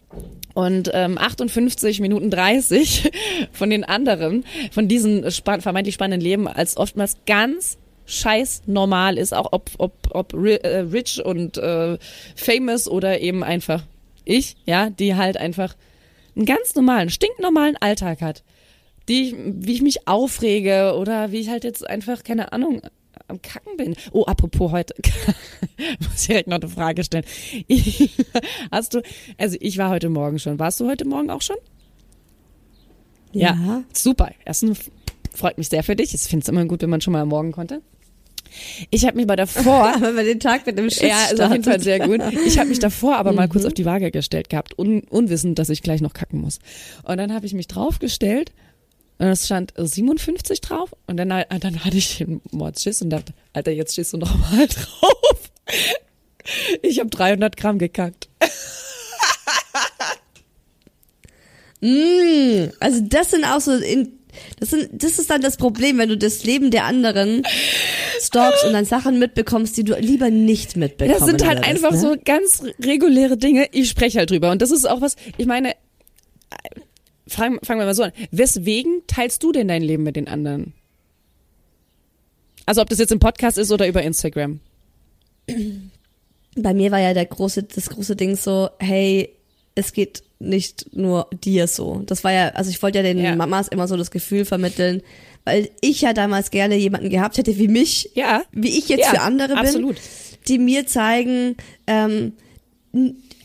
und 0.54 0.92
ähm, 0.94 1.18
58 1.18 2.00
Minuten 2.00 2.30
30 2.30 3.12
von 3.52 3.72
den 3.72 3.84
anderen, 3.84 4.46
von 4.72 4.88
diesen 4.88 5.32
span 5.32 5.62
vermeintlich 5.62 5.96
spannenden 5.96 6.22
Leben 6.22 6.48
als 6.48 6.78
oftmals 6.78 7.18
ganz 7.26 7.80
scheiß 8.06 8.64
normal 8.68 9.18
ist, 9.18 9.34
auch 9.34 9.52
ob, 9.52 9.72
ob, 9.80 9.94
ob 10.12 10.34
äh, 10.34 10.80
rich 10.80 11.24
und 11.26 11.58
äh, 11.58 11.98
famous 12.36 12.88
oder 12.88 13.20
eben 13.20 13.44
einfach 13.44 13.84
ich, 14.26 14.58
ja, 14.66 14.92
die 14.92 15.16
halt 15.16 15.38
einfach 15.38 15.76
einen 16.36 16.46
ganz 16.46 16.76
normalen, 16.76 17.10
stinknormalen 17.10 17.78
Alltag 17.78 18.22
hat. 18.22 18.44
Die, 19.08 19.36
wie 19.38 19.74
ich 19.74 19.82
mich 19.82 20.08
aufrege 20.08 20.96
oder 20.96 21.32
wie 21.32 21.40
ich 21.40 21.50
halt 21.50 21.64
jetzt 21.64 21.88
einfach, 21.90 22.24
keine 22.24 22.54
Ahnung, 22.54 22.82
am 23.30 23.42
Kacken 23.42 23.78
bin. 23.78 23.96
Oh, 24.12 24.24
apropos 24.26 24.72
heute, 24.72 24.94
muss 26.00 26.22
ich 26.22 26.28
direkt 26.28 26.48
noch 26.48 26.60
eine 26.60 26.70
Frage 26.70 27.04
stellen. 27.04 27.26
Hast 28.72 28.94
du, 28.94 29.02
also 29.38 29.58
ich 29.60 29.78
war 29.78 29.90
heute 29.90 30.10
Morgen 30.10 30.40
schon. 30.40 30.60
Warst 30.60 30.80
du 30.80 30.88
heute 30.88 31.06
Morgen 31.06 31.30
auch 31.30 31.42
schon? 31.42 31.58
Ja. 33.32 33.84
super. 33.94 34.32
Erstens 34.46 34.80
freut 35.36 35.58
mich 35.58 35.70
sehr 35.70 35.84
für 35.84 35.96
dich. 35.96 36.14
Ich 36.14 36.22
finde 36.22 36.44
es 36.44 36.50
immer 36.50 36.66
gut, 36.66 36.82
wenn 36.82 36.90
man 36.90 37.02
schon 37.02 37.14
mal 37.14 37.22
am 37.22 37.30
Morgen 37.30 37.52
konnte. 37.52 37.82
Ich 38.90 39.06
habe 39.06 39.16
mich 39.16 39.28
bei 39.28 39.36
davor 39.36 39.94
wenn 40.00 40.16
man 40.16 40.26
den 40.26 40.40
Tag 40.40 40.66
mit 40.66 40.76
dem 40.78 40.90
Schiss 40.90 41.04
ja, 41.04 41.26
ist 41.32 41.40
auf 41.40 41.52
jeden 41.52 41.64
Fall 41.64 41.80
sehr 41.80 42.00
gut. 42.00 42.20
Ich 42.48 42.58
habe 42.58 42.70
mich 42.70 42.80
davor 42.80 43.18
aber 43.18 43.32
mal 43.32 43.46
Mhm. 43.46 43.52
kurz 43.52 43.66
auf 43.66 43.74
die 43.76 43.86
Waage 43.86 44.10
gestellt 44.10 44.50
gehabt, 44.50 44.78
un 44.80 45.02
unwissend, 45.02 45.60
dass 45.60 45.70
ich 45.70 45.84
gleich 45.84 46.02
noch 46.02 46.14
kacken 46.14 46.42
muss. 46.42 46.58
Und 47.04 47.18
dann 47.18 47.32
habe 47.34 47.46
ich 47.46 47.54
mich 47.54 47.68
draufgestellt 47.68 48.52
und 49.20 49.28
es 49.28 49.46
stand 49.46 49.74
57 49.76 50.62
drauf 50.62 50.96
und 51.06 51.18
dann, 51.18 51.30
dann 51.30 51.86
hatte 51.86 51.98
ich 51.98 52.18
den 52.18 52.42
Mordschiss 52.52 53.02
und 53.02 53.10
dachte, 53.10 53.34
Alter, 53.54 53.72
jetzt 53.72 53.94
stehst 53.94 54.14
du 54.14 54.18
noch 54.18 54.34
mal 54.36 54.68
drauf. 54.68 55.52
Ich 56.82 57.00
habe 57.00 57.10
300 57.10 57.56
Gramm 57.56 57.78
gekackt. 57.78 58.30
Mm, 61.82 62.72
also 62.82 63.00
das 63.08 63.32
sind 63.32 63.46
auch 63.46 63.62
so 63.62 63.72
in, 63.72 64.20
das 64.60 64.72
sind, 64.72 65.02
das 65.02 65.18
ist 65.18 65.30
dann 65.30 65.42
das 65.42 65.56
Problem, 65.56 65.98
wenn 65.98 66.10
du 66.10 66.18
das 66.18 66.44
Leben 66.44 66.72
der 66.72 66.84
anderen 66.84 67.44
stalkst 68.20 68.66
und 68.66 68.74
dann 68.74 68.84
Sachen 68.84 69.18
mitbekommst, 69.18 69.78
die 69.78 69.86
du 69.86 69.96
lieber 69.98 70.30
nicht 70.30 70.76
mitbekommen 70.76 71.18
Das 71.18 71.26
sind 71.26 71.46
halt 71.48 71.60
würdest, 71.60 71.70
einfach 71.70 71.92
ne? 71.92 71.98
so 71.98 72.16
ganz 72.26 72.64
reguläre 72.84 73.38
Dinge. 73.38 73.70
Ich 73.72 73.90
spreche 73.90 74.20
halt 74.20 74.30
drüber. 74.30 74.52
Und 74.52 74.62
das 74.62 74.72
ist 74.72 74.90
auch 74.90 75.00
was, 75.00 75.16
ich 75.38 75.46
meine, 75.46 75.72
äh, 75.72 75.76
fangen, 77.30 77.60
fangen 77.64 77.80
wir 77.80 77.86
mal 77.86 77.96
so 77.96 78.04
an. 78.04 78.12
Weswegen 78.32 79.02
teilst 79.08 79.42
du 79.44 79.52
denn 79.52 79.68
dein 79.68 79.82
Leben 79.82 80.04
mit 80.04 80.16
den 80.16 80.28
anderen? 80.28 80.74
Also 82.66 82.82
ob 82.82 82.90
das 82.90 83.00
jetzt 83.00 83.12
im 83.12 83.20
Podcast 83.20 83.58
ist 83.58 83.72
oder 83.72 83.88
über 83.88 84.04
Instagram. 84.04 84.60
Bei 86.56 86.74
mir 86.74 86.92
war 86.92 87.00
ja 87.00 87.14
der 87.14 87.26
große, 87.26 87.64
das 87.64 87.90
große 87.90 88.16
Ding 88.16 88.36
so, 88.36 88.70
hey, 88.80 89.30
es 89.76 89.94
geht 89.94 90.24
nicht 90.40 90.96
nur 90.96 91.28
dir 91.44 91.68
so. 91.68 92.02
Das 92.06 92.24
war 92.24 92.32
ja, 92.32 92.50
also 92.50 92.70
ich 92.70 92.82
wollte 92.82 93.00
ja 93.00 93.04
den 93.04 93.18
Ja. 93.18 93.36
Mamas 93.36 93.68
immer 93.68 93.88
so 93.88 93.98
das 93.98 94.12
Gefühl 94.12 94.46
vermitteln, 94.46 95.02
weil 95.46 95.70
ich 95.82 96.02
ja 96.02 96.14
damals 96.14 96.52
gerne 96.52 96.76
jemanden 96.76 97.10
gehabt 97.10 97.38
hätte 97.38 97.58
wie 97.58 97.68
mich, 97.68 98.12
Ja. 98.14 98.44
wie 98.52 98.78
ich 98.78 98.88
jetzt 98.90 99.02
Ja, 99.06 99.10
für 99.12 99.22
andere 99.22 99.50
bin, 99.50 99.58
absolut. 99.58 99.98
die 100.48 100.60
mir 100.60 100.86
zeigen, 100.86 101.56
ähm, 101.88 102.34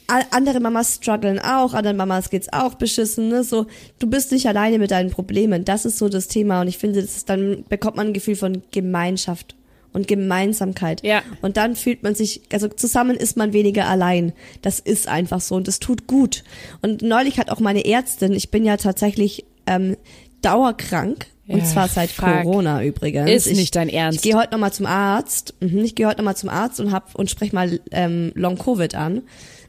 andere 0.06 0.60
Mamas 0.60 0.96
strugglen 0.96 1.38
auch, 1.38 1.74
anderen 1.74 1.96
Mamas 1.96 2.30
geht's 2.30 2.52
auch 2.52 2.74
beschissen, 2.74 3.28
ne? 3.28 3.44
So, 3.44 3.66
du 3.98 4.06
bist 4.06 4.32
nicht 4.32 4.46
alleine 4.46 4.78
mit 4.78 4.90
deinen 4.90 5.10
Problemen. 5.10 5.64
Das 5.64 5.84
ist 5.84 5.98
so 5.98 6.08
das 6.08 6.28
Thema 6.28 6.60
und 6.60 6.68
ich 6.68 6.78
finde, 6.78 7.00
das 7.00 7.16
ist, 7.16 7.28
dann 7.28 7.64
bekommt 7.68 7.96
man 7.96 8.08
ein 8.08 8.12
Gefühl 8.12 8.36
von 8.36 8.62
Gemeinschaft 8.70 9.54
und 9.94 10.08
Gemeinsamkeit. 10.08 11.02
Ja. 11.02 11.22
Und 11.40 11.56
dann 11.56 11.76
fühlt 11.76 12.02
man 12.02 12.14
sich, 12.14 12.42
also 12.52 12.68
zusammen 12.68 13.16
ist 13.16 13.36
man 13.36 13.52
weniger 13.52 13.86
allein. 13.86 14.32
Das 14.60 14.80
ist 14.80 15.08
einfach 15.08 15.40
so 15.40 15.54
und 15.54 15.68
das 15.68 15.78
tut 15.78 16.06
gut. 16.06 16.44
Und 16.82 17.02
neulich 17.02 17.38
hat 17.38 17.48
auch 17.50 17.60
meine 17.60 17.84
Ärztin, 17.86 18.32
ich 18.32 18.50
bin 18.50 18.64
ja 18.64 18.76
tatsächlich 18.76 19.46
ähm, 19.66 19.96
dauerkrank. 20.42 21.26
Und 21.46 21.58
Ja, 21.58 21.64
zwar 21.64 21.88
seit 21.88 22.10
fuck. 22.10 22.24
Corona 22.24 22.82
übrigens. 22.82 23.30
Ist 23.30 23.46
ich, 23.46 23.58
nicht 23.58 23.76
dein 23.76 23.90
Ernst. 23.90 24.16
Ich 24.16 24.22
gehe 24.22 24.34
heute 24.34 24.52
nochmal 24.52 24.72
zum 24.72 24.86
Arzt. 24.86 25.54
Mhm, 25.60 25.84
ich 25.84 25.94
gehe 25.94 26.06
heute 26.06 26.18
nochmal 26.18 26.36
zum 26.36 26.48
Arzt 26.48 26.80
und 26.80 26.90
hab 26.90 27.14
und 27.14 27.30
sprech 27.30 27.52
mal 27.52 27.80
ähm, 27.90 28.32
Long 28.34 28.56
Covid 28.56 28.94
an, 28.94 29.22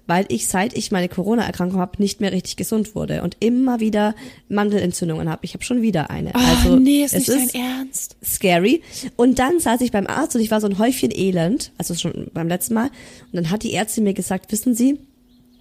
weil 0.08 0.26
ich 0.30 0.48
seit 0.48 0.78
ich 0.78 0.92
meine 0.92 1.10
Corona-Erkrankung 1.10 1.80
habe 1.80 2.02
nicht 2.02 2.22
mehr 2.22 2.32
richtig 2.32 2.56
gesund 2.56 2.96
wurde 2.96 3.22
und 3.24 3.38
immer 3.40 3.80
wieder 3.80 4.16
Mandelentzündungen 4.50 5.30
habe. 5.30 5.46
Ich 5.46 5.54
habe 5.54 5.64
schon 5.64 5.82
wieder 5.82 6.10
eine. 6.10 6.34
also 6.36 6.74
oh, 6.74 6.76
nee, 6.76 7.04
ist 7.04 7.14
es 7.14 7.28
nicht 7.28 7.46
ist 7.46 7.56
dein 7.56 7.62
Ernst. 7.62 8.16
scary. 8.24 8.82
Und 9.16 9.40
dann 9.40 9.60
saß 9.60 9.82
ich 9.82 9.92
beim 9.92 10.08
Arzt 10.08 10.36
und 10.36 10.42
ich 10.42 10.52
war 10.52 10.62
so 10.62 10.68
ein 10.68 10.80
Häufchen 10.80 11.12
elend, 11.12 11.72
also 11.78 11.96
schon 11.96 12.28
beim 12.34 12.48
letzten 12.48 12.74
Mal. 12.74 12.88
Und 12.88 13.34
dann 13.34 13.50
hat 13.52 13.64
die 13.64 13.74
Ärztin 13.74 14.04
mir 14.04 14.14
gesagt, 14.14 14.52
wissen 14.52 14.76
Sie, 14.76 15.00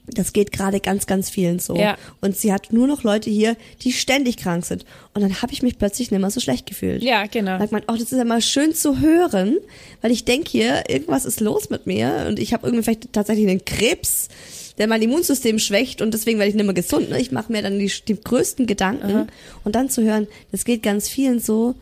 das 0.07 0.33
geht 0.33 0.53
gerade 0.53 0.81
ganz, 0.81 1.07
ganz 1.07 1.31
vielen 1.31 1.59
so. 1.59 1.77
Ja. 1.77 1.97
Und 2.21 2.37
sie 2.37 2.53
hat 2.53 2.73
nur 2.73 2.87
noch 2.87 3.03
Leute 3.05 3.31
hier, 3.31 3.57
die 3.83 3.93
ständig 3.93 4.37
krank 4.37 4.65
sind. 4.65 4.85
Und 5.15 5.23
dann 5.23 5.41
habe 5.41 5.53
ich 5.53 5.63
mich 5.63 5.79
plötzlich 5.79 6.11
nicht 6.11 6.21
mehr 6.21 6.31
so 6.31 6.41
schlecht 6.41 6.67
gefühlt. 6.67 7.03
Ja, 7.03 7.27
genau. 7.27 7.59
Sagt 7.59 7.73
man, 7.73 7.83
oh, 7.89 7.93
das 7.93 8.13
ist 8.13 8.19
ja 8.19 8.25
mal 8.25 8.43
schön 8.43 8.75
zu 8.75 9.01
hören, 9.01 9.57
weil 10.03 10.11
ich 10.11 10.25
denke 10.25 10.51
hier, 10.51 10.89
irgendwas 10.89 11.25
ist 11.25 11.41
los 11.41 11.71
mit 11.71 11.87
mir 11.87 12.27
und 12.29 12.39
ich 12.39 12.53
habe 12.53 12.67
irgendwie 12.67 12.85
vielleicht 12.85 13.13
tatsächlich 13.13 13.49
einen 13.49 13.65
Krebs, 13.65 14.29
der 14.77 14.89
mein 14.89 15.01
Immunsystem 15.03 15.59
schwächt 15.59 16.03
und 16.03 16.13
deswegen 16.13 16.39
werde 16.39 16.51
ich 16.51 16.57
nicht 16.57 16.65
mehr 16.65 16.75
gesund. 16.75 17.11
Ne? 17.11 17.21
Ich 17.21 17.33
mache 17.33 17.51
mir 17.51 17.63
dann 17.63 17.79
die, 17.79 17.91
die 18.07 18.21
größten 18.21 18.67
Gedanken 18.67 19.29
und 19.63 19.75
dann 19.75 19.89
zu 19.89 20.03
hören, 20.03 20.27
das 20.53 20.65
geht 20.65 20.83
ganz 20.83 21.09
vielen 21.09 21.41
so, 21.41 21.77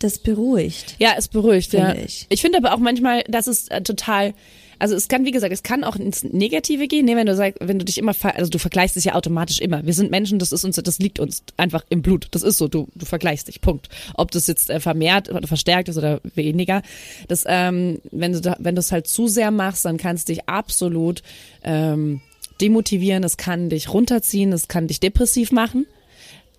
das 0.00 0.18
beruhigt. 0.18 0.96
Ja, 0.98 1.14
es 1.16 1.28
beruhigt, 1.28 1.72
ja. 1.72 1.94
Ich. 1.94 2.26
Ich 2.28 2.40
finde 2.40 2.58
aber 2.58 2.74
auch 2.74 2.78
manchmal, 2.78 3.22
dass 3.28 3.46
es 3.46 3.68
äh, 3.68 3.82
total, 3.82 4.34
also 4.78 4.94
es 4.96 5.08
kann, 5.08 5.24
wie 5.24 5.30
gesagt, 5.30 5.52
es 5.52 5.62
kann 5.62 5.84
auch 5.84 5.94
ins 5.94 6.24
Negative 6.24 6.88
gehen, 6.88 7.04
ne, 7.04 7.16
wenn 7.16 7.26
du 7.26 7.36
sagst, 7.36 7.58
wenn 7.60 7.78
du 7.78 7.84
dich 7.84 7.98
immer, 7.98 8.14
also 8.22 8.50
du 8.50 8.58
vergleichst 8.58 8.96
dich 8.96 9.04
ja 9.04 9.14
automatisch 9.14 9.60
immer. 9.60 9.84
Wir 9.84 9.92
sind 9.92 10.10
Menschen, 10.10 10.38
das 10.38 10.52
ist 10.52 10.64
uns, 10.64 10.76
das 10.76 10.98
liegt 10.98 11.20
uns 11.20 11.42
einfach 11.58 11.84
im 11.90 12.02
Blut. 12.02 12.28
Das 12.30 12.42
ist 12.42 12.58
so, 12.58 12.66
du, 12.66 12.88
du 12.94 13.04
vergleichst 13.04 13.48
dich, 13.48 13.60
Punkt. 13.60 13.88
Ob 14.14 14.30
das 14.30 14.46
jetzt 14.46 14.70
äh, 14.70 14.80
vermehrt 14.80 15.30
oder 15.30 15.46
verstärkt 15.46 15.88
ist 15.90 15.98
oder 15.98 16.20
weniger. 16.34 16.82
Das, 17.28 17.44
ähm, 17.46 18.00
wenn 18.10 18.32
du, 18.32 18.40
da, 18.40 18.56
wenn 18.58 18.74
du 18.74 18.80
es 18.80 18.90
halt 18.90 19.06
zu 19.06 19.28
sehr 19.28 19.50
machst, 19.50 19.84
dann 19.84 19.98
kannst 19.98 20.28
du 20.28 20.32
dich 20.32 20.48
absolut 20.48 21.22
ähm, 21.62 22.22
demotivieren, 22.60 23.24
es 23.24 23.36
kann 23.36 23.68
dich 23.68 23.92
runterziehen, 23.92 24.52
es 24.52 24.68
kann 24.68 24.86
dich 24.86 25.00
depressiv 25.00 25.52
machen. 25.52 25.86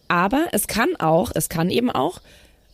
Aber 0.07 0.47
es 0.51 0.67
kann 0.67 0.95
auch, 0.97 1.31
es 1.33 1.47
kann 1.47 1.69
eben 1.69 1.89
auch 1.89 2.19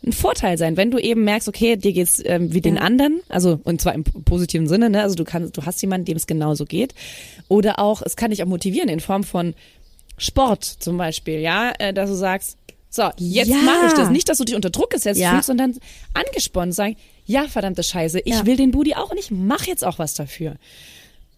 ein 0.05 0.13
Vorteil 0.13 0.57
sein, 0.57 0.77
wenn 0.77 0.91
du 0.91 0.99
eben 0.99 1.23
merkst, 1.23 1.47
okay, 1.47 1.75
dir 1.75 1.91
geht's 1.91 2.21
ähm, 2.25 2.53
wie 2.53 2.61
den 2.61 2.75
Ja. 2.75 2.81
anderen, 2.81 3.19
also 3.29 3.59
und 3.63 3.81
zwar 3.81 3.93
im 3.95 4.03
positiven 4.03 4.67
Sinne, 4.67 4.89
ne? 4.89 5.01
Also 5.01 5.15
du 5.15 5.23
kannst, 5.23 5.57
du 5.57 5.65
hast 5.65 5.81
jemanden, 5.81 6.05
dem 6.05 6.17
es 6.17 6.27
genauso 6.27 6.65
geht. 6.65 6.93
Oder 7.47 7.79
auch, 7.79 8.01
es 8.03 8.15
kann 8.15 8.29
dich 8.31 8.43
auch 8.43 8.47
motivieren 8.47 8.89
in 8.89 8.99
Form 8.99 9.23
von 9.23 9.55
Sport 10.17 10.63
zum 10.63 10.97
Beispiel, 10.97 11.39
ja, 11.39 11.71
äh, 11.79 11.93
dass 11.93 12.09
du 12.09 12.15
sagst, 12.15 12.57
so, 12.89 13.03
jetzt 13.17 13.49
Ja. 13.49 13.57
mache 13.57 13.85
ich 13.85 13.93
das. 13.93 14.09
Nicht, 14.09 14.29
dass 14.29 14.37
du 14.37 14.45
dich 14.45 14.55
unter 14.55 14.69
Druck 14.69 14.89
gesetzt 14.91 15.19
Ja. 15.19 15.31
fühlst, 15.31 15.47
sondern 15.47 15.75
angesponnen 16.13 16.71
sagen, 16.71 16.95
ja, 17.25 17.43
verdammte 17.47 17.83
Scheiße, 17.83 18.19
ich 18.21 18.33
Ja. 18.33 18.45
will 18.45 18.55
den 18.55 18.71
Booty 18.71 18.93
auch 18.95 19.11
und 19.11 19.17
ich 19.19 19.29
mache 19.31 19.67
jetzt 19.67 19.83
auch 19.83 19.99
was 19.99 20.13
dafür. 20.13 20.55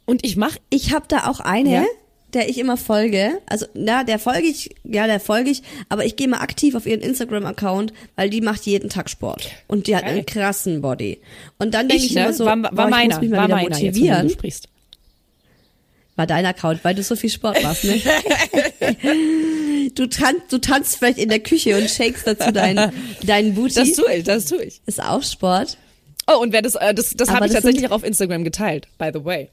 Und 0.06 0.26
ich 0.26 0.38
mache 0.38 0.60
Ich 0.70 0.94
habe 0.94 1.06
da 1.08 1.28
auch 1.30 1.40
eine? 1.40 1.86
Der 2.34 2.50
ich 2.50 2.58
immer 2.58 2.78
folge. 2.78 3.40
Also, 3.48 3.66
na, 3.74 4.04
der 4.04 4.20
folge 4.20 4.48
ich, 4.48 4.76
ja, 4.84 5.08
der 5.08 5.20
folge 5.20 5.50
ich, 5.50 5.64
aber 5.90 6.06
ich 6.06 6.16
gehe 6.16 6.28
mal 6.28 6.40
aktiv 6.40 6.76
auf 6.76 6.86
ihren 6.86 7.02
Instagram-Account, 7.02 7.94
weil 8.16 8.30
die 8.30 8.42
macht 8.42 8.66
jeden 8.66 8.90
Tag 8.90 9.10
Sport. 9.10 9.50
Und 9.68 9.88
die 9.88 9.96
hat 9.96 10.04
Geil. 10.04 10.14
einen 10.14 10.26
krassen 10.26 10.82
Body. 10.82 11.20
Und 11.58 11.74
dann 11.74 11.88
denke 11.88 12.04
ich, 12.04 12.12
ich, 12.12 12.16
ne, 12.16 12.26
immer 12.26 12.34
so, 12.34 12.46
war, 12.46 12.58
boah, 12.58 12.76
war 12.76 12.86
ich 12.86 12.92
meiner, 12.92 13.16
muss 13.16 13.22
mich 13.22 13.30
mal 13.32 13.38
war 13.38 13.48
wieder 13.48 13.62
jetzt, 13.62 13.82
motivieren. 13.82 14.28
du 14.28 14.34
sprichst. 14.34 14.70
War 16.16 16.28
dein 16.28 16.46
Account, 16.46 16.84
weil 16.84 16.96
du 16.96 17.04
so 17.04 17.16
viel 17.16 17.30
Sport 17.30 17.64
machst, 17.64 17.86
ne? 17.86 18.02
du, 19.96 20.06
tanzt, 20.08 20.52
du 20.52 20.58
tanzt 20.58 20.98
vielleicht 20.98 21.18
in 21.18 21.30
der 21.30 21.40
Küche 21.40 21.78
und 21.78 21.90
shakes 21.90 22.26
dazu 22.26 22.52
deinen, 22.52 22.92
deinen 23.24 23.56
Booty. 23.56 23.76
Das 23.76 23.94
tue 23.94 24.14
ich, 24.14 24.24
das 24.26 24.46
tue 24.46 24.64
ich. 24.64 24.82
ist 24.86 25.02
auch 25.02 25.24
Sport. 25.24 25.78
Oh, 26.28 26.38
und 26.42 26.52
wer 26.52 26.62
das, 26.62 26.76
äh, 26.76 26.94
das, 26.94 27.12
das 27.12 27.30
habe 27.32 27.48
ich 27.48 27.54
tatsächlich 27.54 27.88
auch 27.88 27.92
auf 27.92 28.04
Instagram 28.04 28.44
geteilt, 28.44 28.88
by 28.98 29.12
the 29.14 29.24
way. 29.24 29.50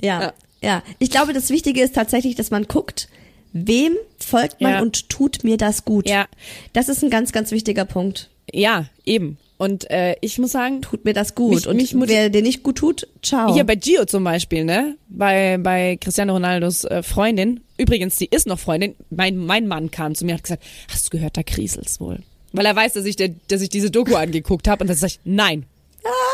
Ja, 0.00 0.22
Ja. 0.22 0.32
Ja. 0.62 0.82
Ich 0.98 1.10
glaube, 1.10 1.32
das 1.32 1.50
Wichtige 1.50 1.82
ist 1.82 1.94
tatsächlich, 1.94 2.34
dass 2.34 2.50
man 2.50 2.64
guckt, 2.64 3.08
wem 3.52 3.96
folgt 4.18 4.60
man 4.60 4.72
Ja. 4.72 4.82
und 4.82 5.08
tut 5.08 5.44
mir 5.44 5.56
das 5.56 5.84
gut. 5.84 6.08
Ja. 6.08 6.26
Das 6.72 6.88
ist 6.88 7.02
ein 7.02 7.10
ganz, 7.10 7.32
ganz 7.32 7.50
wichtiger 7.50 7.84
Punkt. 7.84 8.30
Ja, 8.52 8.86
eben. 9.04 9.38
Und 9.58 9.88
äh, 9.90 10.16
ich 10.20 10.38
muss 10.38 10.50
sagen, 10.52 10.82
Tut 10.82 11.04
mir 11.04 11.12
das 11.14 11.36
gut. 11.36 11.54
Mich- 11.54 11.66
und 11.68 11.76
mich 11.76 11.94
wer 11.96 12.30
dir 12.30 12.42
nicht 12.42 12.64
gut 12.64 12.78
tut, 12.78 13.06
ciao. 13.22 13.54
hier 13.54 13.62
bei 13.62 13.76
Gio 13.76 14.04
zum 14.06 14.24
Beispiel, 14.24 14.64
ne, 14.64 14.96
bei, 15.08 15.56
bei 15.58 15.96
Cristiano 16.00 16.32
Ronaldos 16.32 16.82
äh, 16.84 17.04
Freundin, 17.04 17.60
übrigens, 17.78 18.16
die 18.16 18.26
ist 18.26 18.48
noch 18.48 18.58
Freundin, 18.58 18.96
mein, 19.10 19.36
mein 19.36 19.68
Mann 19.68 19.92
kam 19.92 20.16
zu 20.16 20.24
mir 20.24 20.32
und 20.32 20.38
hat 20.38 20.42
gesagt, 20.44 20.64
hast 20.88 21.06
du 21.06 21.10
gehört, 21.16 21.36
da 21.36 21.44
kriselt's 21.44 22.00
wohl. 22.00 22.18
Weil 22.52 22.66
er 22.66 22.74
weiß, 22.74 22.94
dass 22.94 23.04
ich, 23.04 23.14
der, 23.14 23.30
dass 23.48 23.62
ich 23.62 23.68
diese 23.68 23.92
Doku 23.92 24.16
angeguckt 24.16 24.66
habe 24.66 24.82
und 24.82 24.88
dann 24.88 24.96
sag 24.96 25.08
ich, 25.10 25.20
nein. 25.24 25.64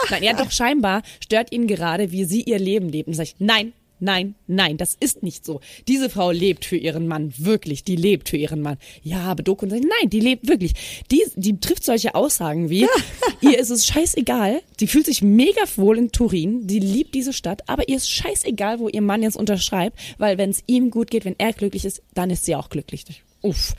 Nein, 0.09 0.23
ja 0.23 0.33
doch, 0.33 0.51
scheinbar 0.51 1.03
stört 1.23 1.53
ihn 1.53 1.67
gerade, 1.67 2.11
wie 2.11 2.25
sie 2.25 2.41
ihr 2.43 2.59
Leben 2.59 2.89
lebt. 2.89 3.09
Und 3.09 3.15
sag 3.15 3.25
ich, 3.25 3.37
nein, 3.39 3.75
nein, 4.01 4.35
nein, 4.47 4.77
das 4.77 4.97
ist 4.99 5.23
nicht 5.23 5.45
so. 5.45 5.61
Diese 5.87 6.11
Frau 6.11 6.31
lebt 6.31 6.65
für 6.65 6.77
ihren 6.77 7.07
Mann, 7.07 7.33
wirklich, 7.37 7.85
die 7.85 7.97
lebt 7.97 8.29
für 8.29 8.37
ihren 8.37 8.63
Mann. 8.63 8.79
Ja, 9.03 9.21
aber 9.23 9.43
Doku 9.43 9.65
und 9.65 9.71
sag 9.71 9.81
ich, 9.81 9.87
nein, 9.87 10.11
die 10.11 10.21
lebt 10.21 10.49
wirklich. 10.49 10.75
Die, 11.11 11.25
die 11.37 11.59
trifft 11.61 11.85
solche 11.85 12.15
Aussagen 12.15 12.71
wie, 12.71 12.87
ihr 13.41 13.59
ist 13.59 13.71
es 13.71 13.87
scheißegal, 13.87 14.63
die 14.81 14.87
fühlt 14.87 15.07
sich 15.07 15.23
mega 15.23 15.63
wohl 15.77 15.99
in 15.99 16.13
Turin, 16.13 16.67
die 16.67 16.81
liebt 16.81 17.15
diese 17.15 17.33
Stadt, 17.33 17.63
aber 17.69 17.89
ihr 17.89 17.97
ist 17.97 18.11
scheißegal, 18.11 18.79
wo 18.79 18.89
ihr 18.89 19.03
Mann 19.03 19.23
jetzt 19.23 19.37
unterschreibt, 19.37 19.99
weil 20.19 20.39
wenn 20.39 20.51
es 20.51 20.63
ihm 20.67 20.91
gut 20.91 21.11
geht, 21.11 21.25
wenn 21.25 21.37
er 21.39 21.53
glücklich 21.53 21.85
ist, 21.85 22.03
dann 22.15 22.31
ist 22.31 22.45
sie 22.45 22.55
auch 22.55 22.69
glücklich. 22.69 23.05
Uff. 23.43 23.75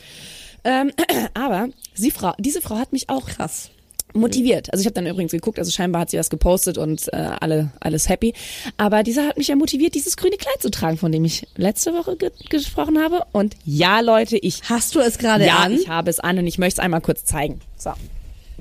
Ähm, 0.63 0.91
aber 1.33 1.69
sie 1.93 2.11
Frau, 2.11 2.33
diese 2.37 2.61
Frau 2.61 2.77
hat 2.77 2.93
mich 2.93 3.09
auch 3.09 3.27
krass. 3.27 3.71
Motiviert. 4.13 4.71
Also 4.71 4.81
ich 4.81 4.85
habe 4.85 4.93
dann 4.93 5.05
übrigens 5.07 5.31
geguckt, 5.31 5.59
also 5.59 5.71
scheinbar 5.71 6.01
hat 6.01 6.09
sie 6.09 6.17
das 6.17 6.29
gepostet 6.29 6.77
und 6.77 7.11
äh, 7.13 7.15
alle 7.39 7.71
alles 7.79 8.09
happy. 8.09 8.33
Aber 8.77 9.03
dieser 9.03 9.25
hat 9.27 9.37
mich 9.37 9.47
ja 9.49 9.55
motiviert, 9.55 9.95
dieses 9.95 10.17
grüne 10.17 10.37
Kleid 10.37 10.61
zu 10.61 10.69
tragen, 10.71 10.97
von 10.97 11.11
dem 11.11 11.25
ich 11.25 11.47
letzte 11.55 11.93
Woche 11.93 12.15
ge 12.17 12.31
gesprochen 12.49 13.01
habe. 13.01 13.23
Und 13.31 13.55
ja, 13.65 13.99
Leute, 13.99 14.37
ich 14.37 14.61
Hast 14.69 14.95
du 14.95 14.99
es 14.99 15.17
gerade 15.17 15.45
ja, 15.45 15.57
an? 15.57 15.73
ich 15.73 15.87
habe 15.89 16.09
es 16.09 16.19
an 16.19 16.37
und 16.39 16.47
ich 16.47 16.57
möchte 16.57 16.79
es 16.81 16.83
einmal 16.83 17.01
kurz 17.01 17.23
zeigen. 17.25 17.59
So. 17.77 17.91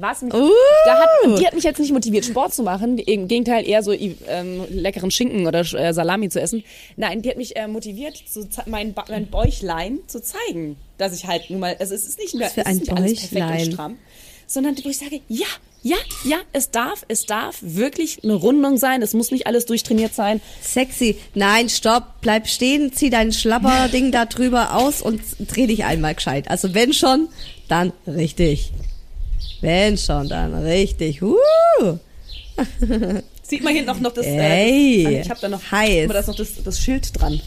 Was 0.00 0.22
mich, 0.22 0.32
Uh. 0.32 0.48
da 0.84 1.00
hat, 1.00 1.40
die 1.40 1.44
hat 1.44 1.54
mich 1.54 1.64
jetzt 1.64 1.80
nicht 1.80 1.92
motiviert, 1.92 2.24
Sport 2.24 2.54
zu 2.54 2.62
machen. 2.62 2.98
Im 2.98 3.26
Gegenteil, 3.26 3.66
eher 3.68 3.82
so 3.82 3.90
ähm, 3.92 4.62
leckeren 4.70 5.10
Schinken 5.10 5.48
oder 5.48 5.60
äh, 5.74 5.92
Salami 5.92 6.28
zu 6.28 6.40
essen. 6.40 6.62
Nein, 6.96 7.20
die 7.22 7.30
hat 7.30 7.36
mich 7.36 7.56
äh, 7.56 7.66
motiviert, 7.66 8.16
ze- 8.28 8.46
mein, 8.66 8.92
Ba- 8.94 9.06
mein 9.08 9.26
Bäuchlein 9.26 9.98
zu 10.06 10.22
zeigen. 10.22 10.76
Dass 10.98 11.12
ich 11.14 11.26
halt 11.26 11.50
nun 11.50 11.58
mal, 11.58 11.74
also 11.80 11.94
es 11.96 12.06
ist 12.06 12.20
nicht 12.20 12.36
mehr 12.36 12.48
für 12.48 12.60
es 12.60 12.66
ist 12.66 12.72
ein 12.72 12.76
nicht 12.78 12.92
alles 12.92 13.12
perfekt 13.14 13.32
Bäuchlein? 13.34 13.66
und 13.66 13.72
stramm. 13.72 13.96
Sondern 14.48 14.74
wo 14.82 14.88
ich 14.88 14.98
sage, 14.98 15.20
ja, 15.28 15.46
ja, 15.82 15.96
ja, 16.24 16.38
es 16.52 16.70
darf, 16.70 17.04
es 17.06 17.26
darf 17.26 17.58
wirklich 17.60 18.24
eine 18.24 18.32
Rundung 18.34 18.78
sein. 18.78 19.02
Es 19.02 19.12
muss 19.14 19.30
nicht 19.30 19.46
alles 19.46 19.66
durchtrainiert 19.66 20.14
sein. 20.14 20.40
Sexy. 20.62 21.16
Nein, 21.34 21.68
stopp, 21.68 22.20
bleib 22.22 22.48
stehen, 22.48 22.92
zieh 22.92 23.10
dein 23.10 23.32
Schlapperding 23.32 24.10
da 24.10 24.24
drüber 24.24 24.74
aus 24.74 25.02
und 25.02 25.20
dreh 25.38 25.66
dich 25.66 25.84
einmal 25.84 26.14
gescheit. 26.14 26.50
Also 26.50 26.74
wenn 26.74 26.92
schon, 26.92 27.28
dann 27.68 27.92
richtig. 28.06 28.72
Wenn 29.60 29.96
schon, 29.98 30.28
dann 30.28 30.54
richtig. 30.54 31.22
Uh. 31.22 31.34
Sieht 33.42 33.62
man 33.62 33.72
hier 33.72 33.84
noch, 33.84 34.00
noch 34.00 34.12
das, 34.12 34.26
Ey, 34.26 35.04
äh, 35.06 35.18
das 35.18 35.26
ich 35.26 35.30
habe 35.30 35.40
da 35.40 35.48
noch, 35.48 35.70
heiß. 35.70 36.08
da 36.08 36.18
ist 36.18 36.26
noch 36.26 36.36
das, 36.36 36.48
das 36.64 36.80
Schild 36.80 37.18
dran. 37.20 37.40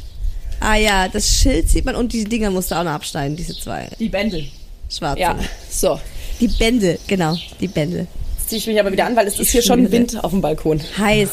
Ah 0.60 0.76
ja, 0.76 1.08
das 1.08 1.28
Schild 1.28 1.68
sieht 1.70 1.86
man 1.86 1.96
und 1.96 2.14
die 2.14 2.24
Dinger 2.24 2.52
musst 2.52 2.72
du 2.72 2.76
auch 2.76 2.84
noch 2.84 2.92
abschneiden, 2.92 3.36
diese 3.36 3.56
zwei 3.56 3.90
Die 4.00 4.10
Bändel. 4.10 4.48
schwarzen. 4.90 5.20
Ja, 5.22 5.38
so. 5.70 6.00
Die 6.42 6.48
Bände, 6.48 6.98
genau, 7.08 7.38
die 7.60 7.68
Bände. 7.68 8.08
Jetzt 8.38 8.50
ziehe 8.50 8.58
ich 8.58 8.68
mich 8.68 8.80
aber 8.80 8.92
wieder 8.92 9.06
an, 9.06 9.16
weil 9.16 9.28
es 9.28 9.40
ist 9.40 9.52
hier 9.52 9.62
schon. 9.62 9.92
Wind 9.92 10.22
auf 10.24 10.32
dem 10.32 10.42
Balkon. 10.42 10.82
Heiß. 10.98 11.30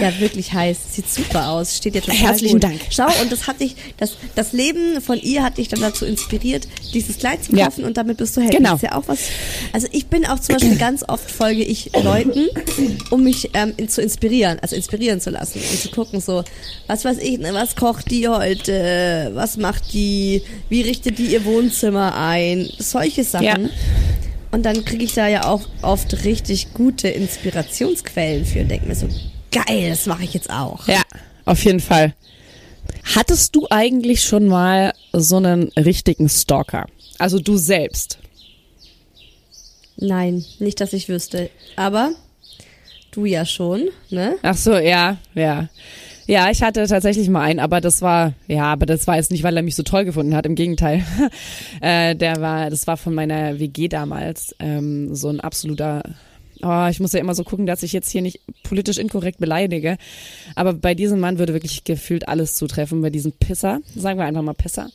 Ja, 0.00 0.18
wirklich 0.20 0.52
heiß. 0.52 0.76
Sieht 0.92 1.08
super 1.10 1.48
aus. 1.48 1.76
Steht 1.76 1.94
dir 1.94 2.00
total 2.02 2.16
Herzlichen 2.16 2.54
gut. 2.54 2.64
Dank. 2.64 2.80
Schau, 2.90 3.06
und 3.22 3.32
das 3.32 3.46
hat 3.46 3.60
dich, 3.60 3.74
das, 3.96 4.12
das 4.34 4.52
Leben 4.52 5.00
von 5.00 5.18
ihr 5.20 5.42
hat 5.42 5.58
dich 5.58 5.68
dann 5.68 5.80
dazu 5.80 6.04
inspiriert, 6.04 6.68
dieses 6.94 7.18
Kleid 7.18 7.44
zu 7.44 7.54
Ja. 7.56 7.66
kaufen 7.66 7.84
und 7.84 7.96
damit 7.96 8.16
bist 8.18 8.36
du 8.36 8.40
happy. 8.40 8.56
Genau. 8.56 8.70
Das 8.72 8.82
ist 8.82 8.90
ja 8.90 8.96
auch 8.96 9.08
was. 9.08 9.18
Also 9.72 9.88
ich 9.92 10.06
bin 10.06 10.24
auch 10.26 10.38
zum 10.38 10.54
Beispiel 10.56 10.76
ganz 10.76 11.04
oft 11.08 11.30
folge 11.30 11.62
ich 11.64 11.90
Leuten, 12.02 12.46
um 13.10 13.24
mich 13.24 13.50
ähm, 13.54 13.74
zu 13.88 14.00
inspirieren, 14.02 14.58
also 14.60 14.76
inspirieren 14.76 15.20
zu 15.20 15.30
lassen 15.30 15.60
und 15.60 15.80
zu 15.80 15.90
gucken 15.90 16.20
so, 16.20 16.44
was 16.86 17.04
weiß 17.04 17.18
ich, 17.18 17.38
ne, 17.38 17.52
was 17.52 17.76
kocht 17.76 18.10
die 18.10 18.28
heute, 18.28 19.30
was 19.34 19.56
macht 19.56 19.92
die, 19.92 20.42
wie 20.68 20.82
richtet 20.82 21.18
die 21.18 21.26
ihr 21.26 21.44
Wohnzimmer 21.44 22.14
ein, 22.16 22.68
solche 22.78 23.24
Sachen. 23.24 23.44
Ja. 23.44 23.56
Und 24.50 24.62
dann 24.64 24.84
kriege 24.84 25.04
ich 25.04 25.12
da 25.12 25.28
ja 25.28 25.46
auch 25.46 25.62
oft 25.82 26.24
richtig 26.24 26.72
gute 26.72 27.08
Inspirationsquellen 27.08 28.46
für 28.46 28.60
und 28.60 28.68
denke 28.70 28.86
mir 28.86 28.94
so, 28.94 29.06
geil, 29.50 29.90
das 29.90 30.06
mache 30.06 30.24
ich 30.24 30.34
jetzt 30.34 30.50
auch. 30.50 30.86
Ja, 30.88 31.02
auf 31.44 31.64
jeden 31.64 31.80
Fall. 31.80 32.14
Hattest 33.14 33.54
du 33.54 33.66
eigentlich 33.70 34.22
schon 34.22 34.46
mal 34.46 34.92
so 35.12 35.36
einen 35.36 35.68
richtigen 35.76 36.28
Stalker? 36.28 36.86
Also 37.18 37.38
du 37.38 37.56
selbst? 37.56 38.18
Nein, 39.96 40.44
nicht, 40.58 40.80
dass 40.80 40.92
ich 40.92 41.08
wüsste. 41.08 41.50
Aber 41.76 42.12
du 43.10 43.24
ja 43.24 43.44
schon, 43.44 43.88
ne? 44.10 44.36
Ach 44.42 44.56
so, 44.56 44.76
ja, 44.76 45.16
ja. 45.34 45.68
Ja, 46.26 46.50
ich 46.50 46.62
hatte 46.62 46.86
tatsächlich 46.86 47.30
mal 47.30 47.40
einen, 47.40 47.58
aber 47.58 47.80
das 47.80 48.02
war, 48.02 48.34
ja, 48.46 48.64
aber 48.64 48.84
das 48.84 49.06
war 49.06 49.16
jetzt 49.16 49.30
nicht, 49.30 49.42
weil 49.42 49.56
er 49.56 49.62
mich 49.62 49.74
so 49.74 49.82
toll 49.82 50.04
gefunden 50.04 50.36
hat, 50.36 50.44
im 50.44 50.54
Gegenteil. 50.54 51.02
äh, 51.80 52.14
der 52.14 52.42
war, 52.42 52.68
das 52.68 52.86
war 52.86 52.98
von 52.98 53.14
meiner 53.14 53.58
WG 53.58 53.88
damals, 53.88 54.54
ähm, 54.58 55.14
so 55.14 55.30
ein 55.30 55.40
absoluter 55.40 56.02
oh, 56.62 56.86
ich 56.88 57.00
muss 57.00 57.12
ja 57.12 57.20
immer 57.20 57.34
so 57.34 57.44
gucken, 57.44 57.66
dass 57.66 57.82
ich 57.82 57.92
jetzt 57.92 58.10
hier 58.10 58.22
nicht 58.22 58.40
politisch 58.62 58.98
inkorrekt 58.98 59.38
beleidige. 59.38 59.98
Aber 60.54 60.72
bei 60.72 60.94
diesem 60.94 61.20
Mann 61.20 61.38
würde 61.38 61.52
wirklich 61.52 61.84
gefühlt 61.84 62.28
alles 62.28 62.54
zutreffen, 62.54 63.02
bei 63.02 63.10
diesem 63.10 63.32
Pisser, 63.32 63.80
sagen 63.94 64.18
wir 64.18 64.26
einfach 64.26 64.42
mal 64.42 64.54
Pisser, 64.54 64.88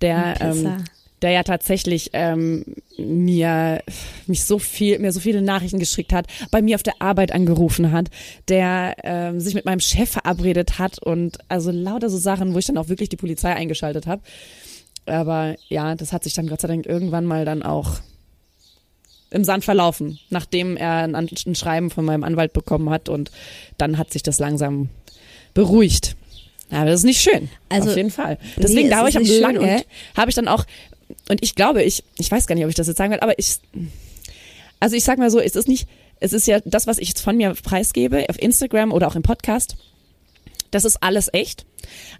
der, 0.00 0.34
Pisser. 0.38 0.76
Ähm, 0.76 0.84
der 1.22 1.30
ja 1.30 1.42
tatsächlich 1.44 2.10
ähm, 2.12 2.64
mir 2.98 3.82
mich 4.26 4.44
so 4.44 4.58
viel 4.58 4.98
mir 4.98 5.12
so 5.12 5.20
viele 5.20 5.40
Nachrichten 5.40 5.78
geschickt 5.78 6.12
hat, 6.12 6.26
bei 6.50 6.60
mir 6.60 6.74
auf 6.74 6.82
der 6.82 7.00
Arbeit 7.00 7.32
angerufen 7.32 7.92
hat, 7.92 8.08
der 8.48 8.96
ähm, 9.04 9.40
sich 9.40 9.54
mit 9.54 9.64
meinem 9.64 9.80
Chef 9.80 10.10
verabredet 10.10 10.78
hat 10.78 10.98
und 10.98 11.38
also 11.48 11.70
lauter 11.70 12.10
so 12.10 12.18
Sachen, 12.18 12.54
wo 12.54 12.58
ich 12.58 12.66
dann 12.66 12.76
auch 12.76 12.88
wirklich 12.88 13.08
die 13.08 13.16
Polizei 13.16 13.54
eingeschaltet 13.54 14.06
habe. 14.06 14.22
Aber 15.06 15.56
ja, 15.68 15.94
das 15.94 16.12
hat 16.12 16.24
sich 16.24 16.34
dann 16.34 16.48
Gott 16.48 16.60
sei 16.60 16.68
Dank 16.68 16.86
irgendwann 16.86 17.24
mal 17.24 17.44
dann 17.44 17.62
auch 17.62 18.00
im 19.32 19.44
Sand 19.44 19.64
verlaufen, 19.64 20.18
nachdem 20.30 20.76
er 20.76 21.04
ein, 21.04 21.14
ein 21.14 21.54
Schreiben 21.54 21.90
von 21.90 22.04
meinem 22.04 22.24
Anwalt 22.24 22.52
bekommen 22.52 22.90
hat 22.90 23.08
und 23.08 23.30
dann 23.78 23.98
hat 23.98 24.12
sich 24.12 24.22
das 24.22 24.38
langsam 24.38 24.88
beruhigt. 25.54 26.16
Aber 26.70 26.86
das 26.86 27.00
ist 27.00 27.04
nicht 27.04 27.20
schön. 27.20 27.50
Also, 27.68 27.90
auf 27.90 27.96
jeden 27.96 28.10
Fall. 28.10 28.38
Deswegen 28.56 28.84
nee, 28.84 28.90
da 28.90 28.98
habe 28.98 29.10
ich 29.10 29.16
am 29.16 29.22
nicht 29.22 29.32
schön 29.32 29.42
lange, 29.42 29.60
und- 29.60 29.84
habe 30.16 30.30
ich 30.30 30.34
dann 30.34 30.48
auch, 30.48 30.64
und 31.28 31.42
ich 31.42 31.54
glaube, 31.54 31.82
ich, 31.82 32.02
ich 32.18 32.30
weiß 32.30 32.46
gar 32.46 32.54
nicht, 32.54 32.64
ob 32.64 32.70
ich 32.70 32.76
das 32.76 32.86
jetzt 32.86 32.96
sagen 32.96 33.12
will, 33.12 33.20
aber 33.20 33.38
ich, 33.38 33.56
also 34.80 34.96
ich 34.96 35.04
sag 35.04 35.18
mal 35.18 35.30
so, 35.30 35.38
es 35.38 35.54
ist 35.56 35.68
nicht, 35.68 35.86
es 36.20 36.32
ist 36.32 36.46
ja 36.46 36.60
das, 36.64 36.86
was 36.86 36.98
ich 36.98 37.08
jetzt 37.08 37.20
von 37.20 37.36
mir 37.36 37.54
preisgebe, 37.62 38.26
auf 38.28 38.40
Instagram 38.40 38.92
oder 38.92 39.08
auch 39.08 39.16
im 39.16 39.22
Podcast, 39.22 39.76
das 40.70 40.84
ist 40.84 41.02
alles 41.02 41.28
echt. 41.32 41.66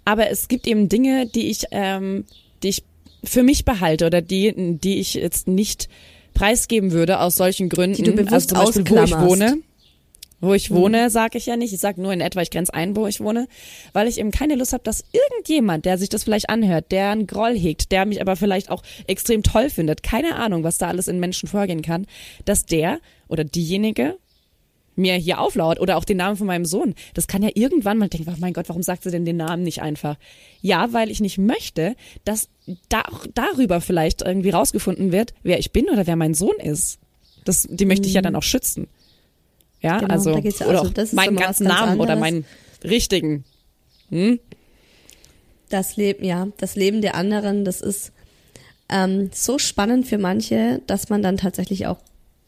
Aber 0.05 0.29
es 0.29 0.47
gibt 0.47 0.67
eben 0.67 0.89
Dinge, 0.89 1.25
die 1.27 1.49
ich, 1.49 1.65
ähm, 1.71 2.25
die 2.61 2.69
ich 2.69 2.83
für 3.23 3.41
mich 3.41 3.65
behalte 3.65 4.05
oder 4.05 4.21
die, 4.21 4.53
die 4.79 4.99
ich 4.99 5.15
jetzt 5.15 5.47
nicht 5.47 5.89
preisgeben 6.33 6.91
würde 6.91 7.19
aus 7.19 7.35
solchen 7.35 7.69
Gründen. 7.69 7.97
Die 7.97 8.03
du 8.03 8.13
bewusst 8.13 8.55
also 8.55 8.71
zum 8.71 8.83
Beispiel, 8.83 9.17
wo 9.17 9.23
ich 9.23 9.29
wohne. 9.29 9.57
Wo 10.41 10.53
ich 10.53 10.71
wohne, 10.71 11.09
sage 11.09 11.37
ich 11.37 11.45
ja 11.45 11.55
nicht. 11.55 11.71
Ich 11.71 11.79
sage 11.79 12.01
nur 12.01 12.11
in 12.11 12.19
etwa, 12.19 12.41
ich 12.41 12.51
grenze 12.51 12.73
ein, 12.73 12.97
wo 12.97 13.07
ich 13.07 13.21
wohne, 13.21 13.47
weil 13.93 14.09
ich 14.09 14.17
eben 14.19 14.31
keine 14.31 14.55
Lust 14.55 14.73
habe, 14.73 14.83
dass 14.83 15.05
irgendjemand, 15.13 15.85
der 15.85 15.97
sich 15.97 16.09
das 16.09 16.25
vielleicht 16.25 16.49
anhört, 16.49 16.91
der 16.91 17.11
einen 17.11 17.27
Groll 17.27 17.57
hegt, 17.57 17.93
der 17.93 18.05
mich 18.05 18.19
aber 18.19 18.35
vielleicht 18.35 18.69
auch 18.69 18.83
extrem 19.07 19.41
toll 19.43 19.69
findet, 19.69 20.03
keine 20.03 20.35
Ahnung, 20.35 20.63
was 20.63 20.77
da 20.77 20.89
alles 20.89 21.07
in 21.07 21.21
Menschen 21.21 21.47
vorgehen 21.47 21.81
kann, 21.81 22.07
dass 22.43 22.65
der 22.65 22.99
oder 23.29 23.45
diejenige 23.45 24.17
mir 24.95 25.15
hier 25.15 25.39
auflauert 25.39 25.79
oder 25.79 25.97
auch 25.97 26.05
den 26.05 26.17
Namen 26.17 26.37
von 26.37 26.47
meinem 26.47 26.65
Sohn. 26.65 26.95
Das 27.13 27.27
kann 27.27 27.41
ja 27.41 27.49
irgendwann 27.53 27.97
mal 27.97 28.09
denken, 28.09 28.31
oh 28.31 28.39
mein 28.39 28.53
Gott, 28.53 28.69
warum 28.69 28.83
sagt 28.83 29.03
sie 29.03 29.11
denn 29.11 29.25
den 29.25 29.37
Namen 29.37 29.63
nicht 29.63 29.81
einfach? 29.81 30.17
Ja, 30.61 30.93
weil 30.93 31.09
ich 31.09 31.19
nicht 31.19 31.37
möchte, 31.37 31.95
dass 32.25 32.49
da, 32.89 33.03
darüber 33.33 33.81
vielleicht 33.81 34.21
irgendwie 34.21 34.51
rausgefunden 34.51 35.11
wird, 35.11 35.33
wer 35.43 35.59
ich 35.59 35.71
bin 35.71 35.89
oder 35.89 36.07
wer 36.07 36.15
mein 36.15 36.33
Sohn 36.33 36.55
ist. 36.61 36.99
Das, 37.45 37.67
die 37.69 37.85
möchte 37.85 38.07
ich 38.07 38.13
ja 38.13 38.21
dann 38.21 38.35
auch 38.35 38.43
schützen. 38.43 38.87
Ja, 39.81 39.99
Genau, 39.99 40.13
also, 40.13 40.39
da 40.39 40.65
oder 40.65 40.79
auch 40.79 40.83
so. 40.85 40.89
auch 40.89 40.93
Das 40.93 41.09
ist 41.09 41.13
meinen 41.13 41.35
ganzen 41.35 41.67
ganz 41.67 41.79
Namen 41.79 41.99
oder 41.99 42.15
meinen 42.15 42.45
richtigen. 42.83 43.43
Hm? 44.09 44.39
Das 45.69 45.97
Leben, 45.97 46.23
ja, 46.23 46.47
das 46.57 46.75
Leben 46.75 47.01
der 47.01 47.15
anderen, 47.15 47.65
das 47.65 47.81
ist 47.81 48.13
ähm, 48.89 49.29
so 49.33 49.57
spannend 49.57 50.07
für 50.07 50.17
manche, 50.17 50.81
dass 50.87 51.09
man 51.09 51.21
dann 51.21 51.37
tatsächlich 51.37 51.87
auch 51.87 51.97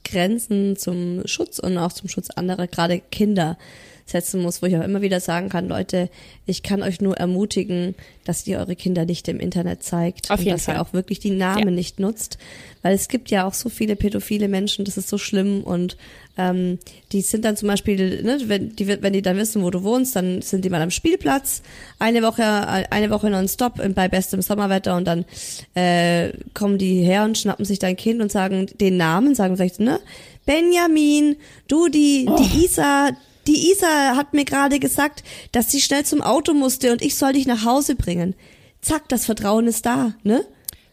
Grenzen 0.06 0.78
zum 0.78 1.26
Schutz 1.26 1.60
und 1.60 1.78
auch 1.78 1.92
zum 1.92 2.08
Schutz 2.08 2.30
anderer, 2.30 2.68
gerade 2.68 3.02
Kinder, 3.12 3.58
setzen 4.06 4.42
muss, 4.42 4.62
wo 4.62 4.68
ich 4.68 4.78
auch 4.78 4.84
immer 4.84 5.02
wieder 5.02 5.20
sagen 5.20 5.50
kann, 5.50 5.68
Leute, 5.68 6.10
ich 6.46 6.62
kann 6.62 6.84
euch 6.84 7.02
nur 7.02 7.18
ermutigen, 7.18 7.96
dass 8.24 8.46
ihr 8.46 8.60
eure 8.60 8.76
Kinder 8.76 9.04
nicht 9.06 9.28
im 9.28 9.40
Internet 9.40 9.82
zeigt 9.82 10.30
Auf 10.30 10.40
und 10.40 10.48
dass 10.48 10.66
Fall. 10.66 10.76
ihr 10.76 10.82
auch 10.82 10.94
wirklich 10.94 11.20
die 11.20 11.32
Namen 11.32 11.70
Ja. 11.70 11.72
nicht 11.72 12.00
nutzt, 12.00 12.38
weil 12.84 12.94
es 12.94 13.08
gibt 13.08 13.32
ja 13.32 13.48
auch 13.48 13.56
so 13.56 13.68
viele 13.70 13.96
pädophile 13.96 14.48
Menschen, 14.48 14.86
das 14.86 14.98
ist 14.98 15.10
so 15.10 15.18
schlimm 15.18 15.64
und 15.64 15.98
ähm, 16.38 16.78
die 17.14 17.22
sind 17.22 17.46
dann 17.46 17.58
zum 17.58 17.68
Beispiel, 17.70 18.22
ne, 18.22 18.38
wenn 18.46 18.76
die 18.76 18.88
wenn 18.88 19.14
die 19.14 19.22
dann 19.24 19.38
wissen, 19.38 19.64
wo 19.64 19.72
du 19.72 19.82
wohnst, 19.84 20.16
dann 20.16 20.42
sind 20.44 20.64
die 20.66 20.70
mal 20.70 20.82
am 20.84 20.92
Spielplatz 20.92 21.64
eine 21.98 22.22
Woche 22.22 22.44
eine 22.44 23.10
Woche 23.10 23.30
nonstop 23.32 23.82
bei 23.96 24.08
bestem 24.08 24.42
Sommerwetter 24.44 24.96
und 24.98 25.06
dann 25.06 25.26
äh, 25.74 26.32
kommen 26.54 26.78
die 26.78 27.02
her 27.02 27.24
und 27.24 27.38
schnappen 27.40 27.66
sich 27.66 27.80
dein 27.80 27.96
Kind 27.96 28.22
und 28.22 28.32
sagen 28.32 28.68
den 28.80 28.98
Namen, 28.98 29.34
sagen 29.34 29.56
vielleicht 29.56 29.80
ne 29.80 30.00
Benjamin, 30.46 31.38
du 31.68 31.88
die 31.88 32.28
die 32.38 32.66
Isa 32.66 33.10
die 33.48 33.72
Isa 33.72 34.16
hat 34.16 34.34
mir 34.34 34.46
gerade 34.46 34.80
gesagt, 34.80 35.24
dass 35.52 35.72
sie 35.72 35.82
schnell 35.82 36.04
zum 36.06 36.22
Auto 36.22 36.54
musste 36.54 36.92
und 36.92 37.02
ich 37.02 37.16
soll 37.16 37.34
dich 37.34 37.46
nach 37.48 37.66
Hause 37.66 37.96
bringen. 37.96 38.36
Zack, 38.82 39.08
das 39.10 39.26
Vertrauen 39.26 39.68
ist 39.68 39.86
da, 39.86 40.14
ne? 40.24 40.46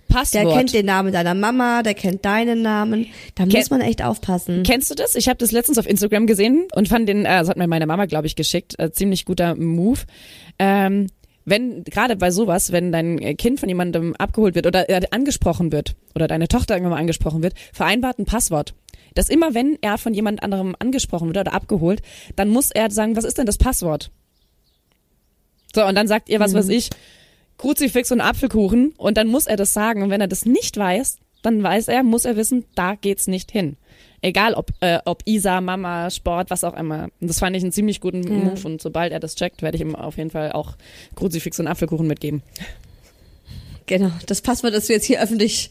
Der 0.08 0.14
Passwort. 0.18 0.54
kennt 0.58 0.74
den 0.74 0.84
Namen 0.84 1.10
deiner 1.10 1.32
Mama, 1.34 1.82
der 1.82 1.94
kennt 1.94 2.22
deinen 2.26 2.60
Namen. 2.60 3.06
Da 3.34 3.46
muss 3.46 3.54
Ken- 3.54 3.64
man 3.70 3.80
echt 3.80 4.02
aufpassen. 4.04 4.62
Kennst 4.62 4.90
du 4.90 4.94
das? 4.94 5.14
Ich 5.14 5.26
habe 5.26 5.38
das 5.38 5.52
letztens 5.52 5.78
auf 5.78 5.88
Instagram 5.88 6.26
gesehen 6.26 6.68
und 6.74 6.86
fand 6.88 7.08
den, 7.08 7.24
äh, 7.24 7.38
das 7.40 7.48
hat 7.48 7.56
mir 7.56 7.66
meine 7.66 7.86
Mama, 7.86 8.04
glaube 8.04 8.26
ich, 8.26 8.36
geschickt, 8.36 8.74
äh, 8.78 8.90
ziemlich 8.92 9.24
guter 9.24 9.54
Move. 9.54 10.00
Ähm, 10.58 11.06
wenn, 11.46 11.82
gerade 11.84 12.16
bei 12.16 12.30
sowas, 12.30 12.72
wenn 12.72 12.92
dein 12.92 13.18
Kind 13.38 13.58
von 13.58 13.68
jemandem 13.70 14.14
abgeholt 14.16 14.54
wird 14.54 14.66
oder 14.66 14.88
äh, 14.90 15.00
angesprochen 15.10 15.72
wird 15.72 15.94
oder 16.14 16.28
deine 16.28 16.46
Tochter 16.46 16.74
irgendwann 16.74 16.92
mal 16.92 17.00
angesprochen 17.00 17.42
wird, 17.42 17.54
vereinbart 17.72 18.18
ein 18.18 18.26
Passwort. 18.26 18.74
Dass 19.14 19.28
immer, 19.28 19.54
wenn 19.54 19.78
er 19.80 19.98
von 19.98 20.14
jemand 20.14 20.42
anderem 20.42 20.76
angesprochen 20.78 21.28
wird 21.28 21.38
oder 21.38 21.54
abgeholt, 21.54 22.02
dann 22.36 22.48
muss 22.48 22.70
er 22.70 22.90
sagen, 22.90 23.16
was 23.16 23.24
ist 23.24 23.38
denn 23.38 23.46
das 23.46 23.58
Passwort? 23.58 24.10
So, 25.74 25.84
und 25.84 25.94
dann 25.94 26.08
sagt 26.08 26.28
ihr, 26.28 26.40
was 26.40 26.54
weiß 26.54 26.68
ich, 26.68 26.90
Kruzifix 27.58 28.12
und 28.12 28.20
Apfelkuchen 28.20 28.92
und 28.96 29.16
dann 29.16 29.28
muss 29.28 29.46
er 29.46 29.56
das 29.56 29.72
sagen. 29.72 30.02
Und 30.02 30.10
wenn 30.10 30.20
er 30.20 30.28
das 30.28 30.44
nicht 30.44 30.76
weiß, 30.76 31.18
dann 31.42 31.62
weiß 31.62 31.88
er, 31.88 32.02
muss 32.02 32.24
er 32.24 32.36
wissen, 32.36 32.64
da 32.74 32.94
geht's 32.94 33.26
nicht 33.26 33.50
hin. 33.50 33.76
Egal 34.20 34.54
ob, 34.54 34.70
äh, 34.80 35.00
ob 35.04 35.22
Isa, 35.26 35.60
Mama, 35.60 36.08
Sport, 36.10 36.50
was 36.50 36.62
auch 36.62 36.76
immer. 36.76 37.08
Und 37.20 37.28
das 37.28 37.40
fand 37.40 37.56
ich 37.56 37.62
einen 37.62 37.72
ziemlich 37.72 38.00
guten 38.00 38.20
Move 38.20 38.60
und 38.64 38.80
sobald 38.80 39.12
er 39.12 39.18
das 39.18 39.34
checkt, 39.34 39.62
werde 39.62 39.76
ich 39.76 39.80
ihm 39.80 39.96
auf 39.96 40.16
jeden 40.16 40.30
Fall 40.30 40.52
auch 40.52 40.76
Kruzifix 41.16 41.58
und 41.58 41.66
Apfelkuchen 41.66 42.06
mitgeben. 42.06 42.42
Genau, 43.86 44.10
das 44.26 44.40
Passwort, 44.40 44.74
das 44.74 44.86
du 44.86 44.92
jetzt 44.92 45.04
hier 45.06 45.20
öffentlich, 45.20 45.70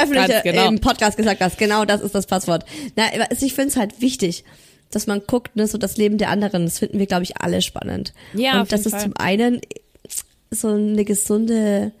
öffentlich 0.00 0.26
Ganz 0.28 0.42
genau. 0.42 0.68
im 0.68 0.80
Podcast 0.80 1.16
gesagt 1.16 1.40
hast. 1.40 1.58
Genau, 1.58 1.84
das 1.84 2.00
ist 2.00 2.14
das 2.14 2.26
Passwort. 2.26 2.64
Na, 2.96 3.04
also 3.28 3.44
ich 3.44 3.54
finde 3.54 3.68
es 3.68 3.76
halt 3.76 4.00
wichtig, 4.00 4.44
dass 4.90 5.06
man 5.06 5.22
guckt, 5.26 5.56
ne, 5.56 5.66
so 5.66 5.78
das 5.78 5.96
Leben 5.96 6.18
der 6.18 6.30
anderen. 6.30 6.64
Das 6.64 6.78
finden 6.78 6.98
wir, 6.98 7.06
glaube 7.06 7.22
ich, 7.22 7.36
alle 7.40 7.62
spannend. 7.62 8.12
Ja, 8.34 8.60
Und 8.60 8.72
es 8.72 8.88
Fall. 8.88 9.00
zum 9.00 9.16
einen 9.16 9.60
so 10.50 10.68
eine 10.68 11.04
gesunde, 11.04 11.92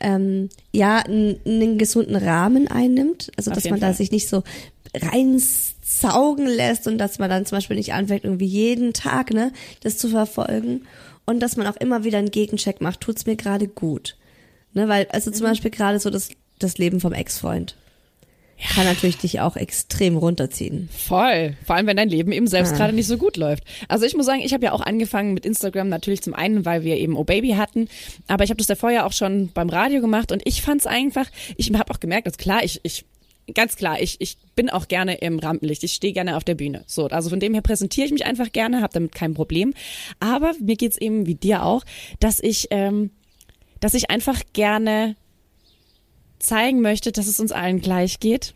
ähm, 0.00 0.48
ja, 0.72 0.98
einen 0.98 1.78
gesunden 1.78 2.16
Rahmen 2.16 2.68
einnimmt. 2.68 3.30
Also, 3.36 3.50
Auf 3.50 3.56
dass 3.56 3.70
man 3.70 3.80
da 3.80 3.88
Fall. 3.88 3.96
sich 3.96 4.10
nicht 4.10 4.28
so 4.28 4.42
reinsaugen 4.94 6.46
lässt 6.46 6.86
und 6.86 6.98
dass 6.98 7.18
man 7.18 7.30
dann 7.30 7.46
zum 7.46 7.58
Beispiel 7.58 7.76
nicht 7.76 7.92
anfängt, 7.92 8.24
irgendwie 8.24 8.46
jeden 8.46 8.92
Tag, 8.92 9.32
ne, 9.32 9.52
das 9.82 9.98
zu 9.98 10.08
verfolgen. 10.08 10.86
Und 11.26 11.40
dass 11.40 11.56
man 11.56 11.66
auch 11.66 11.76
immer 11.76 12.04
wieder 12.04 12.18
einen 12.18 12.30
Gegencheck 12.30 12.80
macht. 12.80 13.00
Tut's 13.00 13.26
mir 13.26 13.36
gerade 13.36 13.66
gut? 13.66 14.16
Ne, 14.76 14.88
weil, 14.88 15.06
also 15.10 15.30
Mhm. 15.30 15.34
zum 15.34 15.46
Beispiel 15.46 15.70
gerade 15.70 15.98
so 15.98 16.10
das, 16.10 16.28
das 16.58 16.76
Leben 16.78 17.00
vom 17.00 17.12
Ex-Freund. 17.14 17.74
Kann 18.74 18.84
natürlich 18.86 19.18
dich 19.18 19.40
auch 19.40 19.56
extrem 19.56 20.16
runterziehen. 20.16 20.88
Voll. 20.90 21.54
Vor 21.66 21.76
allem, 21.76 21.86
wenn 21.86 21.96
dein 21.98 22.08
Leben 22.08 22.32
eben 22.32 22.46
selbst 22.46 22.72
Ah. 22.72 22.76
gerade 22.76 22.92
nicht 22.94 23.06
so 23.06 23.18
gut 23.18 23.36
läuft. 23.36 23.64
Also 23.88 24.06
ich 24.06 24.14
muss 24.16 24.24
sagen, 24.26 24.40
ich 24.40 24.54
habe 24.54 24.64
ja 24.64 24.72
auch 24.72 24.80
angefangen 24.80 25.34
mit 25.34 25.44
Instagram 25.44 25.88
natürlich 25.90 26.22
zum 26.22 26.32
einen, 26.34 26.64
weil 26.64 26.82
wir 26.84 26.96
eben 26.96 27.16
Oh 27.16 27.24
Baby 27.24 27.50
hatten, 27.50 27.88
aber 28.28 28.44
ich 28.44 28.50
habe 28.50 28.56
das 28.58 28.66
davor 28.66 28.90
ja 28.90 29.04
auch 29.06 29.12
schon 29.12 29.50
beim 29.52 29.68
Radio 29.68 30.00
gemacht 30.00 30.32
und 30.32 30.42
ich 30.46 30.62
fand 30.62 30.80
es 30.82 30.86
einfach, 30.86 31.26
ich 31.58 31.70
habe 31.72 31.90
auch 31.92 32.00
gemerkt, 32.00 32.26
dass 32.26 32.36
klar, 32.38 32.62
ich, 32.64 32.80
ich 32.82 33.04
Ganz 33.54 33.76
klar, 33.76 34.00
ich, 34.02 34.16
ich 34.20 34.38
bin 34.56 34.70
auch 34.70 34.88
gerne 34.88 35.18
im 35.18 35.38
Rampenlicht, 35.38 35.84
ich 35.84 35.92
stehe 35.92 36.12
gerne 36.12 36.36
auf 36.36 36.42
der 36.42 36.56
Bühne. 36.56 36.82
So, 36.88 37.06
also 37.06 37.30
von 37.30 37.38
dem 37.38 37.52
her 37.52 37.62
präsentiere 37.62 38.04
ich 38.08 38.12
mich 38.12 38.26
einfach 38.26 38.50
gerne, 38.50 38.82
habe 38.82 38.92
damit 38.92 39.14
kein 39.14 39.34
Problem. 39.34 39.72
Aber 40.18 40.52
mir 40.60 40.74
geht's 40.74 40.96
eben 40.96 41.26
wie 41.26 41.36
dir 41.36 41.62
auch, 41.64 41.84
dass 42.18 42.40
ich, 42.40 42.66
ähm, 42.72 43.10
dass 43.86 43.94
ich 43.94 44.10
einfach 44.10 44.42
gerne 44.52 45.14
zeigen 46.40 46.80
möchte, 46.80 47.12
dass 47.12 47.28
es 47.28 47.38
uns 47.38 47.52
allen 47.52 47.80
gleich 47.80 48.18
geht. 48.18 48.52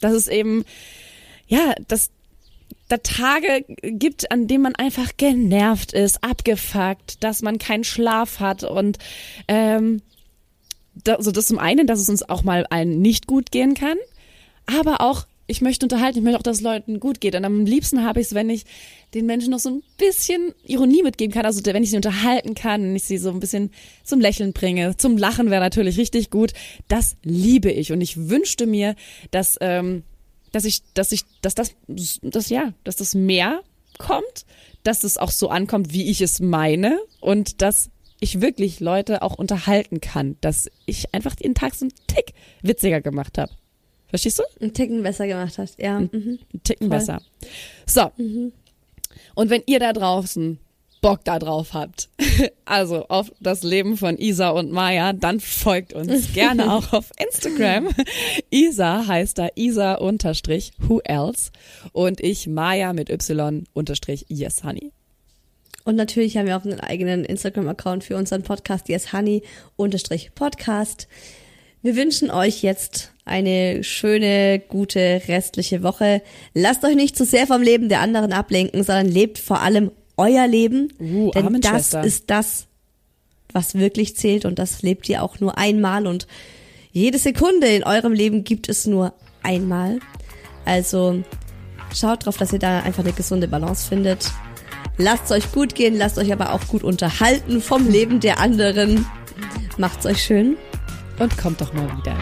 Dass 0.00 0.12
es 0.12 0.28
eben, 0.28 0.64
ja, 1.48 1.74
dass 1.88 2.12
da 2.86 2.98
Tage 2.98 3.64
gibt, 3.82 4.30
an 4.30 4.46
denen 4.46 4.62
man 4.62 4.76
einfach 4.76 5.16
genervt 5.16 5.92
ist, 5.92 6.22
abgefuckt, 6.22 7.24
dass 7.24 7.42
man 7.42 7.58
keinen 7.58 7.82
Schlaf 7.82 8.38
hat 8.38 8.62
und 8.62 8.98
ähm, 9.48 10.02
da, 10.94 11.16
also 11.16 11.32
das 11.32 11.46
zum 11.46 11.58
einen, 11.58 11.88
dass 11.88 11.98
es 11.98 12.08
uns 12.08 12.22
auch 12.22 12.44
mal 12.44 12.64
allen 12.66 13.02
nicht 13.02 13.26
gut 13.26 13.50
gehen 13.50 13.74
kann, 13.74 13.98
aber 14.66 15.00
auch 15.00 15.26
ich 15.50 15.60
möchte 15.60 15.84
unterhalten, 15.84 16.18
ich 16.18 16.24
möchte 16.24 16.38
auch, 16.38 16.44
dass 16.44 16.58
es 16.58 16.62
Leuten 16.62 17.00
gut 17.00 17.20
geht. 17.20 17.34
Und 17.34 17.44
am 17.44 17.66
liebsten 17.66 18.04
habe 18.04 18.20
ich 18.20 18.28
es, 18.28 18.34
wenn 18.34 18.48
ich 18.48 18.64
den 19.14 19.26
Menschen 19.26 19.50
noch 19.50 19.58
so 19.58 19.68
ein 19.68 19.82
bisschen 19.98 20.54
Ironie 20.64 21.02
mitgeben 21.02 21.34
kann. 21.34 21.44
Also 21.44 21.60
wenn 21.64 21.82
ich 21.82 21.90
sie 21.90 21.96
unterhalten 21.96 22.54
kann, 22.54 22.82
wenn 22.82 22.96
ich 22.96 23.02
sie 23.02 23.18
so 23.18 23.30
ein 23.30 23.40
bisschen 23.40 23.72
zum 24.04 24.20
Lächeln 24.20 24.52
bringe. 24.52 24.96
Zum 24.96 25.18
Lachen 25.18 25.50
wäre 25.50 25.60
natürlich 25.60 25.98
richtig 25.98 26.30
gut. 26.30 26.52
Das 26.86 27.16
liebe 27.24 27.70
ich. 27.70 27.90
Und 27.90 28.00
ich 28.00 28.28
wünschte 28.28 28.66
mir, 28.66 28.94
dass, 29.32 29.58
ähm, 29.60 30.04
dass 30.52 30.64
ich, 30.64 30.82
dass 30.94 31.10
ich, 31.10 31.24
dass 31.42 31.56
das, 31.56 31.74
das 32.22 32.48
ja, 32.48 32.72
dass 32.84 32.96
das 32.96 33.16
mehr 33.16 33.60
kommt, 33.98 34.46
dass 34.84 35.02
es 35.02 35.18
auch 35.18 35.32
so 35.32 35.48
ankommt, 35.48 35.92
wie 35.92 36.10
ich 36.10 36.20
es 36.20 36.38
meine 36.38 37.00
und 37.20 37.60
dass 37.60 37.90
ich 38.20 38.40
wirklich 38.40 38.78
Leute 38.78 39.22
auch 39.22 39.34
unterhalten 39.34 40.00
kann, 40.00 40.36
dass 40.42 40.70
ich 40.86 41.12
einfach 41.12 41.34
den 41.34 41.54
Tag 41.54 41.74
so 41.74 41.86
einen 41.86 41.94
Tick 42.06 42.34
witziger 42.62 43.00
gemacht 43.00 43.36
habe. 43.36 43.50
Verstehst 44.10 44.38
du? 44.38 44.42
Einen 44.60 44.74
Ticken 44.74 45.02
besser 45.02 45.26
gemacht 45.26 45.56
hast, 45.58 45.80
ja. 45.80 46.00
Mhm. 46.00 46.10
Einen 46.52 46.62
Ticken 46.64 46.88
Voll. 46.88 46.98
besser. 46.98 47.22
So. 47.86 48.10
Mhm. 48.16 48.52
Und 49.34 49.50
wenn 49.50 49.62
ihr 49.66 49.78
da 49.78 49.92
draußen 49.92 50.58
Bock 51.00 51.24
da 51.24 51.38
drauf 51.38 51.72
habt, 51.72 52.08
also 52.64 53.06
auf 53.08 53.32
das 53.40 53.62
Leben 53.62 53.96
von 53.96 54.18
Isa 54.18 54.50
und 54.50 54.70
Maya, 54.70 55.12
dann 55.12 55.40
folgt 55.40 55.92
uns 55.92 56.32
gerne 56.34 56.72
auch 56.72 56.92
auf 56.92 57.10
Instagram. 57.18 57.88
Isa 58.50 59.06
heißt 59.06 59.38
da 59.38 59.48
Isa 59.54 59.94
unterstrich 59.94 60.72
who 60.78 61.00
else 61.04 61.50
und 61.92 62.20
ich 62.20 62.46
Maya 62.46 62.92
mit 62.92 63.08
Y 63.08 63.64
unterstrich 63.72 64.26
yes 64.28 64.62
honey. 64.62 64.92
Und 65.84 65.96
natürlich 65.96 66.36
haben 66.36 66.46
wir 66.46 66.56
auch 66.58 66.64
einen 66.64 66.80
eigenen 66.80 67.24
Instagram-Account 67.24 68.04
für 68.04 68.16
unseren 68.16 68.42
Podcast, 68.42 68.88
yes 68.88 69.12
honey 69.12 69.42
unterstrich 69.76 70.34
Podcast. 70.34 71.08
Wir 71.82 71.96
wünschen 71.96 72.30
euch 72.30 72.62
jetzt 72.62 73.09
eine 73.30 73.82
schöne, 73.84 74.58
gute 74.58 75.22
restliche 75.28 75.82
Woche. 75.82 76.22
Lasst 76.52 76.84
euch 76.84 76.96
nicht 76.96 77.16
zu 77.16 77.24
sehr 77.24 77.46
vom 77.46 77.62
Leben 77.62 77.88
der 77.88 78.00
anderen 78.00 78.32
ablenken, 78.32 78.82
sondern 78.82 79.08
lebt 79.08 79.38
vor 79.38 79.60
allem 79.60 79.90
euer 80.16 80.46
Leben. 80.46 80.92
Uh, 81.00 81.30
denn 81.30 81.60
das 81.60 81.94
ist 81.94 82.24
das, 82.28 82.66
was 83.52 83.74
wirklich 83.74 84.16
zählt 84.16 84.44
und 84.44 84.58
das 84.58 84.82
lebt 84.82 85.08
ihr 85.08 85.22
auch 85.22 85.40
nur 85.40 85.56
einmal 85.56 86.06
und 86.06 86.26
jede 86.92 87.18
Sekunde 87.18 87.68
in 87.68 87.84
eurem 87.84 88.12
Leben 88.12 88.42
gibt 88.42 88.68
es 88.68 88.86
nur 88.86 89.14
einmal. 89.42 90.00
Also 90.64 91.22
schaut 91.94 92.26
drauf, 92.26 92.36
dass 92.36 92.52
ihr 92.52 92.58
da 92.58 92.80
einfach 92.80 93.04
eine 93.04 93.12
gesunde 93.12 93.48
Balance 93.48 93.88
findet. 93.88 94.30
Lasst 94.98 95.30
euch 95.30 95.52
gut 95.52 95.74
gehen, 95.74 95.96
lasst 95.96 96.18
euch 96.18 96.32
aber 96.32 96.52
auch 96.52 96.66
gut 96.66 96.82
unterhalten 96.82 97.60
vom 97.60 97.88
Leben 97.88 98.20
der 98.20 98.40
anderen. 98.40 99.06
Macht's 99.78 100.04
euch 100.04 100.22
schön 100.22 100.56
und 101.18 101.38
kommt 101.38 101.60
doch 101.60 101.72
mal 101.72 101.88
wieder. 101.96 102.16